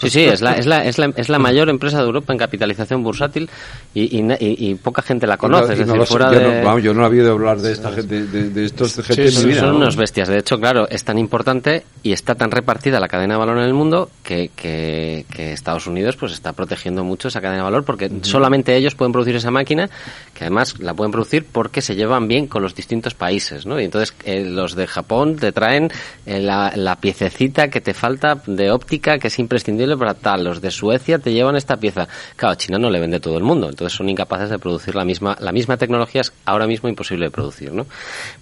Sí, 0.00 0.10
sí, 0.10 0.24
es 0.24 0.40
la, 0.40 0.56
es, 0.56 0.66
la, 0.66 0.84
es, 0.84 0.98
la, 0.98 1.06
es 1.16 1.28
la 1.28 1.38
mayor 1.38 1.68
empresa 1.68 1.98
de 1.98 2.04
Europa 2.04 2.32
en 2.32 2.38
capitalización 2.38 3.02
bursátil 3.02 3.48
y, 3.94 4.18
y, 4.18 4.22
na- 4.22 4.36
y- 4.38 4.56
y 4.70 4.74
poca 4.74 5.02
gente 5.02 5.26
la 5.26 5.36
conoce. 5.36 5.74
No- 5.76 5.82
es 5.82 5.86
no 5.86 5.92
decir, 5.94 6.06
fuera 6.08 6.32
yo, 6.32 6.38
de... 6.40 6.60
no, 6.60 6.66
vamos, 6.66 6.82
yo 6.82 6.94
no 6.94 7.02
he 7.02 7.06
habido 7.06 7.32
hablar 7.32 7.58
de 7.60 7.72
esta 7.72 7.92
gente, 7.92 8.26
de, 8.26 8.50
de 8.50 8.64
estos 8.64 8.92
Sí, 8.92 9.30
son 9.54 9.70
¿no? 9.70 9.76
unos 9.76 9.96
bestias. 9.96 10.28
De 10.28 10.38
hecho, 10.38 10.58
claro, 10.58 10.88
es 10.88 11.04
tan 11.04 11.18
importante 11.18 11.84
y 12.02 12.12
está 12.12 12.34
tan 12.34 12.50
repartida 12.50 12.98
la 13.00 13.08
cadena 13.08 13.34
de 13.34 13.38
valor 13.38 13.58
en 13.58 13.64
el 13.64 13.74
mundo 13.74 14.10
que, 14.22 14.50
que, 14.56 15.24
que 15.34 15.52
Estados 15.52 15.86
Unidos 15.86 16.16
pues 16.16 16.32
está 16.32 16.52
protegiendo 16.52 17.04
mucho 17.04 17.28
esa 17.28 17.40
cadena 17.40 17.58
de 17.58 17.62
valor 17.64 17.84
porque 17.84 18.10
solamente 18.22 18.74
ellos 18.76 18.94
pueden 18.94 19.12
producir 19.12 19.36
esa 19.36 19.50
máquina, 19.50 19.88
que 20.34 20.44
además 20.44 20.78
la 20.80 20.94
pueden 20.94 21.12
producir 21.12 21.46
porque 21.50 21.80
se 21.82 21.94
llevan 21.94 22.28
bien 22.28 22.46
con 22.46 22.62
los 22.62 22.74
distintos 22.74 23.14
países, 23.14 23.66
¿no? 23.66 23.80
Y 23.80 23.84
entonces 23.84 24.14
eh, 24.24 24.44
los 24.44 24.74
de 24.74 24.86
Japón 24.86 25.36
te 25.36 25.52
traen 25.52 25.90
eh, 26.26 26.40
la, 26.40 26.72
la 26.74 26.96
piececita 26.96 27.51
que 27.52 27.80
te 27.80 27.94
falta 27.94 28.40
de 28.46 28.70
óptica 28.70 29.18
que 29.18 29.28
es 29.28 29.38
imprescindible 29.38 29.96
para 29.96 30.14
tal. 30.14 30.44
Los 30.44 30.60
de 30.60 30.70
Suecia 30.70 31.18
te 31.18 31.32
llevan 31.32 31.56
esta 31.56 31.76
pieza. 31.76 32.08
Claro, 32.36 32.54
China 32.56 32.78
no 32.78 32.90
le 32.90 32.98
vende 33.00 33.20
todo 33.20 33.36
el 33.38 33.44
mundo, 33.44 33.68
entonces 33.68 33.96
son 33.96 34.08
incapaces 34.08 34.50
de 34.50 34.58
producir 34.58 34.94
la 34.94 35.04
misma 35.04 35.36
la 35.40 35.52
misma 35.52 35.76
tecnología 35.76 36.22
es 36.22 36.32
ahora 36.44 36.66
mismo 36.66 36.88
imposible 36.88 37.26
de 37.26 37.30
producir, 37.30 37.72
¿no? 37.72 37.86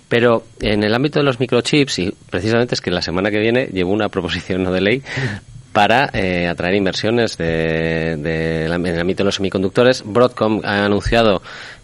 Pero 0.08 0.44
en 0.60 0.82
el 0.84 0.94
ámbito 0.94 1.18
de 1.18 1.24
los 1.24 1.38
microchips, 1.40 1.98
y 1.98 2.14
precisamente 2.30 2.74
es 2.74 2.80
que 2.80 2.90
la 2.90 3.02
semana 3.02 3.30
que 3.30 3.38
viene 3.38 3.66
llevo 3.66 3.92
una 3.92 4.08
proposición 4.08 4.62
no 4.62 4.72
de 4.72 4.80
ley 4.80 5.02
para 5.72 6.10
eh, 6.12 6.48
atraer 6.48 6.74
inversiones 6.74 7.36
de, 7.36 8.16
de 8.16 8.68
la- 8.68 8.74
en 8.74 8.86
el 8.86 9.00
ámbito 9.00 9.18
de 9.18 9.26
los 9.26 9.36
semiconductores. 9.36 10.02
Broadcom 10.04 10.60
ha 10.64 10.84
anunciado 10.84 11.42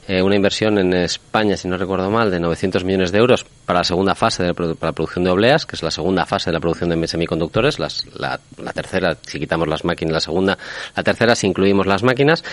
eh, 0.09 0.23
una 0.23 0.37
inversión 0.37 0.79
en 0.79 0.93
España, 0.95 1.57
si 1.57 1.69
no 1.69 1.77
recuerdo 1.77 2.11
mal, 2.11 2.31
de 2.31 2.39
900 2.41 2.85
millones 2.85 3.13
de 3.13 3.19
euros 3.19 3.45
para 3.65 3.81
la 3.81 3.85
segunda 3.85 4.15
fase 4.15 4.43
de 4.43 4.49
la, 4.49 4.93
producción 4.93 5.25
de 5.25 5.31
obleas, 5.31 5.67
que 5.67 5.77
es 5.77 5.83
la 5.83 5.91
segunda 5.91 6.25
fase 6.27 6.51
de 6.51 6.55
la 6.55 6.61
producción 6.61 6.91
de 6.91 7.09
semiconductores, 7.09 7.79
las- 7.79 8.07
la, 8.19 8.39
la 8.63 8.73
tercera 8.73 9.17
si 9.27 9.39
quitamos 9.39 9.67
las 9.69 9.85
máquinas, 9.85 10.13
la 10.15 10.21
segunda, 10.21 10.59
la 10.95 11.03
tercera 11.03 11.35
si 11.35 11.47
incluimos 11.47 11.87
las 11.87 12.03
máquinas. 12.03 12.45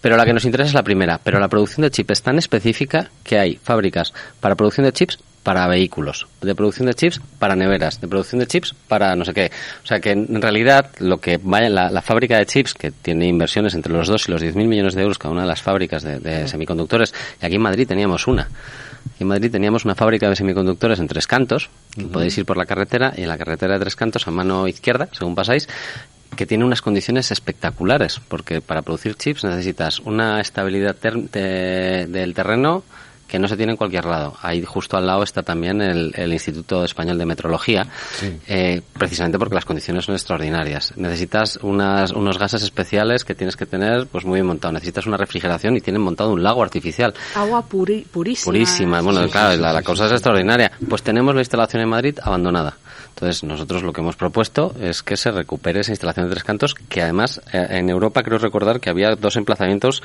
Pero 0.00 0.16
la 0.16 0.24
que 0.24 0.32
nos 0.32 0.44
interesa 0.44 0.68
es 0.68 0.74
la 0.74 0.82
primera. 0.82 1.20
Pero 1.22 1.38
la 1.38 1.46
producción 1.48 1.82
de 1.82 1.90
chips 1.92 2.10
es 2.10 2.22
tan 2.22 2.36
específica 2.36 3.10
que 3.22 3.38
hay 3.38 3.54
fábricas 3.62 4.12
para 4.40 4.56
producción 4.56 4.84
de 4.84 4.92
chips 4.92 5.18
para 5.42 5.66
vehículos, 5.66 6.28
de 6.40 6.54
producción 6.54 6.86
de 6.86 6.94
chips 6.94 7.20
para 7.38 7.56
neveras, 7.56 8.00
de 8.00 8.06
producción 8.08 8.38
de 8.38 8.46
chips 8.46 8.74
para 8.88 9.16
no 9.16 9.24
sé 9.24 9.34
qué. 9.34 9.50
O 9.82 9.86
sea 9.86 9.98
que 10.00 10.10
en 10.12 10.40
realidad 10.40 10.90
lo 11.00 11.18
que 11.18 11.40
vaya 11.42 11.68
la, 11.68 11.90
la 11.90 12.00
fábrica 12.02 12.38
de 12.38 12.46
chips, 12.46 12.74
que 12.74 12.90
tiene 12.92 13.26
inversiones 13.26 13.74
entre 13.74 13.92
los 13.92 14.06
2 14.08 14.28
y 14.28 14.32
los 14.32 14.42
10.000 14.42 14.66
millones 14.68 14.94
de 14.94 15.02
euros 15.02 15.18
cada 15.18 15.32
una 15.32 15.42
de 15.42 15.48
las 15.48 15.60
fábricas 15.62 16.02
de, 16.02 16.20
de 16.20 16.46
semiconductores, 16.46 17.12
y 17.42 17.46
aquí 17.46 17.56
en 17.56 17.62
Madrid 17.62 17.88
teníamos 17.88 18.26
una. 18.28 18.42
Aquí 18.42 19.22
en 19.24 19.26
Madrid 19.28 19.50
teníamos 19.50 19.84
una 19.84 19.96
fábrica 19.96 20.28
de 20.28 20.36
semiconductores 20.36 21.00
en 21.00 21.08
Tres 21.08 21.26
Cantos, 21.26 21.70
que 21.96 22.04
podéis 22.04 22.38
ir 22.38 22.44
por 22.46 22.56
la 22.56 22.64
carretera, 22.66 23.12
y 23.16 23.22
en 23.22 23.28
la 23.28 23.36
carretera 23.36 23.74
de 23.74 23.80
Tres 23.80 23.96
Cantos, 23.96 24.28
a 24.28 24.30
mano 24.30 24.68
izquierda, 24.68 25.08
según 25.10 25.34
pasáis, 25.34 25.68
que 26.36 26.46
tiene 26.46 26.64
unas 26.64 26.80
condiciones 26.82 27.30
espectaculares, 27.32 28.20
porque 28.28 28.60
para 28.60 28.82
producir 28.82 29.16
chips 29.16 29.42
necesitas 29.44 29.98
una 29.98 30.40
estabilidad 30.40 30.94
ter- 30.94 31.16
de- 31.30 32.06
del 32.06 32.32
terreno 32.32 32.84
que 33.32 33.38
no 33.38 33.48
se 33.48 33.56
tiene 33.56 33.72
en 33.72 33.78
cualquier 33.78 34.04
lado. 34.04 34.36
Ahí 34.42 34.62
justo 34.62 34.98
al 34.98 35.06
lado 35.06 35.22
está 35.22 35.42
también 35.42 35.80
el, 35.80 36.12
el 36.14 36.34
Instituto 36.34 36.84
Español 36.84 37.16
de 37.16 37.24
Metrología, 37.24 37.86
eh, 38.46 38.82
precisamente 38.92 39.38
porque 39.38 39.54
las 39.54 39.64
condiciones 39.64 40.04
son 40.04 40.14
extraordinarias. 40.14 40.92
Necesitas 40.96 41.58
unas, 41.62 42.12
unos 42.12 42.38
gases 42.38 42.62
especiales 42.62 43.24
que 43.24 43.34
tienes 43.34 43.56
que 43.56 43.64
tener 43.64 44.06
pues 44.06 44.26
muy 44.26 44.34
bien 44.34 44.46
montado. 44.46 44.72
Necesitas 44.74 45.06
una 45.06 45.16
refrigeración 45.16 45.74
y 45.78 45.80
tienen 45.80 46.02
montado 46.02 46.30
un 46.30 46.42
lago 46.42 46.62
artificial 46.62 47.14
Agua 47.34 47.64
puri- 47.66 48.04
purísima. 48.04 48.44
purísima. 48.52 49.00
Bueno, 49.00 49.26
claro, 49.30 49.56
la, 49.58 49.72
la 49.72 49.82
cosa 49.82 50.04
es 50.04 50.12
extraordinaria. 50.12 50.70
Pues 50.86 51.02
tenemos 51.02 51.34
la 51.34 51.40
instalación 51.40 51.82
en 51.82 51.88
Madrid 51.88 52.18
abandonada. 52.22 52.76
Entonces, 53.14 53.44
nosotros 53.44 53.82
lo 53.82 53.92
que 53.94 54.00
hemos 54.02 54.16
propuesto 54.16 54.74
es 54.78 55.02
que 55.02 55.16
se 55.16 55.30
recupere 55.30 55.80
esa 55.80 55.92
instalación 55.92 56.26
de 56.26 56.32
tres 56.32 56.44
cantos, 56.44 56.74
que 56.74 57.02
además 57.02 57.40
eh, 57.52 57.66
en 57.70 57.88
Europa 57.88 58.22
creo 58.22 58.36
recordar 58.38 58.78
que 58.80 58.90
había 58.90 59.14
dos 59.16 59.36
emplazamientos 59.36 60.02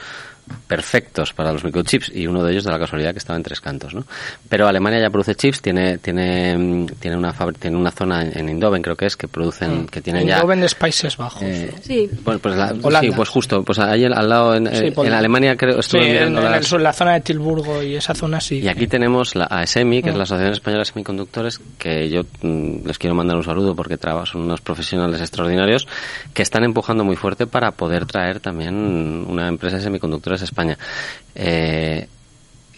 perfectos 0.68 1.34
para 1.34 1.52
los 1.52 1.64
microchips 1.64 2.12
y 2.14 2.28
uno 2.28 2.44
de 2.44 2.52
ellos 2.52 2.64
de 2.64 2.72
la 2.72 2.80
casualidad 2.80 3.12
que 3.14 3.20
estaba 3.20 3.38
en 3.38 3.44
tres 3.44 3.62
cantos, 3.62 3.94
¿no? 3.94 4.04
Pero 4.50 4.68
Alemania 4.68 5.00
ya 5.00 5.10
produce 5.10 5.36
chips, 5.36 5.62
tiene 5.62 5.98
tiene 5.98 6.58
mm, 6.58 6.86
tiene 7.00 7.18
una 7.18 7.34
fabri- 7.34 7.58
tiene 7.58 7.78
una 7.78 7.92
zona 7.92 8.22
en, 8.24 8.38
en 8.38 8.50
Eindhoven 8.50 8.82
creo 8.82 8.96
que 8.96 9.06
es 9.06 9.16
que 9.16 9.28
producen 9.28 9.88
que 9.88 10.02
tienen 10.02 10.28
ya 10.28 10.36
Eindhoven 10.36 10.64
es 10.64 10.76
Países 10.76 11.18
Bajos. 11.18 11.44
eh, 11.44 11.72
Sí. 11.82 12.10
bueno, 12.24 12.40
pues 12.40 12.56
la- 12.56 12.74
Holanda. 12.84 13.02
sí, 13.02 13.12
pues 13.16 13.30
justo, 13.30 13.64
pues 13.64 13.80
ahí 13.80 14.06
al, 14.06 14.28
lado 14.30 14.56
en, 14.56 14.68
Sí, 14.68 14.86
eh, 14.86 14.94
en 14.96 15.14
Alemania 15.14 15.56
creo 15.56 15.74
Sí, 15.76 15.80
estuve 15.98 16.18
en, 16.24 16.28
en 16.30 16.38
el 16.38 16.44
las- 16.44 16.66
sur, 16.68 16.82
la 16.82 16.94
zona 16.94 17.14
de 17.14 17.22
Tilburgo 17.22 17.82
y 17.84 17.96
esa 17.96 18.14
zona 18.14 18.40
sí. 18.42 18.60
y 18.60 18.68
aquí 18.68 18.88
tenemos 18.88 19.36
la 19.36 19.46
ASEMI, 19.46 20.02
que 20.02 20.10
es 20.10 20.16
Mm. 20.16 20.18
la 20.18 20.24
Asociación 20.24 20.54
Española 20.54 20.82
de 20.82 20.86
Semiconductores, 20.86 21.60
que 21.78 22.10
yo 22.10 22.22
mm, 22.42 22.86
les 22.88 22.98
quiero 22.98 23.16
mandar 23.16 23.38
un 23.38 23.44
saludo 23.44 23.76
porque 23.76 23.98
traba- 23.98 24.26
son 24.26 24.42
unos 24.42 24.62
profesionales 24.62 25.22
extraordinarios 25.22 25.88
que 26.34 26.42
están 26.42 26.64
empujando 26.64 27.04
muy 27.04 27.16
fuerte 27.16 27.48
para 27.48 27.72
poder 27.72 28.06
traer 28.06 28.40
también 28.40 28.76
una 29.28 29.48
empresa 29.48 29.78
de 29.78 29.84
semiconductores 29.84 30.37
España. 30.42 30.78
Eh, 31.36 32.08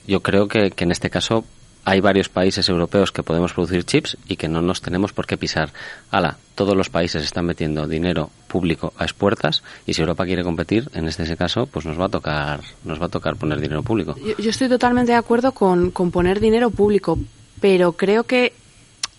yo 0.08 0.22
creo 0.22 0.48
que, 0.48 0.72
que 0.72 0.84
en 0.84 0.92
este 0.92 1.10
caso 1.10 1.46
hay 1.86 2.02
varios 2.02 2.30
países 2.30 2.68
europeos 2.70 3.12
que 3.12 3.24
podemos 3.24 3.54
producir 3.54 3.84
chips 3.84 4.18
y 4.28 4.36
que 4.36 4.48
no 4.48 4.62
nos 4.62 4.82
tenemos 4.82 5.14
por 5.14 5.26
qué 5.26 5.38
pisar. 5.38 5.72
Ala, 6.12 6.38
todos 6.56 6.76
los 6.76 6.90
países 6.90 7.24
están 7.24 7.46
metiendo 7.46 7.88
dinero 7.88 8.30
público 8.48 8.94
a 8.98 9.06
expuertas 9.06 9.64
y 9.86 9.94
si 9.94 10.02
Europa 10.02 10.26
quiere 10.26 10.44
competir, 10.44 10.90
en 10.94 11.08
este 11.08 11.38
caso, 11.38 11.66
pues 11.68 11.86
nos 11.86 12.00
va 12.00 12.06
a 12.06 12.10
tocar, 12.10 12.62
nos 12.84 13.02
va 13.02 13.06
a 13.06 13.10
tocar 13.10 13.38
poner 13.38 13.60
dinero 13.60 13.82
público. 13.82 14.16
Yo, 14.18 14.38
yo 14.38 14.50
estoy 14.50 14.70
totalmente 14.70 15.14
de 15.14 15.18
acuerdo 15.18 15.54
con, 15.54 15.92
con 15.92 16.12
poner 16.12 16.40
dinero 16.40 16.70
público, 16.70 17.18
pero 17.60 17.94
creo 17.94 18.24
que 18.24 18.54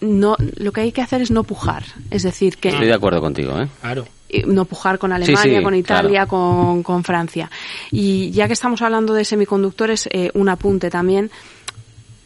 no 0.01 0.37
lo 0.57 0.73
que 0.73 0.83
hay 0.83 0.93
que 0.93 1.03
hacer 1.03 1.23
es 1.23 1.31
no 1.31 1.45
pujar. 1.45 1.85
Es 2.11 2.23
decir, 2.23 2.57
que 2.57 2.69
Estoy 2.69 2.87
de 2.87 2.95
acuerdo 2.95 3.21
contigo, 3.21 3.59
¿eh? 3.61 3.69
Claro. 3.81 4.07
Eh, 4.33 4.45
no 4.47 4.65
pujar 4.65 4.99
con 4.99 5.13
Alemania, 5.13 5.43
Sí, 5.43 5.57
sí, 5.57 5.63
con 5.63 5.75
Italia, 5.75 6.27
con, 6.27 6.83
con 6.83 7.05
Francia. 7.05 7.51
Y 7.91 8.31
ya 8.31 8.47
que 8.47 8.53
estamos 8.53 8.83
hablando 8.83 9.15
de 9.15 9.25
semiconductores, 9.25 10.09
eh, 10.13 10.31
un 10.35 10.49
apunte 10.49 10.91
también. 10.91 11.31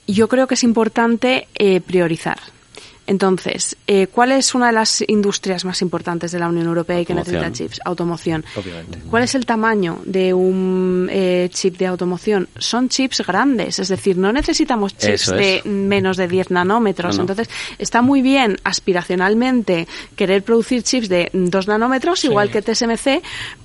Yo 0.07 0.28
creo 0.28 0.46
que 0.46 0.55
es 0.55 0.64
importante 0.64 1.48
eh, 1.55 1.80
priorizar. 1.80 2.38
Entonces, 3.07 3.76
eh, 3.86 4.07
¿cuál 4.07 4.32
es 4.32 4.55
una 4.55 4.68
de 4.68 4.72
las 4.72 5.05
industrias 5.07 5.64
más 5.64 5.82
importantes 5.82 6.32
de 6.32 6.38
la 6.38 6.48
Unión 6.48 6.66
Europea 6.66 7.00
y 7.00 7.05
que 7.07 7.14
necesita 7.14 7.52
chips? 7.52 7.80
Automoción. 7.84 8.44
Obviamente. 8.57 8.98
¿Cuál 9.11 9.24
es 9.24 9.34
el 9.34 9.44
tamaño 9.44 10.00
de 10.05 10.32
un 10.32 11.09
eh, 11.12 11.48
chip 11.52 11.76
de 11.76 11.86
automoción? 11.86 12.48
Son 12.57 12.88
chips 12.88 13.22
grandes, 13.26 13.78
es 13.78 13.88
decir, 13.88 14.16
no 14.16 14.32
necesitamos 14.32 14.96
chips 14.96 15.24
Eso 15.24 15.34
de 15.34 15.57
es. 15.57 15.66
menos 15.66 16.16
de 16.16 16.28
10 16.28 16.50
nanómetros. 16.50 17.16
No, 17.16 17.24
no. 17.24 17.32
Entonces, 17.32 17.55
está 17.78 18.00
muy 18.00 18.22
bien 18.22 18.57
aspiracionalmente 18.64 19.86
querer 20.16 20.42
producir 20.42 20.82
chips 20.82 21.09
de 21.09 21.30
2 21.32 21.68
nanómetros, 21.68 22.24
igual 22.24 22.50
que 22.50 22.62
TSMC, 22.62 23.22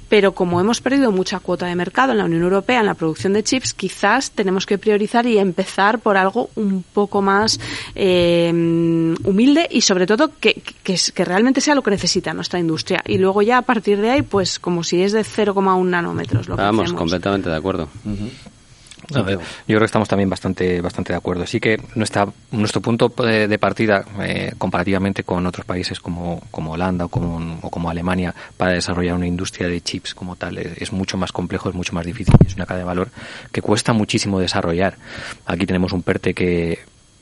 pero 0.09 0.33
como 0.33 0.59
hemos 0.59 0.81
perdido 0.81 1.11
mucha 1.11 1.39
cuota 1.39 1.67
de 1.67 1.75
mercado 1.75 2.11
en 2.11 2.17
la 2.17 2.25
Unión 2.25 2.41
Europea 2.43 2.79
en 2.79 2.87
la 2.87 2.95
producción 2.95 3.33
de 3.33 3.43
chips, 3.43 3.73
quizás 3.73 4.31
tenemos 4.31 4.65
que 4.65 4.77
priorizar 4.77 5.25
y 5.25 5.37
empezar 5.37 5.99
por 5.99 6.17
algo 6.17 6.49
un 6.55 6.83
poco 6.83 7.21
más 7.21 7.59
eh, 7.95 8.49
humilde 9.23 9.67
y 9.69 9.81
sobre 9.81 10.07
todo 10.07 10.31
que, 10.39 10.61
que, 10.83 10.97
que 11.13 11.25
realmente 11.25 11.61
sea 11.61 11.75
lo 11.75 11.83
que 11.83 11.91
necesita 11.91 12.33
nuestra 12.33 12.59
industria. 12.59 13.01
Y 13.05 13.17
luego 13.17 13.41
ya 13.41 13.59
a 13.59 13.61
partir 13.61 14.01
de 14.01 14.09
ahí, 14.09 14.21
pues 14.23 14.59
como 14.59 14.83
si 14.83 15.01
es 15.01 15.11
de 15.11 15.21
0,1 15.21 15.85
nanómetros 15.85 16.47
lo 16.47 16.55
que 16.55 16.61
Vamos, 16.61 16.85
hacemos. 16.85 16.99
completamente 16.99 17.49
de 17.49 17.55
acuerdo. 17.55 17.87
Yo 19.09 19.39
creo 19.65 19.79
que 19.79 19.85
estamos 19.85 20.07
también 20.07 20.29
bastante 20.29 20.81
bastante 20.81 21.13
de 21.13 21.17
acuerdo. 21.17 21.45
Sí 21.45 21.59
que 21.59 21.81
nuestra, 21.95 22.27
nuestro 22.51 22.81
punto 22.81 23.09
de, 23.09 23.59
partida, 23.59 24.05
eh, 24.21 24.53
comparativamente 24.57 25.23
con 25.23 25.45
otros 25.45 25.65
países 25.65 25.99
como, 25.99 26.41
como 26.51 26.71
Holanda 26.71 27.05
o 27.05 27.09
como, 27.09 27.89
Alemania, 27.89 28.33
para 28.57 28.73
desarrollar 28.73 29.15
una 29.15 29.27
industria 29.27 29.67
de 29.67 29.81
chips 29.81 30.13
como 30.13 30.35
tal, 30.35 30.57
es, 30.57 30.81
es 30.81 30.93
mucho 30.93 31.17
más 31.17 31.31
complejo, 31.31 31.69
es 31.69 31.75
mucho 31.75 31.93
más 31.93 32.05
difícil. 32.05 32.35
Es 32.45 32.55
una 32.55 32.65
cadena 32.65 32.85
de 32.85 32.87
valor 32.87 33.09
que 33.51 33.61
cuesta 33.61 33.93
muchísimo 33.93 34.39
desarrollar. 34.39 34.97
Aquí 35.45 35.65
tenemos 35.65 35.93
un 35.93 36.03
PERTE 36.03 36.33
que 36.33 36.79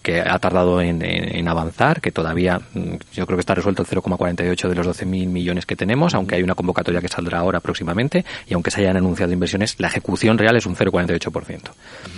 que 0.08 0.22
ha 0.22 0.39
tardado 0.39 0.80
en, 0.80 1.47
avanzar, 1.49 1.99
que 1.99 2.14
todavía 2.14 2.62
mm, 2.74 2.93
yo 3.12 3.26
creo 3.26 3.36
que 3.36 3.41
está 3.41 3.53
resuelto 3.53 3.82
el 3.82 3.89
0,48 3.89 4.70
de 4.70 4.76
los 4.76 4.88
12.000 4.88 5.28
millones 5.28 5.66
que 5.66 5.76
tenemos, 5.76 6.16
aunque 6.16 6.36
hay 6.36 6.43
una 6.43 6.55
convocatoria 6.55 7.01
que 7.01 7.10
saldrá 7.10 7.39
ahora 7.39 7.60
próximamente, 7.60 8.24
y 8.47 8.53
aunque 8.53 8.72
se 8.72 8.80
hayan 8.80 8.95
anunciado 8.95 9.34
inversiones, 9.34 9.76
la 9.80 9.89
ejecución 9.89 10.38
real 10.38 10.55
es 10.55 10.66
un 10.66 10.78
0,48%. 10.78 11.60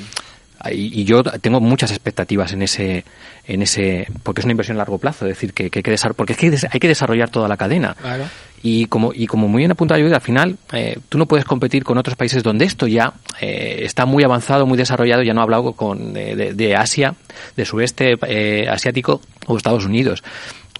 Y, 0.04 0.29
y 0.72 1.04
yo 1.06 1.24
tengo 1.24 1.62
muchas 1.62 1.92
expectativas 1.92 2.54
en 2.54 2.64
ese, 2.64 3.06
en 3.48 3.62
ese, 3.62 4.08
porque 4.24 4.42
es 4.42 4.46
una 4.46 4.52
inversión 4.52 4.78
a 4.78 4.80
largo 4.80 4.98
plazo, 4.98 5.26
es 5.26 5.30
decir, 5.30 5.54
que, 5.54 5.70
que 5.70 5.80
hay 5.80 5.84
que 5.84 5.96
porque 6.16 6.34
es 6.34 6.40
que 6.40 6.68
hay 6.70 6.80
que 6.80 6.88
desarrollar 6.88 7.30
toda 7.30 7.48
la 7.48 7.58
cadena. 7.58 7.96
Claro. 8.00 8.26
Y 8.62 8.88
como, 8.88 9.14
y 9.14 9.26
como 9.26 9.48
muy 9.48 9.60
bien 9.60 9.72
apuntado 9.72 10.02
Judith, 10.02 10.14
al 10.14 10.22
final 10.22 10.58
eh, 10.74 11.00
tú 11.08 11.18
no 11.18 11.28
puedes 11.28 11.46
competir 11.46 11.84
con 11.86 11.98
otros 11.98 12.18
países 12.18 12.44
donde 12.44 12.66
esto 12.66 12.88
ya 12.88 13.14
eh, 13.40 13.80
está 13.84 14.06
muy 14.06 14.24
avanzado, 14.24 14.66
muy 14.66 14.78
desarrollado, 14.78 15.24
ya 15.24 15.34
no 15.34 15.40
he 15.40 15.44
hablado 15.44 15.74
con, 15.74 16.16
eh, 16.18 16.36
de, 16.36 16.54
de 16.54 16.76
Asia, 16.76 17.16
de 17.56 17.66
sudeste 17.66 18.18
eh, 18.28 18.68
asiático 18.70 19.22
o 19.48 19.56
Estados 19.56 19.86
Unidos 19.86 20.24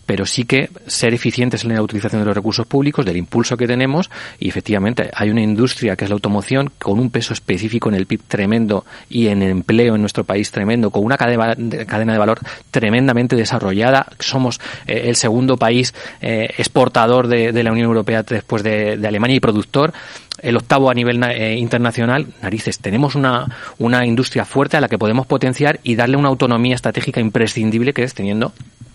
pero 0.10 0.26
sí 0.26 0.46
que 0.46 0.72
ser 0.88 1.14
eficientes 1.14 1.64
en 1.64 1.72
la 1.72 1.84
utilización 1.84 2.24
de 2.24 2.26
los 2.26 2.36
recursos 2.36 2.66
públicos, 2.66 3.06
del 3.06 3.16
impulso 3.16 3.56
que 3.56 3.68
tenemos, 3.68 4.10
y 4.40 4.50
efectivamente 4.50 5.12
hay 5.14 5.30
una 5.30 5.44
industria 5.44 5.96
que 5.96 6.06
es 6.06 6.10
la 6.10 6.16
automoción 6.16 6.72
con 6.80 6.98
un 6.98 7.12
peso 7.12 7.32
específico 7.32 7.90
en 7.90 7.96
el 7.96 8.08
PIB 8.08 8.24
tremendo 8.28 8.86
y 9.08 9.28
en 9.28 9.44
el 9.44 9.52
empleo 9.52 9.94
en 9.94 10.02
nuestro 10.02 10.24
país 10.24 10.50
tremendo, 10.50 10.90
con 10.90 11.06
una 11.06 11.16
cadena 11.16 11.54
de, 11.54 12.18
valor 12.18 12.40
tremendamente 12.72 13.36
desarrollada. 13.36 14.08
Somos 14.18 14.60
eh, 14.88 15.04
el 15.06 15.16
segundo 15.16 15.58
país 15.58 15.94
eh, 16.22 16.56
exportador 16.58 17.28
de, 17.28 17.52
la 17.62 17.72
Unión 17.72 17.86
Europea 17.86 18.24
después 18.24 18.64
de, 18.64 18.94
Alemania 19.08 19.36
y 19.36 19.40
productor 19.40 19.94
el 20.42 20.58
octavo 20.58 20.90
a 20.90 20.96
nivel 20.96 21.22
eh, 21.24 21.56
internacional, 21.56 22.26
narices, 22.42 22.80
tenemos 22.80 23.14
una, 23.14 23.46
una 23.78 24.08
industria 24.08 24.46
fuerte 24.46 24.78
a 24.78 24.82
la 24.82 24.88
que 24.88 24.98
podemos 24.98 25.28
potenciar 25.28 25.80
y 25.84 25.96
darle 25.96 26.18
una 26.18 26.30
autonomía 26.30 26.74
estratégica 26.74 27.20
imprescindible 27.20 27.94
que 27.94 28.04
es 28.04 28.16
teniendo 28.16 28.54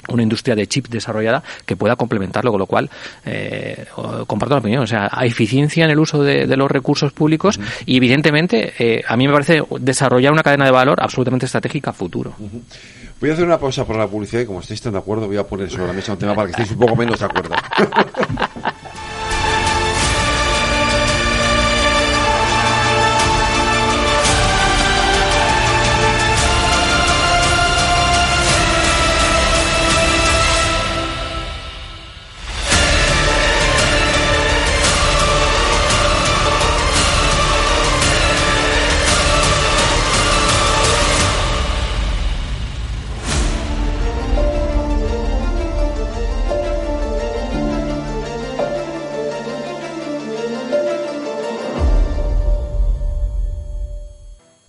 una 0.09 0.23
industria 0.23 0.55
de 0.55 0.67
chip 0.67 0.89
desarrollada 0.89 1.43
que 1.67 1.77
pueda 1.77 1.97
complementarlo, 1.97 2.51
con 2.51 2.61
lo 2.61 2.67
cual 2.67 2.91
eh, 3.25 3.87
comparto 4.27 4.55
la 4.55 4.61
opinión. 4.61 4.83
O 4.83 4.87
sea, 4.87 5.09
hay 5.13 5.29
eficiencia 5.29 5.85
en 5.85 5.91
el 5.91 5.99
uso 5.99 6.23
de, 6.23 6.47
de 6.47 6.57
los 6.57 6.71
recursos 6.71 7.13
públicos 7.13 7.59
y 7.87 7.97
evidentemente 7.97 8.73
eh, 8.79 9.03
a 9.07 9.17
mí 9.17 9.27
me 9.27 9.33
parece 9.33 9.63
desarrollar 9.81 10.33
una 10.33 10.43
cadena 10.43 10.65
de 10.65 10.71
valor 10.71 10.99
absolutamente 11.01 11.47
estratégica 11.47 11.91
a 11.91 11.93
futuro. 11.93 12.35
Voy 13.21 13.31
a 13.31 13.33
hacer 13.33 13.45
una 13.47 13.59
pausa 13.59 13.87
por 13.87 13.97
la 13.97 14.07
publicidad 14.07 14.43
y 14.43 14.47
como 14.47 14.61
estáis 14.61 14.83
tan 14.83 14.93
de 14.93 14.99
acuerdo 14.99 15.27
voy 15.27 15.37
a 15.37 15.45
poner 15.45 15.71
sobre 15.71 15.87
la 15.87 15.93
mesa 15.93 16.13
un 16.13 16.19
tema 16.19 16.35
para 16.35 16.47
que 16.47 16.53
estéis 16.53 16.73
un 16.73 16.79
poco 16.79 16.97
menos 16.97 17.19
de 17.19 17.25
acuerdo. 17.25 17.55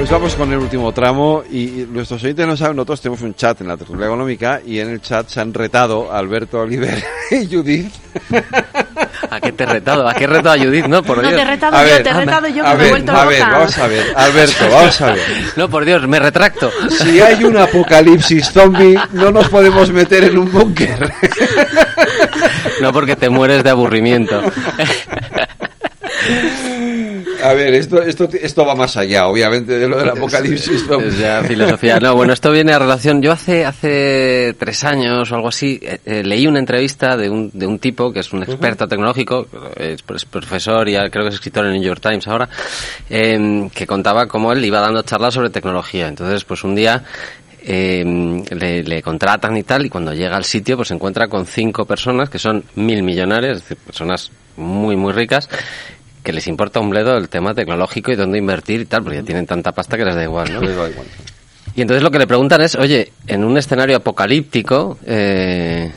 Pues 0.00 0.08
vamos 0.10 0.34
con 0.34 0.50
el 0.50 0.58
último 0.58 0.92
tramo 0.92 1.42
y 1.50 1.58
y 1.82 1.86
nuestros 1.90 2.22
oyentes 2.22 2.46
no 2.46 2.56
saben, 2.56 2.74
nosotros 2.74 3.02
tenemos 3.02 3.20
un 3.20 3.34
chat 3.34 3.60
en 3.60 3.68
la 3.68 3.76
tertulia 3.76 4.06
económica 4.06 4.58
y 4.64 4.80
en 4.80 4.88
el 4.88 5.02
chat 5.02 5.28
se 5.28 5.40
han 5.42 5.52
retado 5.52 6.10
Alberto 6.10 6.58
Oliver 6.60 7.04
y 7.30 7.46
Judith. 7.54 7.92
¿A 9.30 9.38
qué 9.42 9.52
te 9.52 9.64
he 9.64 9.66
retado? 9.66 10.08
¿A 10.08 10.14
qué 10.14 10.24
he 10.24 10.26
retado 10.26 10.58
a 10.58 10.64
Judith? 10.64 10.86
No, 10.86 11.02
por 11.02 11.18
No, 11.18 11.28
Dios. 11.28 11.34
te 11.34 11.42
he 11.42 11.44
retado 11.44 11.76
A 11.76 11.82
yo, 11.84 11.90
ver, 11.90 12.02
te 12.02 12.08
he 12.08 12.12
retado 12.14 12.48
yo 12.48 12.54
que 12.64 12.68
me 12.70 12.72
he 12.72 12.76
ver, 12.78 12.90
vuelto 12.90 13.12
a 13.12 13.24
ver, 13.26 13.38
loca. 13.40 13.52
vamos 13.58 13.78
a 13.78 13.86
ver, 13.88 14.04
Alberto, 14.16 14.64
vamos 14.70 15.00
a 15.02 15.06
ver. 15.12 15.20
No, 15.56 15.68
por 15.68 15.84
Dios, 15.84 16.08
me 16.08 16.18
retracto. 16.18 16.70
Si 16.88 17.20
hay 17.20 17.44
un 17.44 17.58
apocalipsis 17.58 18.50
zombie, 18.50 18.98
no 19.12 19.30
nos 19.30 19.48
podemos 19.50 19.92
meter 19.92 20.24
en 20.24 20.38
un 20.38 20.50
búnker. 20.50 21.12
No 22.80 22.90
porque 22.92 23.16
te 23.16 23.28
mueres 23.28 23.62
de 23.62 23.68
aburrimiento. 23.70 24.40
A 27.42 27.54
ver, 27.54 27.74
esto, 27.74 28.02
esto, 28.02 28.28
esto 28.32 28.64
va 28.64 28.74
más 28.74 28.96
allá, 28.96 29.26
obviamente, 29.26 29.78
de 29.78 29.88
lo 29.88 29.98
del 29.98 30.08
apocalipsis 30.16 30.86
zombie. 30.86 31.08
Es 31.08 31.18
ya 31.18 31.42
filosofía. 31.42 31.98
No, 32.00 32.14
bueno, 32.14 32.32
esto 32.32 32.50
viene 32.50 32.72
a 32.72 32.78
relación. 32.78 33.22
Yo 33.22 33.32
hace 33.32 33.64
hace 33.64 34.54
tres 34.58 34.84
años 34.84 35.30
o 35.30 35.34
algo 35.34 35.48
así 35.48 35.78
eh, 35.82 35.98
eh, 36.04 36.22
leí 36.22 36.46
una 36.46 36.58
entrevista 36.58 37.16
de 37.16 37.30
un, 37.30 37.50
de 37.52 37.66
un 37.66 37.78
tipo 37.78 38.12
que 38.12 38.20
es 38.20 38.32
un 38.32 38.42
experto 38.42 38.86
tecnológico, 38.86 39.46
es, 39.76 40.02
es 40.14 40.24
profesor 40.24 40.88
y 40.88 40.96
creo 41.10 41.24
que 41.24 41.28
es 41.28 41.34
escritor 41.34 41.64
en 41.66 41.72
el 41.72 41.80
New 41.80 41.88
York 41.88 42.00
Times 42.00 42.26
ahora, 42.28 42.48
eh, 43.08 43.68
que 43.74 43.86
contaba 43.86 44.26
cómo 44.26 44.52
él 44.52 44.64
iba 44.64 44.80
dando 44.80 45.02
charlas 45.02 45.34
sobre 45.34 45.50
tecnología. 45.50 46.08
Entonces, 46.08 46.44
pues 46.44 46.64
un 46.64 46.74
día 46.74 47.02
eh, 47.62 48.42
le, 48.50 48.82
le 48.82 49.02
contratan 49.02 49.56
y 49.56 49.62
tal, 49.62 49.84
y 49.84 49.90
cuando 49.90 50.14
llega 50.14 50.36
al 50.36 50.44
sitio, 50.44 50.76
pues 50.76 50.88
se 50.88 50.94
encuentra 50.94 51.28
con 51.28 51.46
cinco 51.46 51.84
personas 51.84 52.30
que 52.30 52.38
son 52.38 52.64
mil 52.74 53.02
millonarios, 53.02 53.58
es 53.58 53.62
decir, 53.62 53.76
personas 53.76 54.30
muy, 54.56 54.96
muy 54.96 55.12
ricas, 55.12 55.48
que 56.22 56.32
les 56.32 56.46
importa 56.46 56.80
un 56.80 56.90
bledo 56.90 57.16
el 57.16 57.28
tema 57.28 57.54
tecnológico 57.54 58.12
y 58.12 58.16
dónde 58.16 58.38
invertir 58.38 58.80
y 58.80 58.86
tal, 58.86 59.02
porque 59.02 59.18
ya 59.18 59.24
tienen 59.24 59.46
tanta 59.46 59.72
pasta 59.72 59.96
que 59.96 60.04
les 60.04 60.14
da 60.14 60.22
igual, 60.22 60.52
¿no? 60.52 60.60
Y 61.76 61.82
entonces 61.82 62.02
lo 62.02 62.10
que 62.10 62.18
le 62.18 62.26
preguntan 62.26 62.60
es, 62.62 62.74
oye, 62.74 63.12
en 63.28 63.44
un 63.44 63.56
escenario 63.56 63.96
apocalíptico, 63.96 64.98
eh, 65.06 65.92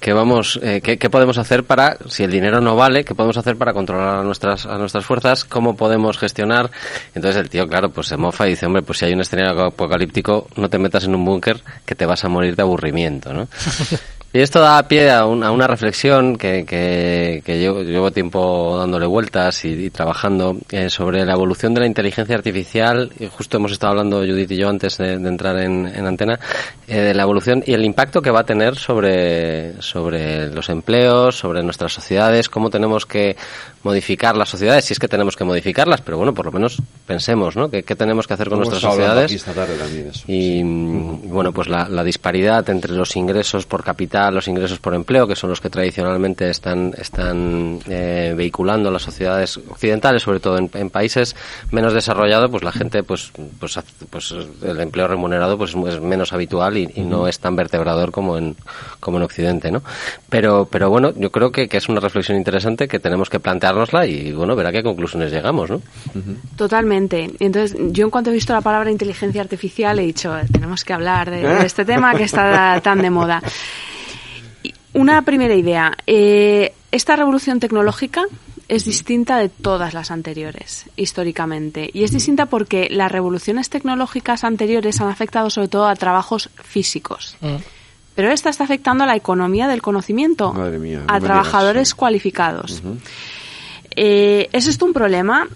¿qué, 0.00 0.12
vamos, 0.14 0.58
eh, 0.62 0.80
qué, 0.82 0.96
qué 0.96 1.10
podemos 1.10 1.36
hacer 1.36 1.64
para, 1.64 1.98
si 2.08 2.24
el 2.24 2.30
dinero 2.30 2.62
no 2.62 2.76
vale, 2.76 3.04
qué 3.04 3.14
podemos 3.14 3.36
hacer 3.36 3.56
para 3.56 3.74
controlar 3.74 4.20
a 4.20 4.22
nuestras, 4.22 4.64
a 4.64 4.78
nuestras 4.78 5.04
fuerzas? 5.04 5.44
¿Cómo 5.44 5.76
podemos 5.76 6.16
gestionar? 6.16 6.70
Entonces 7.14 7.40
el 7.40 7.50
tío, 7.50 7.68
claro, 7.68 7.90
pues 7.90 8.06
se 8.06 8.16
mofa 8.16 8.46
y 8.46 8.50
dice, 8.50 8.64
hombre, 8.64 8.80
pues 8.80 8.98
si 8.98 9.04
hay 9.04 9.12
un 9.12 9.20
escenario 9.20 9.66
apocalíptico, 9.66 10.48
no 10.56 10.70
te 10.70 10.78
metas 10.78 11.04
en 11.04 11.14
un 11.14 11.24
búnker 11.24 11.60
que 11.84 11.94
te 11.94 12.06
vas 12.06 12.24
a 12.24 12.28
morir 12.28 12.56
de 12.56 12.62
aburrimiento, 12.62 13.34
¿no? 13.34 13.48
Y 14.30 14.40
esto 14.40 14.60
da 14.60 14.86
pie 14.86 15.10
a, 15.10 15.24
una 15.24 15.66
reflexión 15.66 16.36
que, 16.36 16.66
que, 16.66 17.42
llevo, 17.58 18.10
tiempo 18.10 18.76
dándole 18.78 19.06
vueltas 19.06 19.64
y, 19.64 19.88
trabajando 19.88 20.58
eh, 20.70 20.90
sobre 20.90 21.24
la 21.24 21.32
evolución 21.32 21.72
de 21.72 21.80
la 21.80 21.86
inteligencia 21.86 22.36
artificial. 22.36 23.10
Y 23.18 23.26
justo 23.28 23.56
hemos 23.56 23.72
estado 23.72 23.92
hablando, 23.92 24.18
Judith 24.18 24.50
y 24.50 24.58
yo, 24.58 24.68
antes 24.68 24.98
de, 24.98 25.14
entrar 25.14 25.58
en, 25.58 25.86
en 25.86 26.06
antena, 26.06 26.38
eh, 26.86 27.00
de 27.00 27.14
la 27.14 27.22
evolución 27.22 27.62
y 27.66 27.72
el 27.72 27.86
impacto 27.86 28.20
que 28.20 28.30
va 28.30 28.40
a 28.40 28.44
tener 28.44 28.76
sobre, 28.76 29.80
sobre 29.80 30.50
los 30.50 30.68
empleos, 30.68 31.34
sobre 31.38 31.62
nuestras 31.62 31.94
sociedades, 31.94 32.50
cómo 32.50 32.68
tenemos 32.68 33.06
que 33.06 33.34
modificar 33.82 34.36
las 34.36 34.48
sociedades, 34.48 34.84
si 34.84 34.92
es 34.92 34.98
que 34.98 35.08
tenemos 35.08 35.36
que 35.36 35.44
modificarlas, 35.44 36.00
pero 36.00 36.16
bueno, 36.16 36.34
por 36.34 36.46
lo 36.46 36.52
menos 36.52 36.80
pensemos, 37.06 37.56
¿no? 37.56 37.70
¿Qué, 37.70 37.82
tenemos 37.82 38.26
que 38.26 38.34
hacer 38.34 38.48
con 38.48 38.58
nuestras 38.58 38.82
sociedades? 38.82 39.32
y, 40.26 40.62
bueno, 40.62 41.52
pues 41.52 41.68
la, 41.68 41.88
la 41.88 42.04
disparidad 42.04 42.68
entre 42.70 42.92
los 42.92 43.16
ingresos 43.16 43.66
por 43.66 43.84
capital 43.84 44.18
los 44.32 44.48
ingresos 44.48 44.78
por 44.78 44.94
empleo, 44.94 45.26
que 45.26 45.36
son 45.36 45.50
los 45.50 45.60
que 45.60 45.70
tradicionalmente 45.70 46.48
están, 46.50 46.94
están 46.98 47.80
eh, 47.88 48.34
vehiculando 48.36 48.90
las 48.90 49.02
sociedades 49.02 49.56
occidentales, 49.56 50.22
sobre 50.22 50.40
todo 50.40 50.58
en, 50.58 50.90
países 50.90 51.36
menos 51.70 51.92
desarrollados, 51.92 52.50
pues 52.50 52.62
la 52.62 52.72
gente, 52.72 53.02
pues, 53.02 53.32
pues, 53.58 53.78
pues 54.10 54.34
el 54.62 54.80
empleo 54.80 55.06
remunerado 55.06 55.58
pues 55.58 55.74
es 55.74 56.00
menos 56.00 56.32
habitual 56.32 56.76
y, 56.76 56.88
no 57.08 57.26
es 57.26 57.38
tan 57.38 57.56
vertebrador 57.56 58.10
como 58.10 58.36
en, 58.36 58.56
como 59.00 59.16
en 59.16 59.22
Occidente, 59.22 59.70
¿no? 59.70 59.82
Pero, 60.28 60.68
pero 60.70 60.90
bueno, 60.90 61.12
yo 61.16 61.30
creo 61.30 61.52
que, 61.52 61.68
es 61.70 61.88
una 61.88 62.00
reflexión 62.00 62.36
interesante 62.36 62.88
que 62.88 62.98
tenemos 62.98 63.30
que 63.30 63.40
y, 64.06 64.32
bueno, 64.32 64.54
ver 64.56 64.66
a 64.66 64.72
qué 64.72 64.82
conclusiones 64.82 65.32
llegamos, 65.32 65.70
¿no? 65.70 65.82
Totalmente. 66.56 67.30
Entonces, 67.38 67.76
yo 67.90 68.04
en 68.04 68.10
cuanto 68.10 68.30
he 68.30 68.32
visto 68.32 68.52
la 68.52 68.60
palabra 68.60 68.90
inteligencia 68.90 69.40
artificial 69.40 69.98
he 69.98 70.02
dicho, 70.02 70.34
tenemos 70.52 70.84
que 70.84 70.92
hablar 70.92 71.30
de 71.30 71.64
este 71.64 71.84
tema 71.84 72.14
que 72.14 72.24
está 72.24 72.80
tan 72.80 73.00
de 73.00 73.10
moda. 73.10 73.42
Una 74.94 75.22
primera 75.22 75.54
idea. 75.54 75.96
Eh, 76.06 76.72
esta 76.90 77.16
revolución 77.16 77.60
tecnológica 77.60 78.24
es 78.68 78.84
distinta 78.84 79.38
de 79.38 79.48
todas 79.48 79.94
las 79.94 80.10
anteriores, 80.10 80.86
históricamente. 80.96 81.90
Y 81.92 82.04
es 82.04 82.12
distinta 82.12 82.46
porque 82.46 82.88
las 82.90 83.10
revoluciones 83.10 83.70
tecnológicas 83.70 84.44
anteriores 84.44 85.00
han 85.00 85.08
afectado 85.08 85.50
sobre 85.50 85.68
todo 85.68 85.86
a 85.86 85.96
trabajos 85.96 86.50
físicos. 86.62 87.36
Mm. 87.40 87.56
Pero 88.14 88.30
esta 88.30 88.50
está 88.50 88.64
afectando 88.64 89.04
a 89.04 89.06
la 89.06 89.16
economía 89.16 89.68
del 89.68 89.80
conocimiento, 89.80 90.52
a 91.06 91.20
trabajadores 91.20 91.94
cualificados. 91.94 92.82
Eh, 94.00 94.48
¿Es 94.52 94.68
esto 94.68 94.84
un 94.84 94.92
problema? 94.92 95.48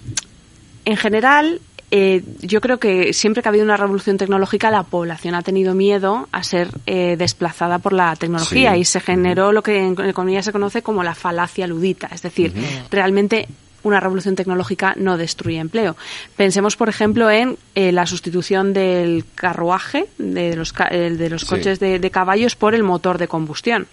En 0.84 0.97
general, 0.97 1.61
eh, 1.93 2.24
yo 2.40 2.61
creo 2.61 2.78
que 2.78 3.12
siempre 3.12 3.40
que 3.40 3.49
ha 3.49 3.51
habido 3.51 3.64
una 3.64 3.76
revolución 3.76 4.16
tecnológica, 4.16 4.68
la 4.72 4.82
población 4.82 5.36
ha 5.36 5.43
tenido 5.43 5.76
miedo 5.76 6.28
a 6.32 6.43
ser 6.43 6.68
eh, 6.86 7.14
desplazada 7.16 7.78
por 7.78 7.93
la 7.93 8.16
tecnología 8.16 8.76
y 8.76 8.84
se 8.84 8.99
generó 8.99 9.53
lo 9.53 9.62
que 9.62 9.78
en 9.78 9.93
economía 9.93 10.43
se 10.43 10.51
conoce 10.51 10.82
como 10.82 11.05
la 11.05 11.14
falacia 11.14 11.68
ludita. 11.68 12.09
Es 12.12 12.22
decir, 12.22 12.53
realmente 12.90 13.47
una 13.84 14.01
revolución 14.01 14.34
tecnológica 14.34 14.95
no 14.97 15.16
destruye 15.16 15.59
empleo. 15.59 15.97
Pensemos, 16.36 16.76
por 16.76 16.88
ejemplo, 16.88 17.30
en 17.30 17.57
eh, 17.76 17.93
la 17.93 18.07
sustitución 18.07 18.72
del 18.72 19.24
carruaje, 19.36 20.07
de 20.18 20.57
los, 20.57 20.74
de 20.74 21.30
los 21.30 21.45
coches 21.45 21.78
de, 21.78 22.11
caballos, 22.11 22.57
por 22.57 22.74
el 22.74 22.82
motor 22.82 23.18
de 23.18 23.28
combustión. 23.28 23.86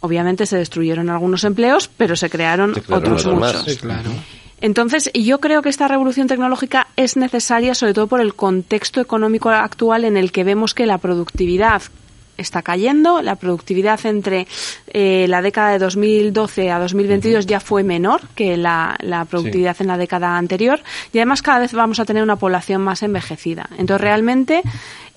Obviamente 0.00 0.46
se 0.46 0.56
destruyeron 0.56 1.10
algunos 1.10 1.44
empleos, 1.44 1.90
pero 1.96 2.16
se 2.16 2.30
crearon, 2.30 2.74
otros 2.88 3.26
muchos. 3.26 3.78
claro. 3.78 4.10
Entonces, 4.62 5.10
yo 5.14 5.40
creo 5.40 5.62
que 5.62 5.70
esta 5.70 5.88
revolución 5.88 6.26
tecnológica 6.26 6.88
es 6.96 7.16
necesaria 7.16 7.74
sobre 7.74 7.94
todo 7.94 8.06
por 8.08 8.20
el 8.20 8.34
contexto 8.34 9.00
económico 9.00 9.48
actual 9.48 10.04
en 10.04 10.16
el 10.16 10.32
que 10.32 10.44
vemos 10.44 10.74
que 10.74 10.84
la 10.84 10.98
productividad 10.98 11.82
está 12.40 12.62
cayendo. 12.62 13.22
La 13.22 13.36
productividad 13.36 14.04
entre 14.04 14.46
eh, 14.88 15.26
la 15.28 15.42
década 15.42 15.72
de 15.72 15.78
2012 15.78 16.70
a 16.70 16.78
2022 16.78 17.46
ya 17.46 17.60
fue 17.60 17.82
menor 17.82 18.22
que 18.34 18.56
la, 18.56 18.96
productividad 19.28 19.76
en 19.80 19.86
la 19.86 19.96
década 19.96 20.36
anterior 20.36 20.80
y 21.12 21.18
además 21.18 21.42
cada 21.42 21.60
vez 21.60 21.72
vamos 21.72 22.00
a 22.00 22.04
tener 22.04 22.22
una 22.22 22.36
población 22.36 22.82
más 22.82 23.02
envejecida. 23.02 23.68
Entonces 23.78 24.00
realmente 24.00 24.62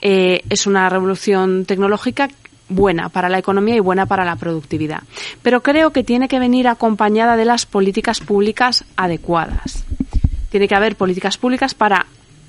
eh, 0.01 0.41
es 0.49 0.67
una 0.67 0.89
revolución 0.89 1.65
tecnológica 1.65 2.29
buena 2.69 3.09
para 3.09 3.29
la 3.29 3.39
economía 3.39 3.75
y 3.75 3.79
buena 3.79 4.05
para 4.05 4.25
la 4.25 4.35
productividad. 4.35 5.03
Pero 5.41 5.61
creo 5.61 5.91
que 5.91 6.03
tiene 6.03 6.27
que 6.27 6.39
venir 6.39 6.67
acompañada 6.67 7.35
de 7.35 7.45
las 7.45 7.65
políticas 7.65 8.19
públicas 8.19 8.85
adecuadas. 8.95 9.83
Tiene 10.49 10.67
que 10.67 10.75
haber 10.75 10.95
políticas 10.95 11.37
públicas 11.37 11.73
para 11.73 12.05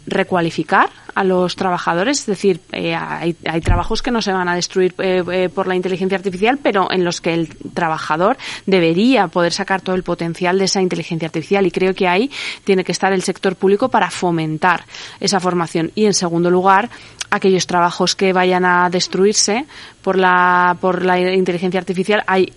recualificar 0.07 0.91
a 1.15 1.25
los 1.25 1.57
trabajadores, 1.57 2.21
es 2.21 2.27
decir, 2.27 2.61
eh, 2.73 2.95
hay, 2.95 3.35
trabajos 3.63 4.03
que 4.03 4.11
no 4.11 4.21
se 4.21 4.33
van 4.33 4.49
a 4.49 4.55
destruir 4.55 4.95
eh, 4.99 5.23
eh, 5.33 5.49
por 5.49 5.67
la 5.67 5.77
inteligencia 5.77 6.19
artificial, 6.19 6.59
pero 6.63 6.91
en 6.91 7.05
los 7.05 7.21
que 7.21 7.33
el 7.33 7.49
trabajador 7.73 8.37
debería 8.67 9.29
poder 9.29 9.53
sacar 9.53 9.81
todo 9.81 9.95
el 9.95 10.03
potencial 10.03 10.59
de 10.59 10.65
esa 10.65 10.83
inteligencia 10.83 11.27
artificial 11.27 11.67
y 11.67 11.71
creo 11.71 11.95
que 11.95 12.09
ahí 12.09 12.31
tiene 12.65 12.85
que 12.85 12.93
estar 12.93 13.13
el 13.13 13.23
sector 13.23 13.57
público 13.57 13.89
para 13.89 14.11
fomentar 14.11 14.85
esa 15.21 15.41
formación. 15.41 15.93
Y 15.95 16.07
en 16.07 16.15
segundo 16.15 16.51
lugar, 16.51 16.91
aquellos 17.31 17.67
trabajos 17.67 18.15
que 18.17 18.33
vayan 18.33 18.65
a 18.65 18.91
destruirse 18.91 19.67
por 20.03 20.19
la, 20.19 20.77
por 20.81 21.05
la 21.05 21.19
inteligencia 21.21 21.79
artificial, 21.79 22.23
hay 22.27 22.53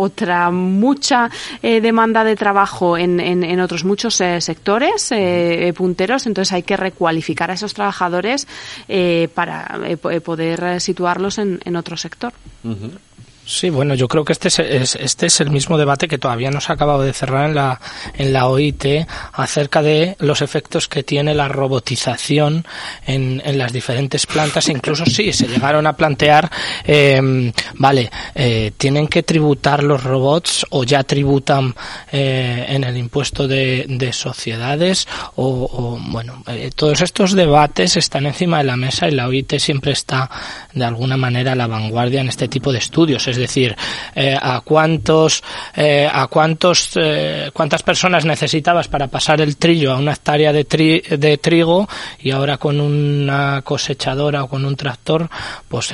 otra 0.00 0.50
mucha 0.50 1.30
eh, 1.62 1.80
demanda 1.80 2.24
de 2.24 2.34
trabajo 2.34 2.96
en, 2.96 3.20
en, 3.20 3.60
otros 3.60 3.84
muchos 3.84 4.20
eh, 4.20 4.40
sectores 4.40 5.12
eh, 5.12 5.72
punteros, 5.76 6.26
entonces 6.26 6.52
hay 6.52 6.62
que 6.62 6.76
recualificar 6.76 7.50
a 7.50 7.54
esos 7.54 7.74
trabajadores 7.74 8.46
para 9.34 9.78
poder 10.24 10.80
situarlos 10.80 11.38
en, 11.38 11.60
en 11.64 11.76
otro 11.76 11.96
sector. 11.96 12.32
Sí, 13.50 13.68
bueno, 13.68 13.96
yo 13.96 14.06
creo 14.06 14.24
que 14.24 14.32
este 14.32 14.48
es, 14.48 14.94
este 14.94 15.26
es 15.26 15.40
el 15.40 15.50
mismo 15.50 15.76
debate 15.76 16.06
que 16.06 16.18
todavía 16.18 16.52
no 16.52 16.60
se 16.60 16.70
ha 16.70 16.76
acabado 16.76 17.02
de 17.02 17.12
cerrar 17.12 17.48
en 17.48 17.56
la, 17.56 17.80
en 18.14 18.32
la 18.32 18.46
OIT 18.46 18.84
acerca 19.32 19.82
de 19.82 20.16
los 20.20 20.40
efectos 20.40 20.86
que 20.86 21.02
tiene 21.02 21.34
la 21.34 21.48
robotización 21.48 22.64
en, 23.06 23.42
en 23.44 23.58
las 23.58 23.72
diferentes 23.72 24.24
plantas. 24.26 24.68
Incluso 24.68 25.04
sí, 25.04 25.32
se 25.32 25.48
llegaron 25.48 25.88
a 25.88 25.96
plantear, 25.96 26.48
eh, 26.84 27.52
vale, 27.74 28.08
tienen 28.76 29.08
que 29.08 29.24
tributar 29.24 29.82
los 29.82 30.04
robots 30.04 30.64
o 30.70 30.84
ya 30.84 31.02
tributan 31.02 31.74
eh, 32.12 32.66
en 32.68 32.84
el 32.84 32.96
impuesto 32.96 33.48
de, 33.48 33.84
de 33.88 34.12
sociedades 34.12 35.08
o, 35.34 35.68
o 35.72 35.98
bueno, 36.00 36.44
eh, 36.46 36.70
todos 36.74 37.00
estos 37.00 37.32
debates 37.32 37.96
están 37.96 38.26
encima 38.26 38.58
de 38.58 38.64
la 38.64 38.76
mesa 38.76 39.08
y 39.08 39.10
la 39.10 39.26
OIT 39.26 39.58
siempre 39.58 39.90
está 39.90 40.30
de 40.72 40.84
alguna 40.84 41.16
manera 41.16 41.52
a 41.52 41.56
la 41.56 41.66
vanguardia 41.66 42.20
en 42.20 42.28
este 42.28 42.46
tipo 42.46 42.70
de 42.70 42.78
estudios. 42.78 43.26
Es 43.26 43.39
decir, 43.40 43.76
eh, 44.14 44.36
a 44.40 44.60
cuántos, 44.60 45.42
eh, 45.74 46.08
a 46.10 46.26
cuántos, 46.28 46.90
eh, 46.96 47.50
cuántas 47.52 47.82
personas 47.82 48.24
necesitabas 48.24 48.88
para 48.88 49.08
pasar 49.08 49.40
el 49.40 49.56
trillo 49.56 49.92
a 49.92 49.96
una 49.96 50.12
hectárea 50.12 50.52
de, 50.52 50.64
de 51.18 51.38
trigo 51.38 51.88
y 52.20 52.30
ahora 52.30 52.58
con 52.58 52.80
una 52.80 53.62
cosechadora 53.62 54.44
o 54.44 54.48
con 54.48 54.64
un 54.64 54.76
tractor, 54.76 55.28
pues 55.68 55.92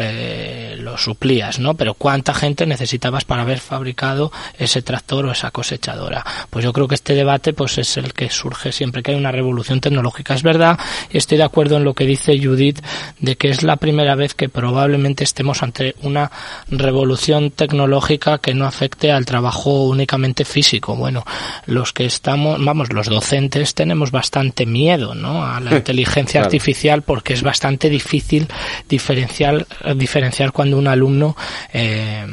lo 0.78 0.99
suplías, 0.99 1.59
¿no? 1.59 1.74
Pero 1.74 1.94
cuánta 1.94 2.34
gente 2.34 2.66
necesitabas 2.66 3.24
para 3.24 3.42
haber 3.42 3.59
fabricado 3.59 4.32
ese 4.59 4.82
tractor 4.82 5.26
o 5.26 5.32
esa 5.32 5.51
cosechadora. 5.51 6.24
Pues 6.51 6.64
yo 6.64 6.72
creo 6.72 6.88
que 6.88 6.94
este 6.94 7.14
debate, 7.14 7.53
pues 7.53 7.78
es 7.78 7.97
el 7.97 8.12
que 8.12 8.30
surge 8.30 8.72
siempre 8.72 9.03
que 9.03 9.12
hay 9.12 9.16
una 9.16 9.32
revolución 9.32 9.80
tecnológica. 9.80 10.34
Es 10.34 10.42
verdad, 10.42 10.78
y 11.11 11.18
estoy 11.18 11.38
de 11.38 11.44
acuerdo 11.44 11.76
en 11.76 11.84
lo 11.84 11.94
que 11.94 12.05
dice 12.05 12.38
Judith, 12.38 12.80
de 13.20 13.36
que 13.36 13.49
es 13.51 13.62
la 13.62 13.76
primera 13.76 14.14
vez 14.14 14.34
que 14.34 14.49
probablemente 14.49 15.24
estemos 15.24 15.62
ante 15.62 15.94
una 16.03 16.30
revolución 16.68 17.36
tecnológica 17.51 18.39
que 18.39 18.55
no 18.55 18.66
afecte 18.66 19.12
al 19.12 19.26
trabajo 19.26 19.84
únicamente 19.84 20.45
físico. 20.45 20.97
Bueno, 20.97 21.24
los 21.66 21.93
que 21.93 22.05
estamos, 22.05 22.62
vamos, 22.64 22.93
los 22.93 23.07
docentes 23.09 23.74
tenemos 23.74 24.11
bastante 24.11 24.66
miedo, 24.66 25.14
¿no? 25.14 25.45
A 25.45 25.61
la 25.61 25.76
inteligencia 25.76 26.43
artificial 26.43 27.03
porque 27.03 27.34
es 27.34 27.43
bastante 27.43 27.89
difícil 27.89 28.49
diferenciar, 28.89 29.66
diferenciar 29.97 30.53
cuando 30.53 30.78
un 30.78 30.89
alumno, 30.89 31.37
eh, 31.72 32.26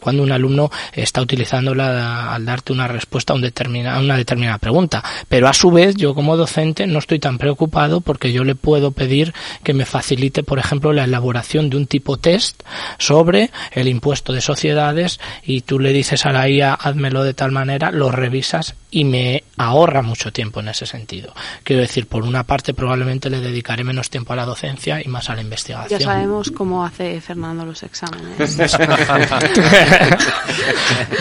cuando 0.00 0.22
un 0.22 0.32
alumno 0.32 0.70
está 0.92 1.20
utilizándola 1.20 2.34
al 2.34 2.44
darte 2.44 2.72
una 2.72 2.88
respuesta 2.88 3.32
a, 3.32 3.36
un 3.36 3.42
determina, 3.42 3.98
una 3.98 4.16
determinada 4.16 4.58
pregunta. 4.58 5.02
Pero 5.28 5.48
a 5.48 5.52
su 5.52 5.70
vez, 5.70 5.96
yo 5.96 6.14
como 6.14 6.36
docente 6.36 6.86
no 6.86 6.98
estoy 6.98 7.18
tan 7.18 7.38
preocupado 7.38 8.00
porque 8.00 8.32
yo 8.32 8.44
le 8.44 8.54
puedo 8.54 8.90
pedir 8.90 9.34
que 9.62 9.74
me 9.74 9.84
facilite, 9.84 10.42
por 10.42 10.58
ejemplo, 10.58 10.92
la 10.92 11.04
elaboración 11.04 11.70
de 11.70 11.76
un 11.76 11.86
tipo 11.86 12.16
test 12.16 12.62
sobre 12.98 13.50
el 13.72 13.88
impuesto 13.88 14.32
de 14.32 14.37
sociedades 14.40 15.20
y 15.42 15.62
tú 15.62 15.78
le 15.78 15.92
dices 15.92 16.26
a 16.26 16.32
la 16.32 16.48
IA, 16.48 16.74
házmelo 16.74 17.22
de 17.24 17.34
tal 17.34 17.52
manera, 17.52 17.90
lo 17.90 18.10
revisas 18.10 18.74
y 18.90 19.04
me 19.04 19.44
ahorra 19.58 20.02
mucho 20.02 20.32
tiempo 20.32 20.60
en 20.60 20.68
ese 20.68 20.86
sentido. 20.86 21.34
Quiero 21.62 21.82
decir, 21.82 22.06
por 22.06 22.24
una 22.24 22.44
parte 22.44 22.72
probablemente 22.72 23.28
le 23.28 23.40
dedicaré 23.40 23.84
menos 23.84 24.08
tiempo 24.08 24.32
a 24.32 24.36
la 24.36 24.46
docencia 24.46 25.02
y 25.04 25.08
más 25.08 25.28
a 25.28 25.34
la 25.34 25.42
investigación. 25.42 26.00
Ya 26.00 26.04
sabemos 26.04 26.50
cómo 26.50 26.84
hace 26.84 27.20
Fernando 27.20 27.66
los 27.66 27.82
exámenes. 27.82 28.38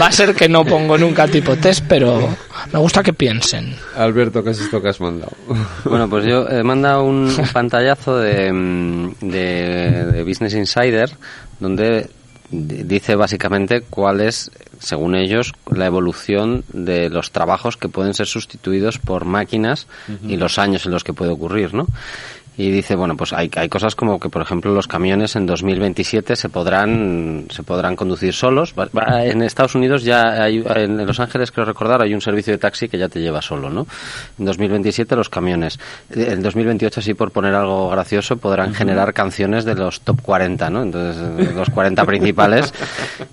Va 0.02 0.08
a 0.08 0.12
ser 0.12 0.34
que 0.36 0.48
no 0.48 0.64
pongo 0.64 0.98
nunca 0.98 1.28
tipo 1.28 1.56
test, 1.58 1.84
pero 1.88 2.36
me 2.72 2.80
gusta 2.80 3.04
que 3.04 3.14
piensen. 3.14 3.76
Alberto, 3.96 4.44
¿qué 4.44 4.52
es 4.52 4.60
esto 4.62 4.82
que 4.82 4.90
has 4.90 5.00
mandado? 5.02 5.32
Bueno, 5.84 6.10
pues 6.10 6.26
yo 6.26 6.48
he 6.50 6.64
mandado 6.64 7.04
un 7.04 7.34
pantallazo 7.54 8.18
de, 8.18 8.52
de 9.22 10.24
Business 10.24 10.54
Insider 10.54 11.10
donde 11.60 12.10
dice 12.50 13.16
básicamente 13.16 13.82
cuál 13.82 14.22
es, 14.22 14.52
según 14.80 15.16
ellos, 15.16 15.54
la 15.70 15.86
evolución 15.86 16.64
de 16.72 17.10
los 17.10 17.32
trabajos 17.32 17.78
que 17.78 17.90
pueden 17.90 18.14
ser 18.14 18.28
sustituidos 18.28 19.00
por 19.00 19.26
máquinas 19.26 19.88
y 20.24 20.38
los 20.38 20.58
años 20.58 20.86
en 20.86 20.92
los 20.92 21.04
que 21.04 21.14
puede 21.14 21.32
ocurrir, 21.32 21.74
¿no? 21.74 21.88
Y 22.58 22.72
dice 22.72 22.96
bueno 22.96 23.16
pues 23.16 23.34
hay, 23.34 23.50
hay 23.56 23.70
cosas 23.70 23.96
como 23.96 24.20
que 24.20 24.30
por 24.30 24.42
ejemplo 24.42 24.74
los 24.74 24.88
camiones 24.88 25.36
en 25.36 25.46
2027 25.46 26.36
se 26.36 26.50
podrán 26.50 27.46
se 27.50 27.64
podrán 27.64 27.96
conducir 27.96 28.34
solos. 28.34 28.74
En 29.24 29.42
Estados 29.44 29.76
Unidos 29.76 30.04
ya 30.04 30.44
hay 30.44 30.64
en 30.76 31.06
Los 31.06 31.20
Ángeles 31.20 31.52
creo 31.52 31.66
recordar 31.66 32.02
hay 32.02 32.14
un 32.14 32.22
servicio 32.22 32.54
de 32.54 32.58
taxi 32.58 32.90
que 32.90 32.98
ya 32.98 33.08
te 33.08 33.20
lleva 33.20 33.42
solo 33.42 33.70
no 33.70 33.86
en 34.40 34.46
2027 34.46 35.16
los 35.16 35.30
camiones 35.30 35.80
en 36.10 36.42
2028 36.42 37.00
así 37.00 37.14
por 37.14 37.32
poner 37.32 37.54
algo 37.54 37.90
gracioso 37.90 38.38
podrán 38.38 38.74
generar 38.74 39.14
canciones 39.14 39.64
de 39.64 39.76
los 39.76 40.02
top 40.02 40.22
40 40.22 40.70
no 40.70 40.82
entonces 40.82 41.56
los 41.56 41.70
40 41.70 42.06
principales. 42.06 42.74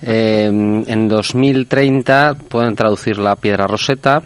Eh, 0.07 0.47
en 0.47 1.09
2030 1.09 2.35
pueden 2.49 2.75
traducir 2.75 3.19
la 3.19 3.37
piedra 3.37 3.67
roseta 3.67 4.23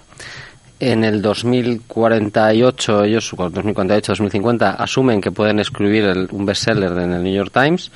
en 0.81 1.03
el 1.03 1.21
2048, 1.21 3.05
ellos, 3.05 3.33
2048-2050, 3.33 4.77
asumen 4.79 5.21
que 5.21 5.33
pueden 5.33 5.59
escribir 5.59 6.05
el, 6.05 6.29
un 6.31 6.47
bestseller 6.47 6.93
en 6.93 7.13
el 7.13 7.21
New 7.23 7.35
York 7.35 7.53
Times. 7.53 7.91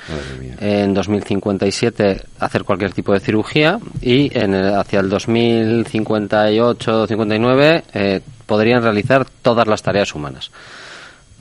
En 0.59 0.93
2057, 0.93 2.21
hacer 2.39 2.65
cualquier 2.65 2.93
tipo 2.93 3.13
de 3.13 3.21
cirugía. 3.21 3.79
Y 4.01 4.37
en 4.37 4.53
hacia 4.53 4.99
el 4.99 5.09
2058-59, 5.09 7.83
eh, 7.93 8.19
podrían 8.45 8.83
realizar 8.83 9.25
todas 9.41 9.65
las 9.67 9.81
tareas 9.81 10.13
humanas. 10.13 10.51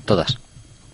Todas. 0.04 0.38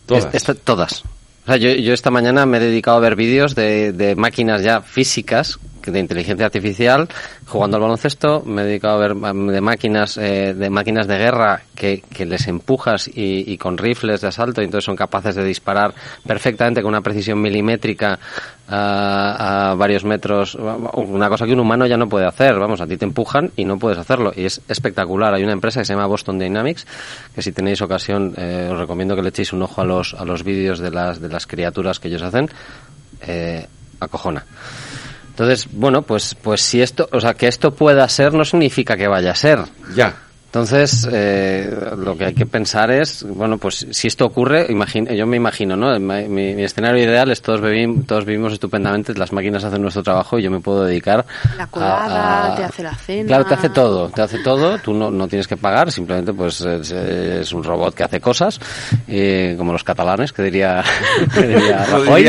Todas. 0.07 0.33
todas. 0.65 1.05
O 1.45 1.47
sea, 1.47 1.59
yo, 1.59 1.73
yo, 1.73 1.93
esta 1.93 2.11
mañana 2.11 2.47
me 2.47 2.57
he 2.57 2.61
dedicado 2.61 2.97
a 2.97 3.01
ver 3.01 3.17
vídeos 3.17 3.55
de, 3.55 3.93
de 3.93 4.17
máquinas 4.17 4.63
ya 4.63 4.81
físicas 4.81 5.59
de 5.93 6.01
inteligencia 6.01 6.47
artificial 6.47 7.09
jugando 7.47 7.77
al 7.77 7.83
baloncesto. 7.83 8.43
Me 8.45 8.63
he 8.63 8.65
dedicado 8.67 8.95
a 8.95 9.09
ver 9.09 9.15
de 9.15 9.61
máquinas 9.61 10.17
eh, 10.19 10.55
de 10.55 10.71
máquinas 10.71 11.07
de 11.07 11.19
guerra 11.19 11.63
que, 11.75 12.03
que 12.03 12.27
les 12.27 12.47
empujas 12.49 13.11
y, 13.13 13.57
con 13.59 13.79
rifles 13.79 14.21
de 14.21 14.29
asalto 14.29 14.61
y 14.61 14.65
entonces 14.65 14.85
son 14.85 14.97
capaces 14.97 15.35
de 15.35 15.45
disparar 15.45 15.95
perfectamente 16.27 16.83
con 16.83 16.91
una 16.91 17.01
precisión 17.01 17.41
milimétrica 17.41 18.19
a, 18.69 19.71
a, 19.71 19.75
varios 19.75 20.05
metros. 20.05 20.55
Una 20.55 21.29
cosa 21.29 21.47
que 21.47 21.53
un 21.53 21.61
humano 21.61 21.87
ya 21.87 21.97
no 21.97 22.09
puede 22.09 22.27
hacer. 22.27 22.59
Vamos 22.59 22.81
a 22.81 22.87
ti 22.87 22.97
te 22.97 23.05
empujan 23.05 23.51
y 23.57 23.65
no 23.65 23.79
puedes 23.79 23.99
hacerlo. 23.99 24.33
Y 24.35 24.45
es 24.45 24.61
espectacular. 24.69 25.35
Hay 25.35 25.43
una 25.43 25.53
empresa 25.53 25.81
que 25.81 25.87
se 25.87 25.95
llama 25.95 26.07
Boston 26.07 26.39
Dynamics 26.39 26.87
que 27.35 27.43
si 27.43 27.53
tenéis 27.53 27.81
ocasión 27.83 28.35
eh, 28.37 28.69
os 28.71 28.79
recomiendo 28.79 29.17
que 29.17 29.23
le 29.23 29.29
echéis 29.31 29.53
un 29.53 29.63
ojo 29.63 29.81
a 29.81 29.85
los 29.85 30.15
a 30.15 30.25
los 30.25 30.43
vídeos 30.43 30.79
de 30.79 30.91
las 30.91 31.21
de 31.21 31.29
las 31.29 31.47
criaturas 31.47 31.99
que 31.99 32.09
ellos 32.09 32.23
hacen. 32.23 32.49
Eh, 33.21 33.67
acojona 34.01 34.45
entonces, 35.39 35.69
bueno, 35.71 36.03
pues, 36.03 36.35
pues 36.35 36.61
si 36.61 36.83
esto, 36.83 37.09
o 37.13 37.21
sea, 37.21 37.35
que 37.35 37.47
esto 37.47 37.71
pueda 37.71 38.09
ser 38.09 38.35
no 38.35 38.45
significa 38.45 38.97
que 38.97 39.07
vaya 39.07 39.31
a 39.31 39.35
ser. 39.37 39.61
Ya. 39.95 40.17
Entonces, 40.49 41.07
eh, 41.13 41.71
lo 41.99 42.17
que 42.17 42.25
hay 42.25 42.33
que 42.33 42.47
pensar 42.47 42.91
es, 42.91 43.23
bueno, 43.23 43.59
pues 43.59 43.87
si 43.91 44.09
esto 44.09 44.25
ocurre, 44.25 44.67
yo 45.15 45.27
me 45.27 45.37
imagino, 45.37 45.77
¿no? 45.77 46.01
Mi, 46.01 46.63
escenario 46.63 47.05
ideal 47.05 47.31
es 47.31 47.43
todos, 47.43 47.61
vivimos, 47.61 48.07
todos 48.07 48.25
vivimos 48.25 48.55
estupendamente, 48.55 49.13
las 49.13 49.31
máquinas 49.31 49.63
hacen 49.65 49.83
nuestro 49.83 50.03
trabajo 50.03 50.39
y 50.39 50.43
yo 50.45 50.51
me 50.51 50.61
puedo 50.61 50.85
dedicar 50.85 51.27
la 51.55 51.67
colada, 51.67 52.57
te 52.57 52.65
hace 52.65 52.83
la 52.83 52.95
cena. 52.95 53.27
Claro, 53.27 53.45
te 53.45 53.55
hace 53.55 53.69
todo, 53.69 54.09
te 54.09 54.23
hace 54.23 54.39
todo, 54.39 54.79
tú 54.79 54.95
no, 54.95 55.11
no 55.11 55.29
tienes 55.29 55.47
que 55.47 55.59
pagar, 55.59 55.93
simplemente 55.93 56.33
pues 56.33 56.63
es, 56.63 57.53
un 57.53 57.63
robot 57.63 57.95
que 57.95 58.05
hace 58.05 58.19
cosas, 58.19 58.59
eh, 59.07 59.55
como 59.59 59.73
los 59.73 59.85
catalanes, 59.85 60.33
que 60.33 60.45
diría, 60.45 60.83
que 61.35 61.47
diría 61.47 61.85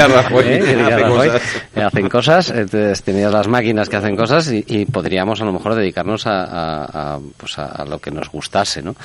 Rajoy, 0.07 0.45
¿eh? 0.45 0.59
que 0.59 0.75
diría 0.75 0.97
Rajoy 0.97 1.29
eh, 1.73 1.83
hacen 1.83 2.09
cosas, 2.09 2.49
entonces 2.49 3.01
tenías 3.01 3.31
las 3.31 3.47
máquinas 3.47 3.87
que 3.87 3.95
hacen 3.95 4.17
cosas 4.17 4.51
y, 4.51 4.65
y 4.67 4.85
podríamos 4.85 5.41
a 5.41 5.45
lo 5.45 5.53
mejor 5.53 5.75
dedicarnos 5.75 6.27
a, 6.27 6.43
a, 6.43 7.15
a 7.15 7.19
pues 7.37 7.57
a 7.57 7.85
lo 7.85 7.97
que 7.99 8.08
nos 8.11 8.29
gustase, 8.29 8.81
¿no? 8.81 8.95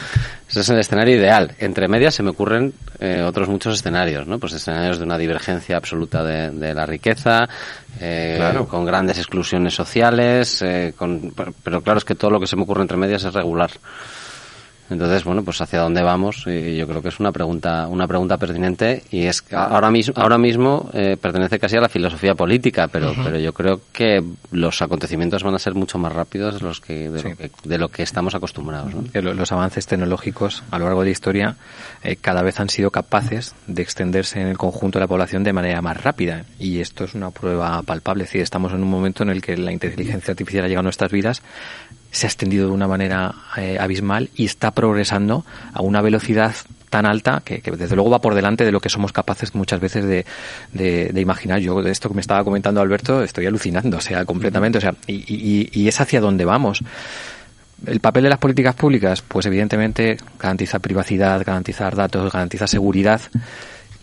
Ese 0.49 0.61
es 0.61 0.69
el 0.69 0.79
escenario 0.79 1.17
ideal. 1.17 1.53
Entre 1.59 1.89
medias 1.89 2.15
se 2.15 2.23
me 2.23 2.31
ocurren 2.31 2.73
eh, 3.01 3.23
otros 3.23 3.49
muchos 3.49 3.75
escenarios, 3.75 4.27
¿no? 4.27 4.39
Pues 4.39 4.53
escenarios 4.53 4.99
de 4.99 5.05
una 5.05 5.19
divergencia 5.19 5.77
absoluta 5.77 6.23
de, 6.23 6.75
la 6.75 6.87
riqueza, 6.87 7.49
eh, 8.01 8.39
con 8.69 8.85
grandes 8.85 9.19
exclusiones 9.19 9.75
sociales, 9.75 10.63
eh, 10.63 10.95
con, 10.97 11.33
pero 11.63 11.83
claro 11.83 11.99
es 11.99 12.05
que 12.05 12.15
todo 12.15 12.31
lo 12.31 12.41
que 12.41 12.47
se 12.47 12.57
me 12.57 12.63
ocurre 12.63 12.83
entre 12.83 12.97
medias 12.97 13.25
es 13.25 13.33
regular. 13.33 13.71
Entonces, 14.91 15.25
bueno, 15.25 15.43
pues 15.43 15.61
hacia 15.61 15.81
dónde 15.81 16.03
vamos, 16.03 16.45
y 16.47 16.77
yo 16.77 16.87
creo 16.87 17.01
que 17.01 17.09
es 17.09 17.19
una 17.19 17.33
pregunta, 17.33 17.89
una 17.89 18.07
pregunta 18.07 18.37
pertinente 18.37 19.03
y 19.11 19.25
es 19.25 19.43
ahora 19.53 19.91
mismo, 19.91 20.15
ahora 20.17 20.37
mismo 20.37 20.91
eh, 20.93 21.17
pertenece 21.21 21.59
casi 21.59 21.77
a 21.77 21.81
la 21.81 21.89
filosofía 21.89 22.35
política, 22.35 22.89
pero, 22.89 23.15
pero 23.23 23.39
yo 23.39 23.53
creo 23.53 23.81
que 23.93 24.23
los 24.53 24.83
acontecimientos 24.83 25.43
van 25.43 25.55
a 25.55 25.59
ser 25.59 25.75
mucho 25.75 25.97
más 25.99 26.13
rápidos 26.13 26.55
de 26.55 26.61
los 26.61 26.81
que 26.81 27.09
de, 27.09 27.79
lo, 27.79 27.89
que, 27.89 28.03
estamos 28.03 28.35
acostumbrados. 28.35 28.93
Los 29.15 29.53
avances 29.53 29.87
tecnológicos 29.87 30.63
a 30.71 30.79
lo 30.79 30.85
largo 30.85 31.01
de 31.01 31.07
la 31.07 31.13
historia 31.13 31.57
eh, 32.03 32.17
cada 32.17 32.43
vez 32.43 32.61
han 32.61 32.69
sido 32.69 32.91
capaces 32.91 33.55
de 33.67 33.83
extenderse 33.83 34.41
en 34.41 34.49
el 34.49 34.59
conjunto 34.59 34.99
de 34.99 35.05
la 35.05 35.09
población 35.09 35.45
de 35.45 35.53
manera 35.55 35.81
más 35.81 36.03
rápida 36.03 36.45
y 36.59 36.81
esto 36.81 37.05
es 37.05 37.15
una 37.15 37.31
prueba 37.31 37.81
palpable. 37.83 38.25
Es 38.25 38.31
decir, 38.31 38.43
estamos 38.43 38.73
en 38.73 38.83
un 38.83 38.91
momento 38.91 39.23
en 39.23 39.31
el 39.31 39.41
que 39.41 39.57
la 39.57 39.73
inteligencia 39.73 40.33
artificial 40.33 40.65
ha 40.65 40.69
llegado 40.69 40.81
a 40.81 40.85
nuestras 40.85 41.11
vidas 41.11 41.43
se 42.15 42.27
ha 42.27 42.29
extendido 42.29 42.69
de 42.69 42.73
una 42.73 42.87
manera 42.87 43.35
eh, 43.57 43.77
abismal 43.79 44.31
y 44.37 44.45
está 44.45 44.71
progresando 44.71 45.45
a 45.73 45.83
una 45.83 46.01
velocidad 46.01 46.55
tan 46.89 47.07
alta 47.07 47.43
que, 47.45 47.61
desde 47.61 47.97
luego 47.97 48.09
va 48.09 48.21
por 48.21 48.37
delante 48.37 48.65
de 48.65 48.71
lo 48.71 48.79
que 48.79 48.89
somos 48.89 49.13
capaces 49.13 49.53
muchas 49.57 49.81
veces 49.81 50.05
de, 50.05 50.25
de, 50.73 51.21
imaginar. 51.21 51.59
Yo 51.59 51.83
de 51.83 51.91
esto 51.91 52.09
que 52.09 52.15
me 52.15 52.21
estaba 52.21 52.45
comentando 52.45 52.81
Alberto 52.81 53.25
estoy 53.25 53.47
alucinando, 53.47 53.97
o 53.97 54.01
sea, 54.01 54.25
completamente, 54.25 54.79
o 54.79 54.81
sea, 54.81 54.95
y, 55.09 55.69
y, 55.73 55.89
es 55.89 56.01
hacia 56.01 56.21
dónde 56.21 56.45
vamos. 56.45 56.85
El 57.85 57.99
papel 57.99 58.23
de 58.23 58.29
las 58.29 58.39
políticas 58.39 58.77
públicas, 58.77 59.21
pues 59.23 59.45
evidentemente 59.47 60.17
garantizar 60.39 60.81
privacidad, 60.81 61.43
garantizar 61.45 61.97
datos, 61.97 62.33
garantizar 62.33 62.69
seguridad 62.69 63.21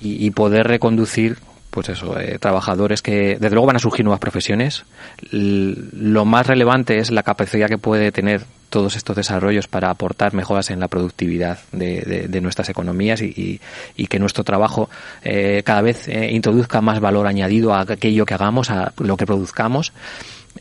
y 0.02 0.32
poder 0.32 0.68
reconducir 0.68 1.38
pues 1.72 1.90
eso, 1.90 2.20
eh, 2.20 2.38
trabajadores 2.38 3.02
que 3.02 3.38
desde 3.40 3.52
luego 3.52 3.68
van 3.68 3.78
a 3.78 3.80
surgir 3.80 4.06
nuevas 4.06 4.20
profesiones. 4.20 4.84
lo 5.32 6.26
más 6.26 6.46
relevante 6.46 6.98
es 6.98 7.12
la 7.12 7.24
capacidad 7.24 7.68
que 7.68 7.78
puede 7.78 8.12
tener 8.12 8.44
todos 8.70 8.96
estos 8.96 9.16
desarrollos 9.16 9.68
para 9.68 9.90
aportar 9.90 10.34
mejoras 10.34 10.70
en 10.70 10.80
la 10.80 10.88
productividad 10.88 11.60
de, 11.72 12.28
de, 12.30 12.42
nuestras 12.42 12.70
economías 12.70 13.22
y, 13.22 13.60
y, 13.96 14.08
que 14.08 14.18
nuestro 14.18 14.44
trabajo 14.44 14.90
eh, 15.24 15.62
cada 15.66 15.82
vez 15.82 16.08
eh, 16.08 16.32
introduzca 16.32 16.82
más 16.82 17.00
valor 17.00 17.28
añadido 17.28 17.74
a 17.74 17.82
aquello 17.82 18.26
que 18.26 18.34
hagamos, 18.34 18.72
a 18.72 18.94
lo 18.98 19.18
que 19.18 19.26
produzcamos. 19.26 19.92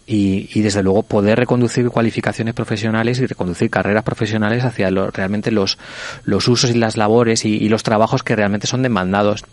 Y, 0.07 0.49
y, 0.55 0.61
desde 0.63 0.83
luego 0.83 1.03
poder 1.03 1.39
reconducir 1.39 1.89
cualificaciones 1.89 2.55
profesionales 2.55 3.19
y 3.19 3.27
reconducir 3.27 3.71
carreras 3.71 4.05
profesionales 4.05 4.65
hacia 4.65 4.89
realmente 4.91 5.51
los, 5.51 5.79
los 6.25 6.47
usos 6.47 6.71
y 6.71 6.75
las 6.75 6.97
labores 6.97 7.45
y, 7.45 7.69
los 7.69 7.83
trabajos 7.83 8.23
que 8.23 8.37
realmente 8.37 8.67
son 8.69 8.83
demandados 8.83 9.45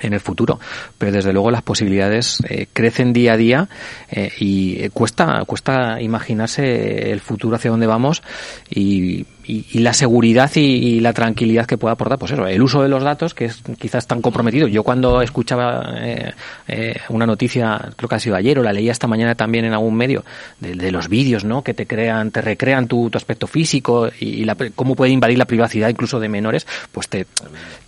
en 0.00 0.12
el 0.12 0.20
futuro. 0.20 0.58
Pero 0.98 1.12
desde 1.12 1.32
luego 1.32 1.50
las 1.50 1.62
posibilidades 1.62 2.38
eh, 2.48 2.66
crecen 2.72 3.12
día 3.12 3.34
a 3.34 3.36
día 3.36 3.68
eh, 4.10 4.30
y 4.38 4.88
cuesta, 4.90 5.44
cuesta 5.46 6.00
imaginarse 6.00 7.12
el 7.12 7.20
futuro 7.20 7.56
hacia 7.56 7.70
dónde 7.70 7.86
vamos 7.86 8.22
y, 8.70 9.26
y, 9.46 9.78
la 9.80 9.92
seguridad 9.92 10.50
y, 10.54 11.00
la 11.00 11.12
tranquilidad 11.12 11.66
que 11.66 11.76
pueda 11.76 11.92
aportar, 11.94 12.18
pues 12.18 12.32
eso, 12.32 12.46
el 12.46 12.62
uso 12.62 12.82
de 12.82 12.88
los 12.88 13.02
datos, 13.02 13.34
que 13.34 13.46
es 13.46 13.62
quizás 13.78 14.06
tan 14.06 14.20
comprometido. 14.22 14.68
Yo 14.68 14.82
cuando 14.82 15.20
escuchaba 15.22 15.94
eh, 15.98 16.32
eh, 16.68 16.96
una 17.08 17.26
noticia, 17.26 17.90
creo 17.96 18.08
que 18.08 18.14
ha 18.14 18.20
sido 18.20 18.36
ayer 18.36 18.58
o 18.58 18.62
la 18.62 18.72
leía 18.72 18.92
esta 18.92 19.06
mañana 19.06 19.34
también 19.34 19.64
en 19.64 19.72
algún 19.72 19.94
medio, 19.94 20.24
de, 20.60 20.90
los 20.90 21.08
vídeos, 21.08 21.44
¿no? 21.44 21.62
Que 21.62 21.74
te 21.74 21.86
crean, 21.86 22.30
te 22.30 22.40
recrean 22.40 22.86
tu, 22.88 23.10
aspecto 23.14 23.46
físico 23.46 24.08
y, 24.18 24.44
la, 24.44 24.56
cómo 24.74 24.94
puede 24.94 25.12
invadir 25.12 25.38
la 25.38 25.44
privacidad 25.44 25.88
incluso 25.88 26.18
de 26.20 26.28
menores, 26.28 26.66
pues 26.90 27.08
te, 27.08 27.26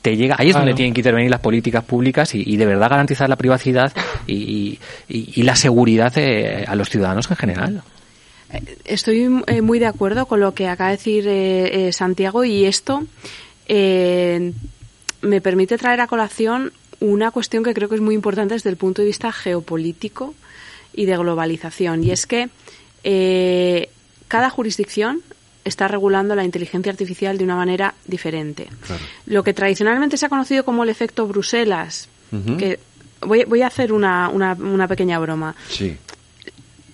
te 0.03 0.17
llega, 0.17 0.37
ahí 0.39 0.51
es 0.51 0.55
donde 0.55 0.75
tienen 0.75 0.95
que 0.95 1.01
intervenir 1.01 1.31
las 1.31 1.41
políticas 1.41 1.85
públicas 1.85 2.35
y, 2.35 2.57
de 2.57 2.67
verdad 2.67 2.91
garantizar 2.91 3.29
la 3.29 3.37
privacidad 3.37 3.93
y, 4.27 4.79
la 5.37 5.57
seguridad 5.57 6.13
eh, 6.17 6.65
a 6.67 6.75
los 6.75 6.89
ciudadanos 6.89 7.31
en 7.31 7.37
general. 7.37 7.83
Estoy 8.85 9.43
eh, 9.47 9.61
muy 9.61 9.79
de 9.79 9.87
acuerdo 9.87 10.27
con 10.27 10.41
lo 10.41 10.55
que 10.55 10.69
acaba 10.69 10.91
de 10.91 10.97
decir 10.97 11.27
eh, 11.27 11.89
eh, 11.89 11.93
Santiago 11.93 12.45
y 12.45 12.65
esto 12.65 13.05
me 13.69 15.41
permite 15.41 15.77
traer 15.77 16.01
a 16.01 16.07
colación 16.07 16.73
una 17.01 17.33
cuestión 17.33 17.65
que 17.65 17.75
creo 17.75 17.89
que 17.89 17.97
es 17.97 18.01
muy 18.01 18.15
importante 18.15 18.55
desde 18.55 18.71
el 18.71 18.77
punto 18.77 19.03
de 19.03 19.07
vista 19.07 19.33
geopolítico 19.33 20.35
y 20.95 21.07
de 21.07 21.17
globalización 21.17 22.05
y 22.05 22.13
es 22.13 22.27
que 22.27 22.49
cada 24.29 24.51
jurisdicción 24.51 25.23
está 25.65 25.89
regulando 25.89 26.37
la 26.37 26.45
inteligencia 26.45 26.93
artificial 26.93 27.39
de 27.39 27.45
una 27.45 27.57
manera 27.57 27.95
diferente. 28.07 28.69
Lo 29.27 29.43
que 29.43 29.53
tradicionalmente 29.53 30.17
se 30.17 30.27
ha 30.27 30.29
conocido 30.29 30.65
como 30.65 30.85
el 30.85 30.91
efecto 30.91 31.27
Bruselas, 31.27 32.09
que 32.57 32.79
voy, 33.21 33.45
voy, 33.45 33.63
a 33.63 33.67
hacer 33.67 33.93
una, 33.93 34.29
una, 34.29 34.53
una 34.53 34.87
pequeña 34.87 35.19
broma. 35.19 35.57
Sí 35.69 35.97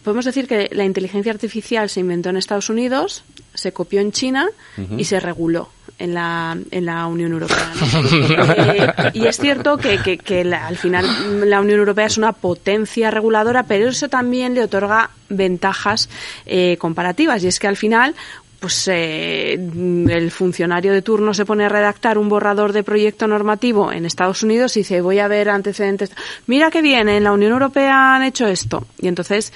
podemos 0.03 0.25
decir 0.25 0.47
que 0.47 0.69
la 0.73 0.85
inteligencia 0.85 1.33
artificial 1.33 1.89
se 1.89 2.01
inventó 2.01 2.31
en 2.31 2.37
Estados 2.37 2.69
Unidos, 2.69 3.25
se 3.55 3.73
copió 3.73 4.01
en 4.01 4.13
China 4.13 4.49
y 4.97 5.05
se 5.05 5.21
reguló 5.21 5.69
en 5.99 6.15
la, 6.15 6.57
en 6.71 6.87
la 6.87 7.07
Unión 7.07 7.33
Europea. 7.33 7.73
Eh, 8.13 9.11
y 9.15 9.27
es 9.27 9.37
cierto 9.37 9.77
que, 9.77 10.19
que, 10.19 10.55
al 10.55 10.77
final 10.77 11.49
la 11.49 11.61
Unión 11.61 11.79
Europea 11.79 12.07
es 12.07 12.19
una 12.19 12.33
potencia 12.33 13.11
reguladora, 13.11 13.65
pero 13.65 13.89
eso 13.89 14.09
también 14.09 14.55
le 14.55 14.65
otorga 14.65 15.11
ventajas 15.29 16.09
eh, 16.47 16.77
comparativas. 16.79 17.45
Y 17.45 17.49
es 17.49 17.59
que 17.59 17.69
al 17.69 17.77
final 17.77 18.15
pues 18.59 18.87
eh, 18.87 19.55
el 19.55 20.31
funcionario 20.31 20.93
de 20.93 21.03
turno 21.03 21.35
se 21.35 21.45
pone 21.45 21.65
a 21.65 21.69
redactar 21.69 22.17
un 22.17 22.29
borrador 22.29 22.73
de 22.73 22.85
proyecto 22.85 23.27
normativo 23.27 23.91
en 23.91 24.07
Estados 24.07 24.45
Unidos 24.45 24.77
y 24.77 24.81
dice 24.81 25.01
voy 25.01 25.19
a 25.19 25.27
ver 25.27 25.51
antecedentes. 25.51 26.13
Mira 26.47 26.71
que 26.71 26.81
bien, 26.81 27.09
en 27.09 27.25
la 27.25 27.33
Unión 27.33 27.53
Europea 27.53 28.15
han 28.15 28.23
hecho 28.23 28.47
esto. 28.47 28.87
Y 29.01 29.09
entonces 29.09 29.53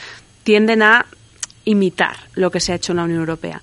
tienden 0.47 0.81
a 0.81 1.05
imitar 1.65 2.17
lo 2.37 2.53
que 2.53 2.61
se 2.61 2.71
ha 2.71 2.77
hecho 2.77 2.93
en 2.93 2.99
la 2.99 3.03
Unión 3.03 3.19
Europea. 3.19 3.61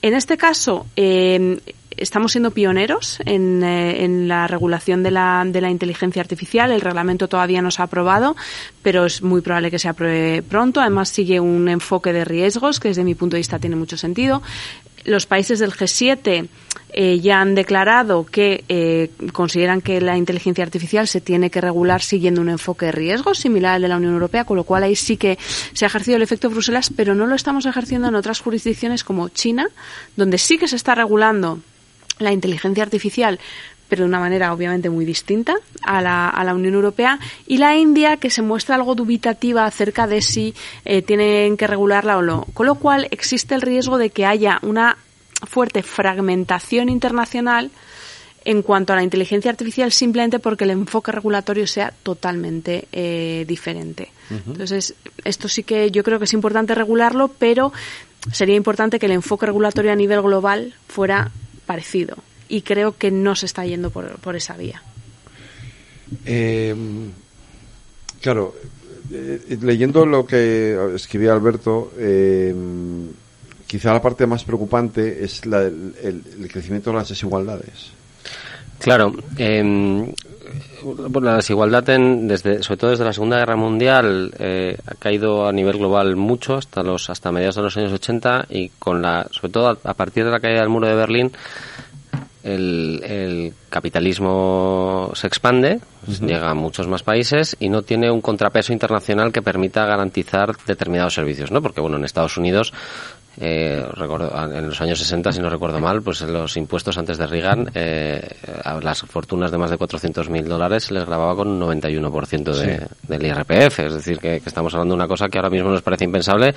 En 0.00 0.14
este 0.14 0.38
caso, 0.38 0.86
eh, 0.96 1.60
estamos 1.96 2.32
siendo 2.32 2.50
pioneros 2.50 3.18
en, 3.24 3.62
eh, 3.62 4.04
en 4.04 4.28
la 4.28 4.46
regulación 4.46 5.02
de 5.02 5.10
la, 5.10 5.44
de 5.46 5.60
la, 5.60 5.70
inteligencia 5.70 6.20
artificial. 6.20 6.70
El 6.70 6.80
reglamento 6.80 7.28
todavía 7.28 7.62
no 7.62 7.70
se 7.70 7.82
ha 7.82 7.86
aprobado, 7.86 8.36
pero 8.82 9.06
es 9.06 9.22
muy 9.22 9.40
probable 9.40 9.70
que 9.70 9.78
se 9.78 9.88
apruebe 9.88 10.42
pronto. 10.42 10.80
Además, 10.80 11.08
sigue 11.08 11.40
un 11.40 11.68
enfoque 11.68 12.12
de 12.12 12.24
riesgos 12.24 12.80
que 12.80 12.88
desde 12.88 13.04
mi 13.04 13.14
punto 13.14 13.36
de 13.36 13.40
vista 13.40 13.58
tiene 13.58 13.76
mucho 13.76 13.96
sentido. 13.96 14.42
Los 15.04 15.26
países 15.26 15.60
del 15.60 15.72
G7 15.72 16.48
eh, 16.92 17.20
ya 17.20 17.40
han 17.40 17.54
declarado 17.54 18.26
que 18.26 18.64
eh, 18.68 19.10
consideran 19.32 19.80
que 19.80 20.00
la 20.00 20.16
inteligencia 20.16 20.64
artificial 20.64 21.06
se 21.06 21.20
tiene 21.20 21.48
que 21.48 21.60
regular 21.60 22.02
siguiendo 22.02 22.40
un 22.40 22.48
enfoque 22.48 22.86
de 22.86 22.92
riesgos 22.92 23.38
similar 23.38 23.76
al 23.76 23.82
de 23.82 23.88
la 23.88 23.98
Unión 23.98 24.14
Europea, 24.14 24.44
con 24.44 24.56
lo 24.56 24.64
cual 24.64 24.82
ahí 24.82 24.96
sí 24.96 25.16
que 25.16 25.38
se 25.74 25.84
ha 25.84 25.88
ejercido 25.88 26.16
el 26.16 26.22
efecto 26.22 26.50
Bruselas, 26.50 26.90
pero 26.94 27.14
no 27.14 27.26
lo 27.26 27.36
estamos 27.36 27.66
ejerciendo 27.66 28.08
en 28.08 28.16
otras 28.16 28.40
jurisdicciones 28.40 29.04
como 29.04 29.28
China, 29.28 29.68
donde 30.16 30.38
sí 30.38 30.58
que 30.58 30.66
se 30.66 30.76
está 30.76 30.96
regulando 30.96 31.60
la 32.18 32.32
inteligencia 32.32 32.82
artificial 32.82 33.38
pero 33.88 34.02
de 34.02 34.08
una 34.08 34.20
manera 34.20 34.52
obviamente 34.52 34.90
muy 34.90 35.04
distinta 35.04 35.54
a 35.82 36.00
la, 36.00 36.28
a 36.28 36.44
la 36.44 36.54
Unión 36.54 36.74
Europea, 36.74 37.18
y 37.46 37.58
la 37.58 37.76
India, 37.76 38.16
que 38.16 38.30
se 38.30 38.42
muestra 38.42 38.74
algo 38.74 38.94
dubitativa 38.94 39.64
acerca 39.64 40.06
de 40.06 40.22
si 40.22 40.54
eh, 40.84 41.02
tienen 41.02 41.56
que 41.56 41.66
regularla 41.66 42.18
o 42.18 42.22
no. 42.22 42.46
Con 42.54 42.66
lo 42.66 42.76
cual 42.76 43.06
existe 43.10 43.54
el 43.54 43.62
riesgo 43.62 43.98
de 43.98 44.10
que 44.10 44.26
haya 44.26 44.58
una 44.62 44.96
fuerte 45.46 45.82
fragmentación 45.82 46.88
internacional 46.88 47.70
en 48.44 48.62
cuanto 48.62 48.92
a 48.92 48.96
la 48.96 49.02
inteligencia 49.02 49.50
artificial 49.50 49.90
simplemente 49.90 50.38
porque 50.38 50.64
el 50.64 50.70
enfoque 50.70 51.10
regulatorio 51.10 51.66
sea 51.66 51.92
totalmente 52.02 52.86
eh, 52.92 53.44
diferente. 53.46 54.12
Entonces, 54.30 54.94
esto 55.24 55.48
sí 55.48 55.62
que 55.64 55.90
yo 55.90 56.02
creo 56.04 56.18
que 56.18 56.24
es 56.24 56.32
importante 56.32 56.74
regularlo, 56.74 57.28
pero 57.28 57.72
sería 58.32 58.54
importante 58.54 58.98
que 58.98 59.06
el 59.06 59.12
enfoque 59.12 59.46
regulatorio 59.46 59.92
a 59.92 59.96
nivel 59.96 60.22
global 60.22 60.74
fuera 60.86 61.32
parecido 61.66 62.16
y 62.48 62.62
creo 62.62 62.96
que 62.96 63.10
no 63.10 63.34
se 63.34 63.46
está 63.46 63.66
yendo 63.66 63.90
por, 63.90 64.18
por 64.18 64.36
esa 64.36 64.56
vía. 64.56 64.82
Eh, 66.24 66.74
claro, 68.20 68.54
eh, 69.10 69.58
leyendo 69.60 70.06
lo 70.06 70.26
que 70.26 70.94
escribía 70.94 71.32
Alberto, 71.32 71.92
eh, 71.98 72.54
quizá 73.66 73.92
la 73.92 74.02
parte 74.02 74.26
más 74.26 74.44
preocupante 74.44 75.24
es 75.24 75.42
el, 75.44 76.48
crecimiento 76.50 76.90
de 76.90 76.96
las 76.96 77.08
desigualdades. 77.08 77.90
Claro, 78.78 79.14
eh, 80.82 81.20
la 81.22 81.36
desigualdad, 81.36 81.84
desde, 81.84 82.62
sobre 82.62 82.76
todo 82.76 82.90
desde 82.90 83.04
la 83.04 83.12
Segunda 83.12 83.38
Guerra 83.38 83.56
Mundial, 83.56 84.32
eh, 84.38 84.76
ha 84.86 84.94
caído 84.94 85.46
a 85.46 85.52
nivel 85.52 85.78
global 85.78 86.16
mucho 86.16 86.56
hasta 86.56 86.82
los 86.82 87.10
hasta 87.10 87.32
mediados 87.32 87.56
de 87.56 87.62
los 87.62 87.76
años 87.76 87.92
80 87.92 88.46
y 88.50 88.70
con 88.70 89.02
la, 89.02 89.26
sobre 89.30 89.52
todo 89.52 89.78
a 89.82 89.94
partir 89.94 90.24
de 90.24 90.30
la 90.30 90.40
caída 90.40 90.60
del 90.60 90.68
muro 90.68 90.86
de 90.86 90.94
Berlín, 90.94 91.32
el, 92.46 93.52
capitalismo 93.68 95.10
se 95.14 95.26
expande, 95.26 95.80
llega 96.20 96.50
a 96.50 96.54
muchos 96.54 96.88
más 96.88 97.02
países 97.02 97.56
y 97.60 97.68
no 97.68 97.82
tiene 97.82 98.10
un 98.10 98.22
contrapeso 98.22 98.72
internacional 98.72 99.32
que 99.32 99.42
permita 99.42 99.84
garantizar 99.84 100.56
determinados 100.66 101.14
servicios, 101.14 101.50
¿no? 101.50 101.60
Porque 101.60 101.80
bueno, 101.80 101.96
en 101.96 102.04
Estados 102.04 102.38
Unidos 102.38 102.72
eh, 103.38 103.84
en 103.94 104.66
los 104.66 104.80
años 104.80 104.98
60, 104.98 105.32
si 105.32 105.40
no 105.40 105.50
recuerdo 105.50 105.78
mal, 105.78 106.00
pues 106.02 106.22
los 106.22 106.56
impuestos 106.56 106.96
antes 106.96 107.18
de 107.18 107.26
Reagan, 107.26 107.70
eh, 107.74 108.26
a 108.64 108.80
las 108.80 109.00
fortunas 109.02 109.50
de 109.50 109.58
más 109.58 109.70
de 109.70 109.78
400.000 109.78 110.44
dólares 110.44 110.84
se 110.84 110.94
les 110.94 111.04
grababa 111.04 111.36
con 111.36 111.48
un 111.48 111.60
91% 111.60 112.54
de, 112.54 112.86
del 113.02 113.26
IRPF. 113.26 113.80
Es 113.80 113.94
decir, 113.94 114.18
que, 114.18 114.36
estamos 114.36 114.72
hablando 114.74 114.94
de 114.94 115.00
una 115.00 115.08
cosa 115.08 115.28
que 115.28 115.38
ahora 115.38 115.50
mismo 115.50 115.70
nos 115.70 115.82
parece 115.82 116.04
impensable, 116.04 116.54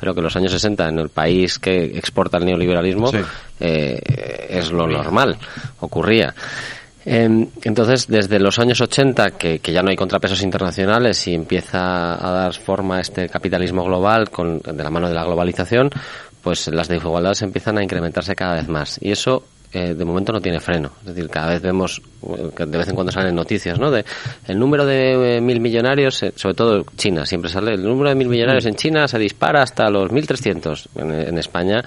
pero 0.00 0.14
que 0.14 0.20
en 0.20 0.24
los 0.24 0.36
años 0.36 0.52
60, 0.52 0.88
en 0.88 0.98
el 0.98 1.10
país 1.10 1.58
que 1.58 1.84
exporta 1.98 2.38
el 2.38 2.46
neoliberalismo, 2.46 3.10
eh, 3.60 4.00
es 4.48 4.72
lo 4.72 4.86
normal, 4.86 5.36
ocurría. 5.80 6.34
Em, 7.04 7.48
entonces, 7.64 8.06
desde 8.06 8.38
los 8.38 8.58
años 8.58 8.80
80, 8.80 9.32
que, 9.32 9.58
que, 9.58 9.72
ya 9.72 9.82
no 9.82 9.90
hay 9.90 9.96
contrapesos 9.96 10.42
internacionales 10.42 11.26
y 11.26 11.34
empieza 11.34 12.14
a 12.14 12.30
dar 12.32 12.54
forma 12.54 12.98
a 12.98 13.00
este 13.00 13.28
capitalismo 13.28 13.84
global 13.84 14.30
con, 14.30 14.60
de 14.60 14.84
la 14.84 14.90
mano 14.90 15.08
de 15.08 15.14
la 15.14 15.24
globalización, 15.24 15.90
pues 16.42 16.68
las 16.68 16.88
desigualdades 16.88 17.42
empiezan 17.42 17.78
a 17.78 17.82
incrementarse 17.82 18.34
cada 18.34 18.56
vez 18.56 18.68
más. 18.68 18.98
Y 19.00 19.10
eso 19.10 19.44
eh, 19.72 19.94
de 19.94 20.04
momento 20.04 20.32
no 20.32 20.40
tiene 20.40 20.60
freno. 20.60 20.92
Es 21.00 21.14
decir, 21.14 21.30
cada 21.30 21.48
vez 21.48 21.62
vemos, 21.62 22.02
eh, 22.22 22.66
de 22.66 22.78
vez 22.78 22.88
en 22.88 22.94
cuando 22.94 23.10
salen 23.10 23.34
noticias, 23.34 23.78
¿no? 23.78 23.90
De 23.90 24.04
el 24.46 24.58
número 24.58 24.84
de 24.84 25.36
eh, 25.36 25.40
mil 25.40 25.60
millonarios, 25.60 26.22
sobre 26.36 26.54
todo 26.54 26.84
China, 26.96 27.24
siempre 27.24 27.50
sale, 27.50 27.72
el 27.72 27.82
número 27.82 28.10
de 28.10 28.14
mil 28.14 28.28
millonarios 28.28 28.66
en 28.66 28.74
China 28.74 29.08
se 29.08 29.18
dispara 29.18 29.62
hasta 29.62 29.88
los 29.88 30.10
1.300. 30.10 30.88
En, 30.96 31.10
en 31.10 31.38
España, 31.38 31.82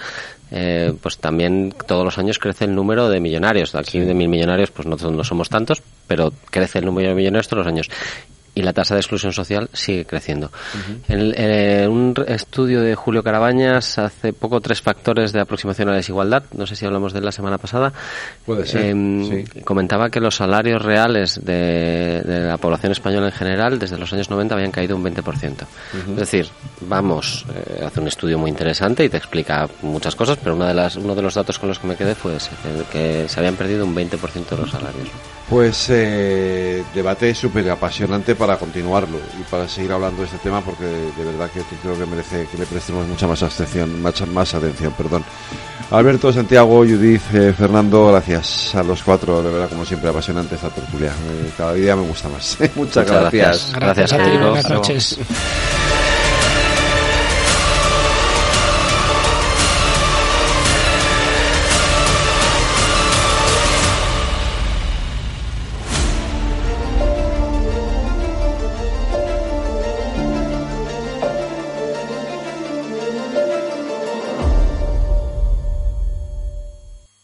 pues 0.50 1.18
también 1.18 1.74
todos 1.88 2.06
los 2.06 2.18
años 2.18 2.39
crece 2.39 2.66
el 2.66 2.76
número 2.76 3.10
de 3.10 3.20
millonarios. 3.20 3.76
Aquí 3.76 4.00
de 4.00 4.14
mil 4.14 4.30
millonarios, 4.30 4.72
pues 4.72 4.88
no, 4.88 4.96
no 4.96 5.24
somos 5.24 5.50
tantos, 5.50 5.82
pero 6.08 6.32
crece 6.50 6.80
el 6.80 6.86
número 6.86 7.10
de 7.10 7.16
millonarios 7.16 7.48
todos 7.48 7.66
los 7.66 7.68
años 7.68 7.89
y 8.56 8.62
la 8.62 8.74
tasa 8.74 8.95
de 8.95 9.01
exclusión 9.01 9.34
social 9.34 9.70
sigue 9.74 10.06
creciendo. 10.06 10.49
en, 11.08 11.89
un 11.89 12.16
estudio 12.28 12.82
de 12.82 12.95
Julio 12.95 13.22
Carabañas 13.22 13.99
hace 13.99 14.34
poco 14.34 14.62
tres 14.62 14.82
factores 14.82 15.34
de 15.34 15.41
aproximación 15.41 15.89
a 15.89 15.91
la 15.91 15.97
desigualdad, 15.97 16.43
no 16.53 16.66
sé 16.66 16.76
si 16.76 16.86
hablamos 16.86 17.14
de 17.14 17.20
él 17.20 17.26
la 17.26 17.32
semana 17.32 17.58
pasada, 17.58 17.91
Puede 18.45 18.66
ser, 18.66 18.86
em, 18.86 19.45
comentaba 19.64 20.10
que 20.10 20.20
los 20.20 20.36
salarios 20.36 20.82
reales 20.82 21.43
de, 21.43 22.22
la 22.26 22.58
población 22.58 22.93
española 22.93 23.28
en 23.28 23.34
general 23.34 23.78
desde 23.78 23.97
los 23.97 24.12
años 24.14 24.30
90 24.30 24.56
habían 24.56 24.72
caído 24.72 24.95
un 24.95 25.03
20%. 25.03 25.68
Es 26.12 26.16
decir, 26.16 26.47
vamos, 26.82 27.45
eh, 27.53 27.84
hace 27.86 27.99
un 27.99 28.08
estudio 28.08 28.38
muy 28.38 28.49
interesante 28.49 29.03
y 29.03 29.10
te 29.10 29.18
explica 29.18 29.68
muchas 29.82 30.16
cosas, 30.16 30.38
pero 30.41 30.56
una 30.56 30.68
de 30.68 30.74
las, 30.74 30.95
uno 30.95 31.14
de 31.14 31.22
los 31.22 31.34
datos 31.34 31.60
con 31.60 31.70
los 31.70 31.80
que 31.80 31.88
me 31.88 31.95
quedé 31.95 32.16
fue 32.16 32.38
ese, 32.38 32.51
que, 32.91 33.28
se 33.28 33.39
habían 33.39 33.56
perdido 33.56 33.86
un 33.86 33.95
20% 33.95 34.49
de 34.49 34.58
los 34.58 34.72
salarios. 34.72 35.10
Pues 35.50 35.88
eh, 35.89 36.84
debate 36.93 37.36
súper 37.36 37.70
apasionante 37.70 38.34
para 38.34 38.58
continuarlo 38.58 39.20
y 39.39 39.43
para 39.43 39.68
seguir 39.68 39.91
hablando 39.91 40.22
de 40.22 40.26
este 40.26 40.39
tema 40.39 40.62
porque 40.62 40.86
de, 40.86 41.24
verdad 41.24 41.52
que, 41.52 41.62
creo 41.84 41.98
que 41.98 42.06
merece 42.08 42.48
que 42.48 42.58
le 42.58 42.66
prestemos 42.66 43.08
mucha 43.08 43.28
más 43.28 43.43
atención, 43.43 44.02
mucha 44.02 44.26
más 44.26 44.56
atención, 44.56 44.91
perdón. 44.93 45.24
Alberto, 45.91 46.34
Santiago, 46.34 46.80
Judith, 46.80 47.22
eh, 47.34 47.54
Fernando, 47.56 48.08
gracias 48.08 48.74
a 48.74 48.82
los 48.82 49.04
cuatro, 49.04 49.43
de 49.43 49.52
verdad 49.52 49.70
como 49.70 49.86
siempre 49.86 50.10
apasionante 50.10 50.56
esta 50.56 50.70
tertulia. 50.70 51.12
Eh, 51.12 51.52
cada 51.56 51.74
día 51.74 51.96
me 51.96 52.08
gusta 52.08 52.28
más. 52.28 52.58
Muchas, 52.76 53.06
gracias. 53.06 53.72
Gracias, 53.72 53.74
gracias 53.76 54.14
a 54.14 54.18
ti. 54.18 54.38
Buenas 54.38 54.70
noches. 54.70 55.20